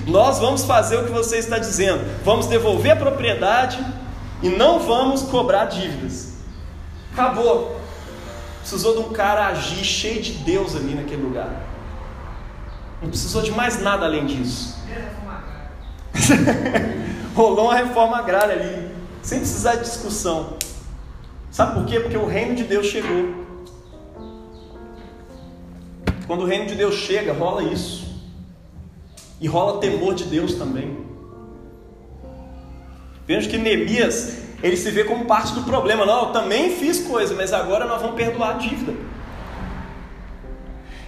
Nós 0.06 0.38
vamos 0.38 0.64
fazer 0.64 0.96
o 0.96 1.04
que 1.04 1.12
você 1.12 1.36
está 1.36 1.58
dizendo. 1.58 2.02
Vamos 2.24 2.46
devolver 2.46 2.92
a 2.92 2.96
propriedade 2.96 3.84
e 4.42 4.48
não 4.48 4.80
vamos 4.80 5.22
cobrar 5.22 5.66
dívidas. 5.66 6.34
Acabou. 7.12 7.78
Precisou 8.60 8.94
de 8.94 9.00
um 9.00 9.12
cara 9.12 9.48
agir 9.48 9.84
cheio 9.84 10.22
de 10.22 10.32
Deus 10.32 10.74
ali 10.74 10.94
naquele 10.94 11.22
lugar. 11.22 11.50
Não 13.02 13.08
precisou 13.10 13.42
de 13.42 13.50
mais 13.50 13.80
nada 13.82 14.06
além 14.06 14.24
disso. 14.26 14.78
Rolou 17.34 17.66
uma 17.66 17.74
reforma 17.74 18.18
agrária 18.18 18.54
ali, 18.54 18.90
sem 19.22 19.38
precisar 19.38 19.76
de 19.76 19.84
discussão. 19.84 20.56
Sabe 21.50 21.74
por 21.74 21.86
quê? 21.86 22.00
Porque 22.00 22.16
o 22.16 22.26
reino 22.26 22.54
de 22.54 22.64
Deus 22.64 22.86
chegou. 22.86 23.40
Quando 26.26 26.42
o 26.42 26.46
reino 26.46 26.66
de 26.66 26.74
Deus 26.74 26.94
chega, 26.94 27.32
rola 27.32 27.62
isso. 27.62 28.08
E 29.40 29.48
rola 29.48 29.80
temor 29.80 30.14
de 30.14 30.24
Deus 30.24 30.54
também. 30.54 30.96
Veja 33.26 33.48
que 33.48 33.58
Neemias, 33.58 34.38
ele 34.62 34.76
se 34.76 34.90
vê 34.90 35.04
como 35.04 35.24
parte 35.24 35.52
do 35.54 35.62
problema. 35.62 36.04
Não, 36.04 36.26
eu 36.26 36.32
também 36.32 36.70
fiz 36.76 37.00
coisa, 37.00 37.34
mas 37.34 37.52
agora 37.52 37.84
nós 37.84 38.00
vamos 38.00 38.16
perdoar 38.16 38.50
a 38.50 38.58
dívida. 38.58 38.92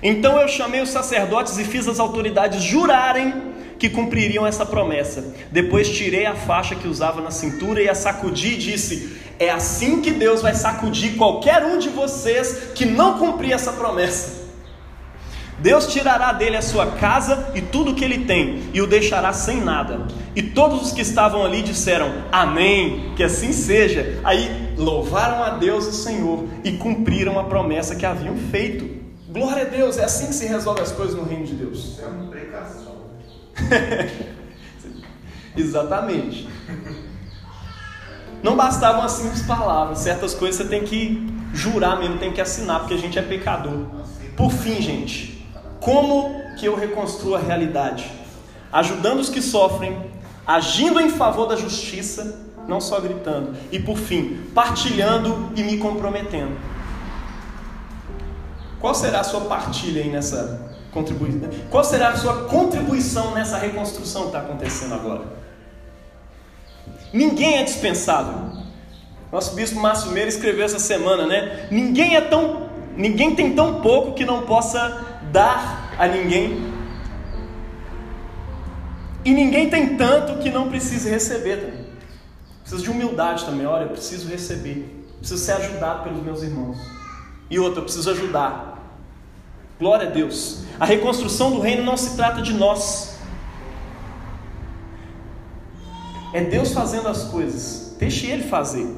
Então 0.02 0.40
eu 0.40 0.48
chamei 0.48 0.80
os 0.80 0.88
sacerdotes 0.88 1.58
e 1.58 1.64
fiz 1.64 1.86
as 1.86 2.00
autoridades 2.00 2.62
jurarem 2.62 3.51
que 3.82 3.90
cumpririam 3.90 4.46
essa 4.46 4.64
promessa. 4.64 5.34
Depois 5.50 5.90
tirei 5.90 6.24
a 6.24 6.36
faixa 6.36 6.76
que 6.76 6.86
usava 6.86 7.20
na 7.20 7.32
cintura 7.32 7.82
e 7.82 7.88
a 7.88 7.96
sacudi 7.96 8.52
e 8.52 8.56
disse: 8.56 9.16
É 9.40 9.50
assim 9.50 10.00
que 10.00 10.12
Deus 10.12 10.40
vai 10.40 10.54
sacudir 10.54 11.16
qualquer 11.16 11.64
um 11.64 11.80
de 11.80 11.88
vocês 11.88 12.70
que 12.76 12.86
não 12.86 13.18
cumprir 13.18 13.50
essa 13.50 13.72
promessa. 13.72 14.40
Deus 15.58 15.88
tirará 15.88 16.32
dele 16.32 16.56
a 16.56 16.62
sua 16.62 16.92
casa 16.92 17.50
e 17.56 17.60
tudo 17.60 17.90
o 17.90 17.94
que 17.96 18.04
ele 18.04 18.24
tem, 18.24 18.62
e 18.72 18.80
o 18.80 18.86
deixará 18.86 19.32
sem 19.32 19.60
nada. 19.60 20.06
E 20.36 20.42
todos 20.44 20.82
os 20.82 20.92
que 20.92 21.00
estavam 21.00 21.44
ali 21.44 21.60
disseram: 21.60 22.08
Amém, 22.30 23.12
que 23.16 23.24
assim 23.24 23.52
seja. 23.52 24.20
Aí 24.22 24.74
louvaram 24.76 25.42
a 25.42 25.50
Deus 25.58 25.88
o 25.88 25.92
Senhor 25.92 26.44
e 26.62 26.70
cumpriram 26.70 27.36
a 27.36 27.42
promessa 27.42 27.96
que 27.96 28.06
haviam 28.06 28.36
feito. 28.36 28.88
Glória 29.28 29.62
a 29.62 29.68
Deus, 29.68 29.98
é 29.98 30.04
assim 30.04 30.26
que 30.26 30.34
se 30.34 30.46
resolve 30.46 30.82
as 30.82 30.92
coisas 30.92 31.16
no 31.16 31.24
reino 31.24 31.46
de 31.46 31.54
Deus. 31.54 31.96
Pregação. 31.96 32.21
Exatamente. 35.56 36.48
Não 38.42 38.56
bastavam 38.56 39.02
as 39.02 39.12
simples 39.12 39.42
palavras, 39.42 39.98
certas 39.98 40.34
coisas 40.34 40.56
você 40.56 40.68
tem 40.68 40.82
que 40.82 41.32
jurar 41.54 41.98
mesmo, 41.98 42.18
tem 42.18 42.32
que 42.32 42.40
assinar, 42.40 42.80
porque 42.80 42.94
a 42.94 42.98
gente 42.98 43.18
é 43.18 43.22
pecador. 43.22 43.86
Por 44.36 44.50
fim, 44.50 44.80
gente, 44.80 45.46
como 45.80 46.42
que 46.58 46.66
eu 46.66 46.74
reconstruo 46.74 47.36
a 47.36 47.38
realidade? 47.38 48.10
Ajudando 48.72 49.20
os 49.20 49.28
que 49.28 49.40
sofrem, 49.40 50.10
agindo 50.46 51.00
em 51.00 51.10
favor 51.10 51.46
da 51.46 51.54
justiça, 51.54 52.40
não 52.66 52.80
só 52.80 53.00
gritando, 53.00 53.54
e 53.70 53.78
por 53.78 53.96
fim, 53.96 54.40
partilhando 54.54 55.52
e 55.54 55.62
me 55.62 55.78
comprometendo. 55.78 56.56
Qual 58.80 58.94
será 58.94 59.20
a 59.20 59.24
sua 59.24 59.42
partilha 59.42 60.02
aí 60.02 60.10
nessa 60.10 60.71
contribuição. 60.92 61.48
Qual 61.70 61.82
será 61.82 62.10
a 62.10 62.16
sua 62.16 62.44
contribuição 62.44 63.34
nessa 63.34 63.56
reconstrução 63.56 64.22
que 64.22 64.26
está 64.28 64.40
acontecendo 64.40 64.94
agora? 64.94 65.22
Ninguém 67.12 67.58
é 67.58 67.64
dispensável. 67.64 68.62
Nosso 69.30 69.54
bispo 69.54 69.80
Márcio 69.80 70.10
Meira 70.12 70.28
escreveu 70.28 70.64
essa 70.64 70.78
semana, 70.78 71.26
né? 71.26 71.66
Ninguém 71.70 72.14
é 72.14 72.20
tão, 72.20 72.68
ninguém 72.96 73.34
tem 73.34 73.54
tão 73.54 73.80
pouco 73.80 74.12
que 74.12 74.24
não 74.24 74.42
possa 74.42 75.20
dar 75.32 75.94
a 75.98 76.06
ninguém. 76.06 76.70
E 79.24 79.32
ninguém 79.32 79.70
tem 79.70 79.96
tanto 79.96 80.42
que 80.42 80.50
não 80.50 80.68
precise 80.68 81.08
receber 81.08 81.56
também. 81.56 81.86
Preciso 82.60 82.82
de 82.82 82.90
humildade 82.90 83.44
também. 83.44 83.66
Olha, 83.66 83.84
eu 83.84 83.90
preciso 83.90 84.28
receber. 84.28 85.06
Preciso 85.18 85.42
ser 85.42 85.52
ajudado 85.52 86.02
pelos 86.02 86.22
meus 86.22 86.42
irmãos. 86.42 86.76
E 87.48 87.58
outra, 87.58 87.80
eu 87.80 87.84
preciso 87.84 88.10
ajudar 88.10 88.72
Glória 89.82 90.06
a 90.06 90.10
Deus. 90.12 90.62
A 90.82 90.84
reconstrução 90.84 91.52
do 91.52 91.60
reino 91.60 91.84
não 91.84 91.96
se 91.96 92.16
trata 92.16 92.42
de 92.42 92.52
nós. 92.52 93.16
É 96.34 96.40
Deus 96.40 96.72
fazendo 96.72 97.06
as 97.06 97.22
coisas. 97.22 97.94
Deixe 98.00 98.26
Ele 98.26 98.42
fazer. 98.42 98.88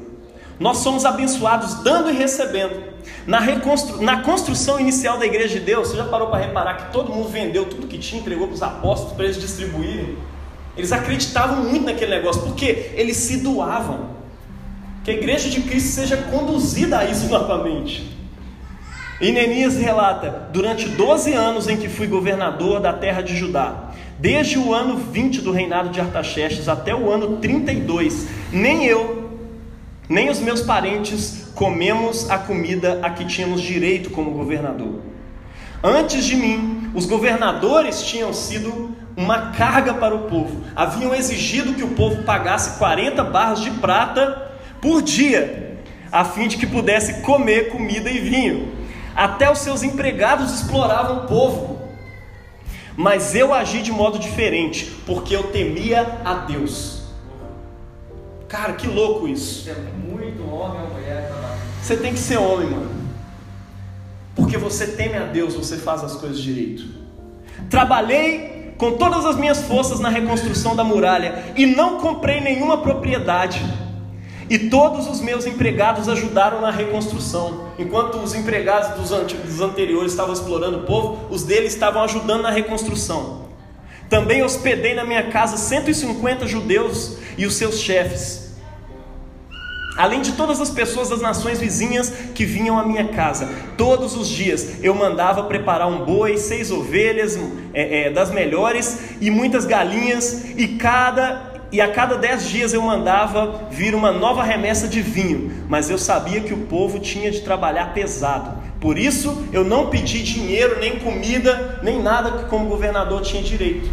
Nós 0.59 0.79
somos 0.79 1.05
abençoados 1.05 1.83
dando 1.83 2.09
e 2.09 2.13
recebendo. 2.13 2.81
Na, 3.27 3.39
reconstru... 3.39 4.01
Na 4.01 4.23
construção 4.23 4.79
inicial 4.79 5.19
da 5.19 5.27
igreja 5.27 5.59
de 5.59 5.63
Deus, 5.63 5.89
você 5.89 5.97
já 5.97 6.05
parou 6.05 6.29
para 6.29 6.43
reparar 6.43 6.73
que 6.73 6.91
todo 6.91 7.13
mundo 7.13 7.29
vendeu 7.29 7.65
tudo 7.69 7.85
que 7.85 7.99
tinha, 7.99 8.19
entregou 8.19 8.47
para 8.47 8.55
os 8.55 8.63
apóstolos 8.63 9.13
para 9.13 9.25
eles 9.25 9.39
distribuírem? 9.39 10.17
Eles 10.75 10.91
acreditavam 10.91 11.65
muito 11.65 11.85
naquele 11.85 12.15
negócio, 12.15 12.41
porque 12.41 12.93
eles 12.95 13.17
se 13.17 13.41
doavam. 13.41 14.09
Que 15.03 15.11
a 15.11 15.13
igreja 15.13 15.51
de 15.51 15.61
Cristo 15.61 15.89
seja 15.89 16.17
conduzida 16.17 16.97
a 16.97 17.05
isso 17.05 17.27
novamente. 17.27 18.14
E 19.19 19.31
Neemias 19.31 19.77
relata: 19.77 20.49
durante 20.51 20.89
12 20.89 21.33
anos 21.33 21.67
em 21.67 21.77
que 21.77 21.87
fui 21.87 22.07
governador 22.07 22.79
da 22.79 22.91
terra 22.91 23.21
de 23.21 23.35
Judá, 23.35 23.91
desde 24.19 24.57
o 24.57 24.73
ano 24.73 24.97
20 24.97 25.41
do 25.41 25.51
reinado 25.51 25.89
de 25.89 26.01
Artaxerxes 26.01 26.67
até 26.67 26.93
o 26.93 27.09
ano 27.09 27.37
32, 27.37 28.27
nem 28.51 28.85
eu, 28.85 29.39
nem 30.09 30.29
os 30.29 30.39
meus 30.39 30.61
parentes 30.61 31.47
comemos 31.55 32.29
a 32.29 32.37
comida 32.37 32.99
a 33.01 33.09
que 33.09 33.25
tínhamos 33.25 33.61
direito 33.61 34.09
como 34.09 34.31
governador. 34.31 34.99
Antes 35.81 36.25
de 36.25 36.35
mim, 36.35 36.91
os 36.93 37.05
governadores 37.05 38.03
tinham 38.03 38.33
sido 38.33 38.95
uma 39.15 39.51
carga 39.51 39.93
para 39.93 40.13
o 40.13 40.23
povo, 40.23 40.61
haviam 40.75 41.15
exigido 41.15 41.73
que 41.73 41.83
o 41.83 41.89
povo 41.89 42.23
pagasse 42.23 42.77
40 42.77 43.23
barras 43.23 43.61
de 43.61 43.71
prata 43.71 44.51
por 44.81 45.01
dia, 45.01 45.79
a 46.11 46.25
fim 46.25 46.47
de 46.49 46.57
que 46.57 46.67
pudesse 46.67 47.21
comer 47.21 47.69
comida 47.69 48.09
e 48.09 48.19
vinho. 48.19 48.84
Até 49.15 49.49
os 49.49 49.59
seus 49.59 49.81
empregados 49.81 50.51
exploravam 50.51 51.19
o 51.19 51.27
povo. 51.27 51.79
Mas 52.97 53.33
eu 53.35 53.53
agi 53.53 53.81
de 53.81 53.91
modo 53.91 54.19
diferente, 54.19 54.93
porque 55.05 55.35
eu 55.35 55.43
temia 55.43 56.19
a 56.23 56.33
Deus. 56.33 57.03
Cara, 58.47 58.73
que 58.73 58.87
louco 58.87 59.27
isso. 59.27 59.69
É 59.69 59.73
Você 61.81 61.97
tem 61.97 62.13
que 62.13 62.19
ser 62.19 62.37
homem, 62.37 62.69
mano. 62.69 62.91
Porque 64.35 64.57
você 64.57 64.87
teme 64.87 65.15
a 65.15 65.25
Deus, 65.25 65.53
você 65.53 65.77
faz 65.77 66.03
as 66.03 66.15
coisas 66.15 66.39
direito. 66.39 66.85
Trabalhei 67.69 68.73
com 68.77 68.97
todas 68.97 69.25
as 69.25 69.37
minhas 69.37 69.61
forças 69.63 69.99
na 69.99 70.09
reconstrução 70.09 70.75
da 70.75 70.83
muralha 70.83 71.53
e 71.55 71.65
não 71.65 71.99
comprei 71.99 72.41
nenhuma 72.41 72.79
propriedade 72.79 73.61
e 74.49 74.57
todos 74.69 75.07
os 75.07 75.21
meus 75.21 75.45
empregados 75.45 76.07
ajudaram 76.07 76.61
na 76.61 76.69
reconstrução. 76.69 77.69
Enquanto 77.79 78.15
os 78.19 78.35
empregados 78.35 78.89
dos 78.99 79.61
anteriores 79.61 80.11
estavam 80.11 80.33
explorando 80.33 80.79
o 80.79 80.83
povo, 80.83 81.27
os 81.29 81.43
deles 81.43 81.73
estavam 81.73 82.03
ajudando 82.03 82.43
na 82.43 82.51
reconstrução. 82.51 83.45
Também 84.09 84.43
hospedei 84.43 84.93
na 84.93 85.03
minha 85.03 85.31
casa 85.31 85.57
150 85.57 86.47
judeus 86.47 87.17
e 87.37 87.45
os 87.45 87.55
seus 87.55 87.79
chefes. 87.79 88.45
Além 89.97 90.21
de 90.21 90.33
todas 90.33 90.59
as 90.59 90.69
pessoas 90.69 91.09
das 91.09 91.21
nações 91.21 91.57
vizinhas 91.57 92.09
que 92.35 92.43
vinham 92.43 92.77
à 92.77 92.85
minha 92.85 93.07
casa, 93.07 93.49
todos 93.77 94.15
os 94.15 94.27
dias 94.27 94.83
eu 94.83 94.93
mandava 94.93 95.43
preparar 95.43 95.87
um 95.87 96.03
boi, 96.03 96.37
seis 96.37 96.69
ovelhas 96.69 97.39
é, 97.73 98.07
é, 98.07 98.09
das 98.09 98.29
melhores 98.29 99.15
e 99.21 99.31
muitas 99.31 99.65
galinhas, 99.65 100.49
e 100.57 100.67
cada 100.67 101.54
e 101.75 101.81
a 101.81 101.91
cada 101.91 102.17
dez 102.17 102.47
dias 102.47 102.73
eu 102.73 102.81
mandava 102.81 103.67
vir 103.69 103.93
uma 103.93 104.09
nova 104.09 104.41
remessa 104.41 104.87
de 104.87 105.01
vinho, 105.01 105.65
mas 105.67 105.89
eu 105.89 105.97
sabia 105.97 106.39
que 106.39 106.53
o 106.53 106.67
povo 106.67 106.99
tinha 106.99 107.29
de 107.29 107.41
trabalhar 107.41 107.93
pesado. 107.93 108.63
Por 108.79 108.97
isso 108.97 109.45
eu 109.51 109.65
não 109.65 109.89
pedi 109.89 110.23
dinheiro, 110.23 110.79
nem 110.79 110.97
comida, 110.99 111.81
nem 111.83 112.01
nada 112.01 112.31
que 112.31 112.45
como 112.45 112.69
governador 112.69 113.21
tinha 113.23 113.43
direito. 113.43 113.89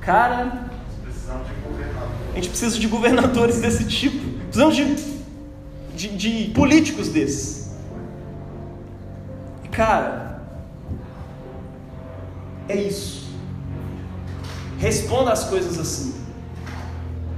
Cara, 0.00 0.70
a 2.32 2.34
gente 2.36 2.48
precisa 2.48 2.78
de 2.78 2.86
governadores 2.86 3.60
desse 3.60 3.84
tipo. 3.84 4.26
Precisamos 4.44 4.74
de, 4.74 4.96
de, 5.94 6.16
de 6.16 6.50
políticos 6.52 7.10
desses. 7.10 7.76
Cara, 9.70 10.33
é 12.68 12.76
isso. 12.76 13.24
Responda 14.78 15.32
as 15.32 15.44
coisas 15.44 15.78
assim. 15.78 16.14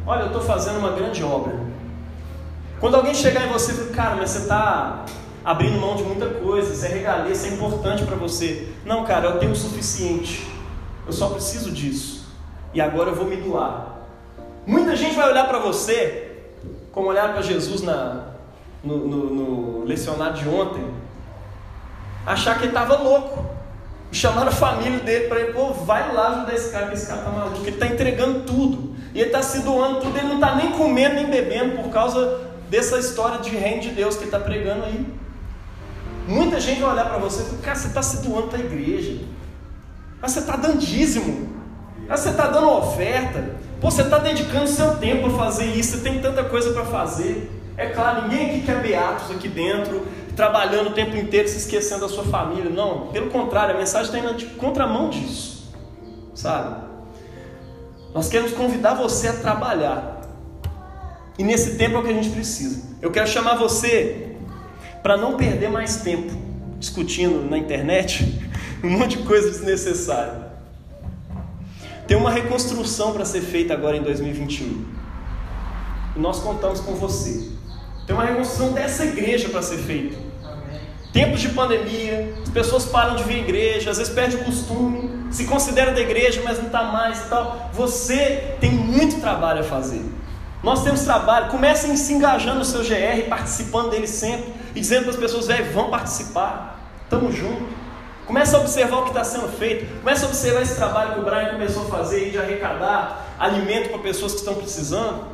Olha, 0.07 0.23
eu 0.23 0.27
estou 0.27 0.43
fazendo 0.43 0.79
uma 0.79 0.93
grande 0.93 1.23
obra. 1.23 1.55
Quando 2.79 2.95
alguém 2.95 3.15
chegar 3.15 3.47
em 3.47 3.53
você 3.53 3.73
e 3.73 3.75
falar, 3.75 3.91
cara, 3.91 4.17
mas 4.17 4.31
você 4.31 4.39
está 4.39 5.05
abrindo 5.45 5.81
mão 5.81 5.97
de 5.97 6.03
muita 6.03 6.27
coisa, 6.27 6.73
isso 6.73 6.85
é 6.85 6.89
regalia, 6.89 7.33
isso 7.33 7.47
é 7.47 7.51
importante 7.51 8.05
para 8.05 8.17
você. 8.17 8.69
Não, 8.85 9.05
cara, 9.05 9.27
eu 9.29 9.39
tenho 9.39 9.53
o 9.53 9.57
suficiente. 9.57 10.47
Eu 11.07 11.13
só 11.13 11.31
preciso 11.31 11.71
disso. 11.71 12.27
E 12.75 12.81
agora 12.81 13.11
eu 13.11 13.15
vou 13.15 13.27
me 13.27 13.37
doar. 13.37 13.97
Muita 14.67 14.95
gente 14.97 15.15
vai 15.15 15.31
olhar 15.31 15.47
para 15.47 15.59
você, 15.59 16.37
como 16.93 17.09
olhar 17.09 17.33
para 17.33 17.43
Jesus 17.43 17.83
na, 17.83 18.33
no, 18.83 18.99
no, 18.99 19.35
no 19.35 19.85
lecionário 19.85 20.37
de 20.37 20.49
ontem, 20.49 20.85
achar 22.27 22.59
que 22.59 22.65
ele 22.65 22.73
estava 22.73 22.97
louco. 22.97 23.56
Chamaram 24.13 24.49
a 24.49 24.53
família 24.53 25.01
dele 25.01 25.29
para 25.29 25.41
ele, 25.41 25.53
pô, 25.53 25.73
vai 25.73 26.15
lá 26.15 26.29
ajudar 26.29 26.55
esse 26.55 26.71
cara, 26.71 26.87
que 26.87 26.95
esse 26.95 27.07
cara 27.07 27.21
está 27.21 27.31
maluco. 27.31 27.61
Ele 27.63 27.71
está 27.71 27.87
entregando 27.87 28.41
tudo. 28.41 28.95
E 29.15 29.21
ele 29.21 29.29
está 29.29 29.43
se 29.43 29.61
doando 29.61 30.01
tudo, 30.01 30.17
ele 30.17 30.29
não 30.29 30.35
está 30.35 30.55
nem 30.55 30.73
comendo 30.73 31.15
nem 31.15 31.27
bebendo 31.27 31.83
por 31.83 31.91
causa 31.91 32.41
dessa 32.69 32.99
história 32.99 33.39
de 33.39 33.51
reino 33.51 33.81
de 33.81 33.91
Deus 33.91 34.15
que 34.15 34.23
ele 34.23 34.29
está 34.29 34.39
pregando 34.39 34.85
aí. 34.85 35.07
Muita 36.29 36.61
gente 36.61 36.81
vai 36.81 36.93
olhar 36.93 37.09
para 37.09 37.19
você 37.19 37.43
e 37.43 37.47
falar, 37.47 37.63
cara, 37.63 37.77
você 37.77 37.87
está 37.89 38.03
se 38.03 38.23
doando 38.27 38.49
para 38.49 38.59
a 38.59 38.61
igreja. 38.61 39.21
Ah, 40.21 40.29
você 40.29 40.41
está 40.41 40.57
dando 40.57 40.79
dízimo. 40.79 41.55
Ah, 42.09 42.17
você 42.17 42.31
está 42.31 42.47
dando 42.49 42.69
oferta. 42.71 43.57
Pô, 43.81 43.91
você 43.91 44.03
está 44.03 44.19
dedicando 44.19 44.67
seu 44.67 44.97
tempo 44.97 45.29
a 45.29 45.31
fazer 45.31 45.67
isso. 45.67 45.97
Você 45.97 46.03
tem 46.03 46.21
tanta 46.21 46.45
coisa 46.45 46.73
para 46.73 46.85
fazer. 46.85 47.51
É 47.77 47.87
claro, 47.87 48.23
ninguém 48.23 48.51
aqui 48.51 48.63
quer 48.63 48.81
beatos 48.81 49.31
aqui 49.31 49.49
dentro, 49.49 50.07
trabalhando 50.37 50.91
o 50.91 50.93
tempo 50.93 51.17
inteiro, 51.17 51.49
se 51.49 51.57
esquecendo 51.57 52.03
da 52.03 52.09
sua 52.09 52.25
família. 52.25 52.71
Não, 52.71 53.09
pelo 53.09 53.31
contrário, 53.31 53.75
a 53.75 53.79
mensagem 53.79 54.15
está 54.15 54.19
indo 54.19 54.37
de 54.37 54.47
contramão 54.55 55.09
disso. 55.09 55.73
Sabe? 56.35 56.85
Nós 58.15 58.29
queremos 58.29 58.53
convidar 58.53 58.95
você 58.95 59.29
a 59.29 59.33
trabalhar. 59.33 60.21
E 61.39 61.43
nesse 61.43 61.77
tempo 61.77 61.97
é 61.97 61.99
o 61.99 62.03
que 62.03 62.11
a 62.11 62.15
gente 62.15 62.31
precisa. 62.31 62.97
Eu 63.01 63.11
quero 63.11 63.27
chamar 63.27 63.57
você 63.57 64.37
para 65.03 65.17
não 65.17 65.37
perder 65.37 65.71
mais 65.71 65.97
tempo 65.97 66.33
discutindo 66.79 67.49
na 67.49 67.57
internet 67.57 68.41
um 68.85 68.91
monte 68.91 69.17
de 69.17 69.25
coisa 69.25 69.51
desnecessária. 69.51 70.47
Tem 72.07 72.17
uma 72.17 72.31
reconstrução 72.31 73.13
para 73.13 73.25
ser 73.25 73.41
feita 73.41 73.73
agora 73.73 73.97
em 73.97 74.03
2021. 74.03 74.85
E 76.15 76.19
nós 76.19 76.39
contamos 76.39 76.81
com 76.81 76.95
você. 76.95 77.51
Tem 78.07 78.15
uma 78.15 78.25
reconstrução 78.25 78.73
dessa 78.73 79.05
igreja 79.05 79.49
para 79.49 79.63
ser 79.63 79.79
feita. 79.79 80.26
Tempos 81.17 81.41
de 81.41 81.49
pandemia, 81.49 82.35
as 82.43 82.51
pessoas 82.51 82.85
param 82.85 83.17
de 83.17 83.25
vir 83.25 83.37
à 83.37 83.39
igreja, 83.39 83.91
às 83.91 83.97
vezes 83.97 84.13
perde 84.13 84.37
o 84.37 84.45
costume, 84.45 85.27
se 85.31 85.47
considera 85.47 85.93
da 85.93 86.01
igreja, 86.03 86.43
mas 86.45 86.59
não 86.59 86.67
está 86.67 86.83
mais 86.83 87.21
e 87.21 87.29
tal. 87.31 87.71
Você 87.73 88.55
tem 88.61 88.71
muito 88.71 89.19
trabalho 89.19 89.61
a 89.61 89.65
fazer. 89.65 90.05
Nós 90.63 90.85
temos 90.85 91.05
trabalho. 91.05 91.49
Comecem 91.49 91.97
se 91.97 92.13
engajando 92.13 92.59
no 92.59 92.67
seu 92.67 92.83
GR, 92.83 93.31
participando 93.31 93.93
dele 93.93 94.07
sempre 94.07 94.53
e 94.75 94.81
dizendo 94.81 95.05
para 95.05 95.13
as 95.13 95.17
pessoas, 95.17 95.47
velho, 95.47 95.73
vão 95.73 95.89
participar. 95.89 96.87
Tamo 97.09 97.33
junto. 97.33 97.65
Começa 98.27 98.59
a 98.59 98.61
observar 98.61 98.99
o 98.99 99.03
que 99.05 99.09
está 99.09 99.25
sendo 99.25 99.49
feito. 99.49 99.87
Começa 100.01 100.27
a 100.27 100.29
observar 100.29 100.61
esse 100.61 100.77
trabalho 100.77 101.15
que 101.15 101.21
o 101.21 101.25
Brian 101.25 101.53
começou 101.53 101.85
a 101.85 101.87
fazer 101.87 102.31
de 102.31 102.37
arrecadar 102.37 103.37
alimento 103.39 103.89
para 103.89 104.01
pessoas 104.01 104.33
que 104.33 104.41
estão 104.41 104.57
precisando. 104.57 105.25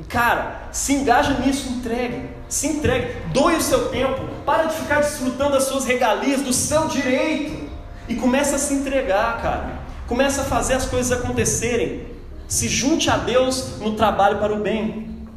E 0.00 0.02
cara, 0.02 0.62
se 0.72 0.92
engaja 0.92 1.34
nisso, 1.34 1.68
entregue. 1.68 2.39
Se 2.50 2.66
entregue. 2.66 3.16
Doe 3.32 3.56
o 3.56 3.62
seu 3.62 3.88
tempo. 3.88 4.20
Para 4.44 4.64
de 4.64 4.74
ficar 4.74 5.00
desfrutando 5.00 5.52
das 5.52 5.64
suas 5.64 5.86
regalias, 5.86 6.42
do 6.42 6.52
seu 6.52 6.88
direito. 6.88 7.70
E 8.08 8.16
começa 8.16 8.56
a 8.56 8.58
se 8.58 8.74
entregar, 8.74 9.40
cara. 9.40 9.78
Começa 10.06 10.42
a 10.42 10.44
fazer 10.44 10.74
as 10.74 10.84
coisas 10.84 11.12
acontecerem. 11.12 12.06
Se 12.48 12.68
junte 12.68 13.08
a 13.08 13.16
Deus 13.16 13.78
no 13.78 13.94
trabalho 13.94 14.38
para 14.38 14.52
o 14.52 14.58
bem. 14.58 15.28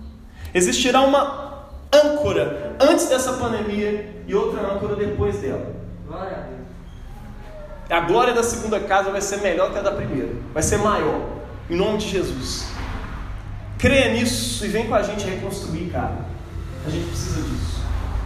Existirá 0.53 1.01
uma 1.01 1.69
âncora 1.93 2.75
antes 2.79 3.07
dessa 3.07 3.33
pandemia 3.33 4.23
e 4.27 4.33
outra 4.33 4.61
âncora 4.73 4.95
depois 4.95 5.37
dela. 5.37 5.75
Glória 6.07 6.31
a 6.31 6.41
Deus. 6.41 6.63
A 7.89 7.99
glória 7.99 8.33
da 8.33 8.41
segunda 8.41 8.79
casa 8.79 9.11
vai 9.11 9.21
ser 9.21 9.37
melhor 9.41 9.71
que 9.71 9.77
a 9.77 9.81
da 9.81 9.91
primeira, 9.91 10.31
vai 10.53 10.63
ser 10.63 10.77
maior, 10.77 11.21
em 11.69 11.75
nome 11.75 11.99
de 11.99 12.09
Jesus. 12.09 12.65
Creia 13.77 14.13
nisso 14.13 14.65
e 14.65 14.69
vem 14.69 14.87
com 14.87 14.95
a 14.95 15.03
gente 15.03 15.25
reconstruir, 15.25 15.89
cara. 15.91 16.32
A 16.85 16.89
gente 16.89 17.07
precisa 17.07 17.41
disso. 17.41 17.81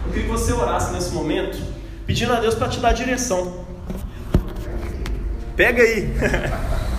Eu 0.06 0.12
queria 0.12 0.24
que 0.24 0.30
você 0.30 0.52
orasse 0.52 0.92
nesse 0.92 1.10
momento, 1.12 1.58
pedindo 2.06 2.32
a 2.32 2.40
Deus 2.40 2.54
para 2.54 2.68
te 2.68 2.80
dar 2.80 2.92
direção. 2.92 3.64
Pega 5.56 5.82
aí. 5.82 6.12